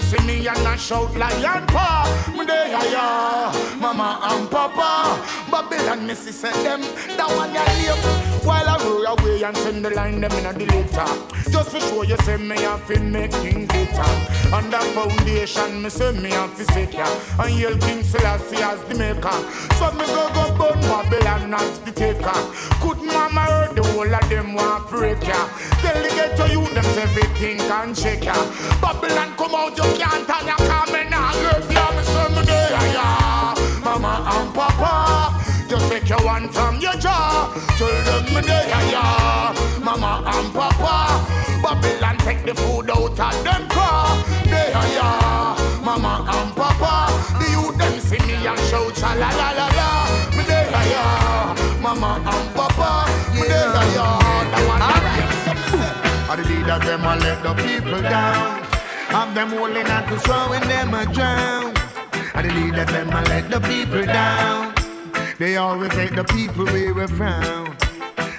See 0.06 0.24
me 0.24 0.46
and 0.46 0.68
I 0.68 0.76
shout 0.76 1.16
lion 1.16 1.66
paw. 1.66 2.06
Me 2.36 2.44
yeah, 2.46 2.84
yeah. 2.94 3.76
Mama 3.80 4.20
and 4.22 4.48
Papa. 4.48 5.18
Babylon, 5.50 6.06
missy 6.06 6.30
say 6.30 6.52
them. 6.62 6.80
That 7.16 7.28
one 7.34 7.52
ya 7.52 7.64
live. 7.82 8.46
While 8.46 8.68
I 8.68 8.76
roll 8.84 9.04
away 9.04 9.42
and 9.42 9.56
send 9.56 9.84
the 9.84 9.90
line 9.90 10.20
them 10.20 10.30
in 10.32 10.46
a 10.46 10.52
the 10.52 10.66
later. 10.66 11.10
Just 11.50 11.72
to 11.72 11.80
show 11.80 12.02
you 12.02 12.16
say 12.18 12.36
me 12.36 12.56
have 12.60 12.86
to 12.86 13.00
make 13.00 13.32
things 13.32 13.66
better. 13.66 14.54
On 14.54 14.70
the 14.70 14.78
foundation, 14.94 15.82
me 15.82 15.90
say 15.90 16.12
me 16.12 16.30
have 16.30 16.56
to 16.56 16.64
sit 16.72 16.90
here. 16.90 17.04
And 17.40 17.58
yell 17.58 17.76
King 17.78 18.04
Selassie 18.04 18.62
as 18.62 18.80
the 18.84 18.94
maker. 18.94 19.38
So 19.74 19.90
me 19.98 20.06
go 20.06 20.30
go 20.34 20.44
burn 20.56 20.80
Babylon 20.82 21.54
as 21.54 21.80
the 21.80 21.90
taker. 21.90 22.38
Could 22.78 23.02
mama 23.02 23.40
heard 23.40 23.74
the 23.74 23.82
whole 23.82 24.14
of 24.14 24.28
them 24.28 24.54
want 24.54 24.88
break 24.88 25.26
ya. 25.26 25.48
Tell 25.82 26.00
the 26.00 26.10
ghetto 26.14 26.44
you 26.46 26.62
them 26.74 26.86
everything 26.98 27.58
can 27.58 27.94
shake 27.94 28.24
ya. 28.24 28.34
Babylon 28.80 29.34
come 29.36 29.54
out, 29.54 29.76
you 29.76 29.95
can't 29.98 30.26
turn 30.28 30.46
your 30.46 30.56
comment 30.68 31.10
now. 31.10 31.32
Love 31.42 31.72
ya, 31.72 31.90
me 31.96 32.02
say 32.04 32.28
me 32.34 32.42
there, 32.44 32.86
yeah. 32.96 33.54
Mama 33.82 34.12
and 34.32 34.54
Papa. 34.54 35.42
Just 35.68 35.88
take 35.90 36.08
your 36.08 36.22
one 36.24 36.48
from 36.48 36.78
your 36.80 36.94
jaw. 36.94 37.52
Tell 37.78 37.88
them 38.04 38.24
me 38.34 38.40
there, 38.42 38.68
yeah. 38.92 39.54
Mama 39.82 40.22
and 40.26 40.52
Papa. 40.52 41.24
Babylon 41.62 42.16
take 42.18 42.44
the 42.44 42.54
food 42.54 42.90
out 42.90 43.18
of 43.18 43.44
them 43.44 43.68
car. 43.68 44.16
There, 44.44 44.70
yeah. 44.70 45.56
Mama 45.82 46.24
and 46.28 46.54
Papa. 46.54 47.10
The 47.38 47.46
youth 47.50 47.76
them 47.78 47.98
see 48.00 48.20
me 48.26 48.46
and 48.46 48.60
shout 48.68 49.00
la 49.02 49.12
la 49.14 49.50
la 49.58 49.66
la. 49.78 49.88
Me 50.36 50.42
there, 50.44 50.70
yeah. 50.70 51.80
Mama 51.80 52.20
and 52.24 52.54
Papa. 52.54 53.10
Me 53.34 53.42
there, 53.48 53.72
yeah. 53.96 54.52
That 54.52 54.62
one, 54.68 54.80
that 54.80 56.30
Are 56.30 56.36
the 56.36 56.44
leader 56.48 56.78
them 56.84 57.04
a 57.04 57.16
let 57.16 57.42
the 57.42 57.54
people 57.54 58.02
down. 58.02 58.65
Have 59.08 59.34
them 59.34 59.50
holding 59.50 59.86
on 59.86 60.02
to 60.08 60.18
throwing 60.20 60.60
them 60.62 60.94
a 60.94 61.04
drown. 61.12 61.74
Are 62.34 62.42
the 62.42 62.52
leader 62.52 62.84
them 62.84 63.08
a 63.08 63.22
let 63.22 63.50
the 63.50 63.60
people 63.60 64.04
down. 64.04 64.74
They 65.38 65.56
always 65.56 65.94
make 65.96 66.14
the 66.14 66.24
people 66.24 66.64
wear 66.64 66.98
a 67.02 67.08
frown. 67.08 67.76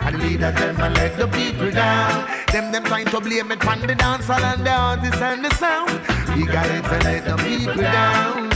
And 0.01 0.15
the 0.15 0.19
leader 0.19 0.51
them 0.51 0.79
and 0.79 0.95
let 0.95 1.17
the 1.17 1.27
people 1.27 1.71
down. 1.71 2.27
Them 2.51 2.71
them 2.71 2.83
trying 2.85 3.05
to 3.07 3.19
blame 3.19 3.51
it 3.51 3.67
on 3.67 3.81
the 3.81 3.95
dancehall 3.95 4.41
and 4.41 4.65
the 4.65 4.71
artists 4.71 5.21
and 5.21 5.45
the 5.45 5.53
sound. 5.55 5.91
We 6.35 6.45
got 6.45 6.65
it 6.69 6.83
to 6.83 6.97
let 7.03 7.25
the 7.25 7.35
people 7.43 7.81
down. 7.81 8.49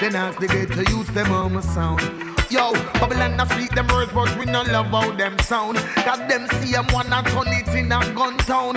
Then 0.00 0.16
ask 0.16 0.38
the 0.38 0.48
ghetto 0.48 0.82
youth 0.90 1.12
them 1.14 1.32
on 1.32 1.54
my 1.54 1.60
sound. 1.60 2.21
Yo, 2.52 2.70
Babylon 3.00 3.40
a 3.40 3.46
speak 3.48 3.70
them 3.70 3.86
words, 3.86 4.12
but 4.12 4.36
we 4.36 4.44
no 4.44 4.60
love 4.64 4.88
how 4.88 5.10
them 5.16 5.38
sound. 5.38 5.78
Cause 6.04 6.18
them 6.28 6.46
see 6.60 6.72
them 6.72 6.84
wanna 6.92 7.22
turn 7.22 7.48
it 7.48 7.66
in 7.68 7.90
a 7.90 7.98
gun 8.12 8.36
town. 8.44 8.74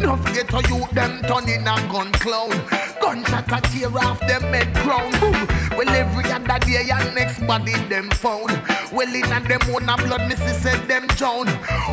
No 0.00 0.16
forget 0.16 0.46
to 0.50 0.62
youth 0.68 0.88
them 0.92 1.20
turn 1.22 1.48
in 1.48 1.66
a 1.66 1.74
gun 1.90 2.12
clown. 2.22 2.50
Gunshot 3.00 3.50
a 3.50 3.60
tear 3.62 3.98
off 3.98 4.20
them 4.20 4.42
head 4.54 4.72
crown. 4.76 5.10
Boom. 5.18 5.48
Well, 5.76 5.88
every 5.88 6.30
other 6.30 6.58
day 6.64 6.84
your 6.86 7.02
next 7.14 7.44
body 7.48 7.74
them 7.88 8.10
found. 8.10 8.62
Well, 8.92 9.12
in 9.12 9.24
a 9.24 9.40
them 9.40 9.74
own 9.74 9.88
a 9.88 9.96
blood, 9.96 10.28
missy 10.28 10.54
said 10.62 10.86
them 10.86 11.08
drown. 11.18 11.48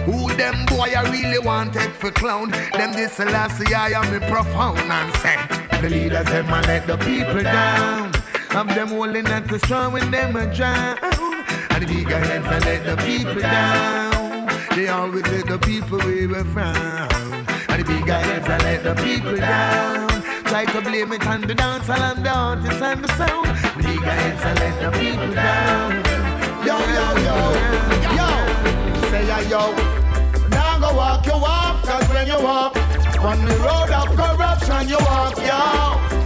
Who 0.06 0.32
them 0.36 0.68
boy 0.68 0.94
I 0.96 1.02
really 1.10 1.40
wanted 1.40 1.94
for 1.94 2.12
clown? 2.12 2.52
Them 2.78 2.94
this 2.94 3.18
last 3.18 3.58
year 3.68 3.80
I 3.80 3.90
am 3.94 4.14
me 4.14 4.20
profound 4.30 4.78
and 4.78 5.16
say. 5.16 5.38
The 5.82 5.90
leaders 5.90 6.28
them 6.28 6.50
a 6.50 6.62
let 6.62 6.86
the 6.86 6.98
people 6.98 7.42
down. 7.42 8.13
Have 8.54 8.68
them 8.76 8.90
holding 8.90 9.28
on 9.28 9.48
to 9.48 9.58
strong 9.58 9.94
when 9.94 10.12
them 10.12 10.36
a 10.36 10.46
drown. 10.54 10.96
And 11.72 11.82
the 11.82 11.88
bigger 11.88 12.20
heads 12.20 12.46
a 12.46 12.60
let 12.64 12.86
the 12.86 12.96
people 13.04 13.42
down. 13.42 14.48
They 14.76 14.88
always 14.90 15.24
let 15.24 15.48
the 15.48 15.58
people 15.58 15.98
we 15.98 16.28
were 16.28 16.44
frown. 16.44 16.76
And 17.70 17.82
the 17.82 17.84
bigger 17.84 18.14
heads 18.14 18.46
a 18.46 18.58
let 18.64 18.84
the 18.84 18.94
people 19.02 19.38
down. 19.38 20.08
Try 20.46 20.66
to 20.66 20.82
blame 20.82 21.12
it 21.14 21.26
on 21.26 21.42
the 21.42 21.56
dancehall 21.56 22.16
and 22.16 22.24
the 22.24 22.30
artists 22.30 22.80
and 22.80 23.04
the 23.04 23.08
sound. 23.18 23.48
The 23.76 23.84
bigger 23.90 24.16
heads 24.22 24.44
a 24.44 24.54
let 24.62 24.76
the 24.84 25.00
people 25.00 25.34
down. 25.34 25.92
Yo, 26.64 26.78
yo, 26.78 27.08
yo, 27.26 27.38
yo. 28.20 28.30
Say 29.10 29.26
ya, 29.28 29.40
yo. 29.50 29.74
Now 30.50 30.78
go 30.78 30.96
walk 30.96 31.26
your 31.26 31.40
walk, 31.42 31.84
cause 31.86 32.08
when 32.10 32.28
you 32.28 32.38
walk 32.40 32.78
on 33.18 33.44
the 33.46 33.56
road 33.66 33.90
of 33.90 34.16
corruption, 34.16 34.90
you 34.90 34.98
walk, 35.00 35.38
yo. 35.40 36.23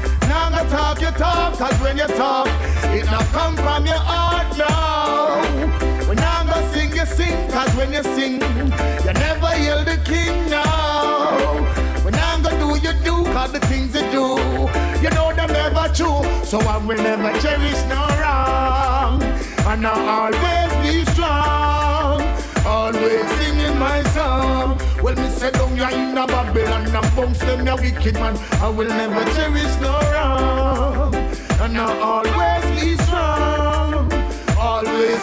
Now 1.19 1.49
talk 1.49 1.57
cause 1.57 1.81
when 1.81 1.97
you 1.97 2.05
talk, 2.07 2.47
it 2.93 3.05
not 3.05 3.25
come 3.33 3.55
from 3.55 3.85
your 3.87 3.97
heart, 3.97 4.55
no. 4.55 6.07
When 6.07 6.19
I'm 6.19 6.45
gonna 6.45 6.73
sing, 6.73 6.91
you 6.95 7.05
sing, 7.05 7.49
cause 7.49 7.73
when 7.75 7.91
you 7.91 8.03
sing. 8.03 8.33
You 8.33 9.13
never 9.13 9.49
hear 9.55 9.83
the 9.83 9.99
king 10.05 10.49
now. 10.49 11.37
When 12.03 12.13
I'm 12.13 12.43
gonna 12.43 12.59
do, 12.59 12.69
you 12.85 12.93
do, 13.03 13.23
cause 13.33 13.51
the 13.51 13.59
things 13.61 13.95
you 13.95 14.01
do, 14.11 14.37
you 15.01 15.09
know 15.15 15.33
them 15.33 15.51
never 15.51 15.89
true. 15.93 16.21
So 16.45 16.59
I 16.59 16.77
will 16.77 17.01
never 17.01 17.31
cherish 17.39 17.81
no 17.89 18.05
wrong. 18.21 19.23
And 19.65 19.87
I'll 19.87 20.31
always 20.31 20.71
be 20.85 21.03
strong. 21.13 22.21
Always 22.63 23.27
singing 23.37 23.79
my 23.79 24.03
song. 24.13 24.77
Well, 25.01 25.15
me 25.15 25.29
say 25.29 25.49
down 25.49 25.75
you 25.75 25.83
in 25.83 26.17
a 26.17 26.27
Babylon 26.27 26.85
and 26.85 27.15
bounce 27.15 27.39
them 27.39 27.65
you 27.65 27.75
wicked 27.75 28.15
man. 28.15 28.37
I 28.61 28.69
will 28.69 28.87
never 28.87 29.23
cherish 29.33 29.75
no 29.81 29.99
wrong 30.11 30.86
and 31.67 31.77
always 31.79 32.81
be 32.81 32.95
strong. 33.03 34.09
Always 34.57 35.19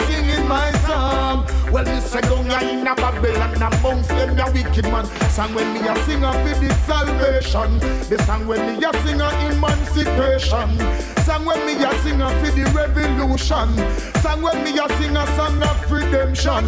well, 1.75 1.85
me 1.87 2.01
say 2.03 2.21
down 2.21 2.49
you 2.49 2.79
in 2.79 2.87
a 2.87 2.95
Babylon 2.95 3.59
bounce 3.83 4.07
them 4.07 4.39
you 4.39 4.53
wicked 4.53 4.85
man. 4.85 5.07
Song 5.31 5.53
when 5.55 5.75
me 5.75 5.81
a 5.81 5.97
sing 6.05 6.23
a 6.23 6.31
for 6.31 6.55
the 6.63 6.73
salvation. 6.87 7.81
The 8.09 8.17
song 8.23 8.47
when 8.47 8.61
me 8.79 8.85
a 8.87 8.93
sing 9.03 9.21
a 9.21 9.29
emancipation. 9.51 10.79
Song 11.27 11.45
when 11.45 11.59
me 11.67 11.75
a 11.83 11.91
sing 11.99 12.23
a 12.23 12.31
for 12.39 12.53
the 12.53 12.63
revolution. 12.71 13.75
Song 14.23 14.43
when 14.43 14.63
me 14.63 14.79
a 14.79 14.89
sing 15.01 15.17
a 15.17 15.27
song 15.35 15.61
of 15.65 15.91
redemption. 15.91 16.65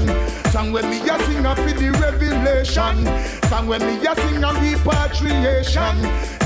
Song 0.51 0.73
when 0.73 0.91
me 0.91 0.99
a 0.99 1.17
sing 1.23 1.47
a 1.47 1.55
for 1.55 1.71
the 1.71 1.91
revelation. 2.03 3.07
Song 3.49 3.69
when 3.69 3.87
me 3.87 4.05
a 4.05 4.13
sing 4.17 4.43
a 4.43 4.51
repatriation. 4.59 5.97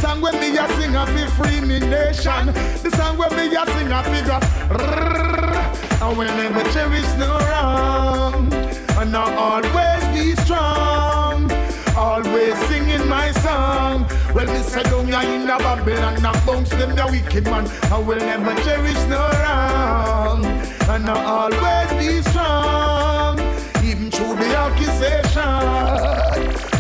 Song 0.03 0.21
when 0.21 0.39
me 0.39 0.59
a 0.59 0.69
sing 0.77 0.95
a 0.95 1.07
for 1.07 1.45
free 1.45 1.63
me 1.63 1.79
nation. 1.81 2.53
The 2.85 2.93
song 2.95 3.17
when 3.17 3.35
me 3.37 3.57
a 3.57 3.65
sing 3.65 3.91
a 3.91 4.05
for 4.05 5.90
I 6.03 6.09
will 6.09 6.25
never 6.25 6.63
cherish 6.73 7.05
no 7.19 7.37
wrong. 7.51 8.51
And 8.99 9.15
I'll 9.15 9.39
always 9.39 10.05
be 10.17 10.35
strong. 10.43 11.51
Always 11.95 12.57
singing 12.69 13.07
my 13.07 13.31
song. 13.33 14.07
Well, 14.35 14.47
me 14.47 14.63
say 14.63 14.83
down 14.85 15.09
ya 15.09 15.21
in 15.21 15.43
a 15.43 15.59
Babylon 15.59 16.15
and 16.15 16.47
bounce 16.47 16.71
them 16.71 16.97
the 16.97 17.07
wicked 17.11 17.45
man. 17.45 17.69
I 17.93 17.99
will 17.99 18.17
never 18.17 18.55
cherish 18.63 19.03
no 19.09 19.21
wrong. 19.43 20.45
And 20.89 21.11
I'll 21.11 21.53
always 21.53 21.91
be 22.01 22.23
strong. 22.31 23.39
Even 23.85 24.11
through 24.11 24.37
the 24.37 24.49
accusation. 24.57 25.61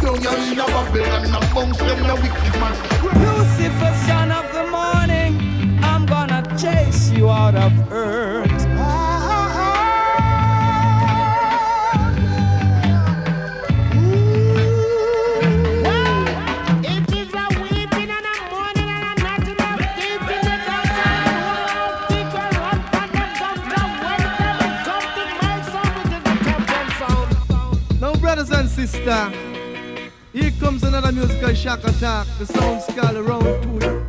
Down 0.01 0.22
ya 0.22 0.32
in 0.51 0.59
a 0.59 0.66
Babylon 0.66 1.24
and 1.26 1.55
bounce 1.55 1.76
them 1.76 2.01
the 2.09 2.14
wicked 2.22 2.55
man. 2.59 2.74
Lucifer, 3.20 3.94
son 4.06 4.32
of 4.32 4.51
the 4.55 4.64
morning, 4.70 5.78
I'm 5.82 6.06
gonna 6.06 6.42
chase 6.56 7.10
you 7.10 7.28
out 7.28 7.55
of 7.55 7.92
earth. 7.92 8.60
sister. 28.86 29.31
Here 30.32 30.52
comes 30.59 30.82
another 30.85 31.12
musical 31.12 31.55
shock 31.55 31.85
attack. 31.85 32.27
The 32.39 32.47
sound 32.47 32.82
skull 32.82 33.16
around 33.19 33.44
to 33.62 33.70
it. 33.77 34.01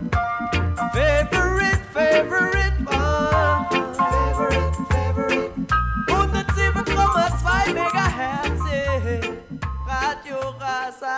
Favorite, 0.94 1.82
favorite 1.94 2.78
one. 2.88 3.68
Favorite, 4.00 4.76
favorite. 4.94 5.52
107,2 6.08 7.74
Megahertz. 7.76 8.64
Radio 9.88 10.40
Rasa. 10.60 11.18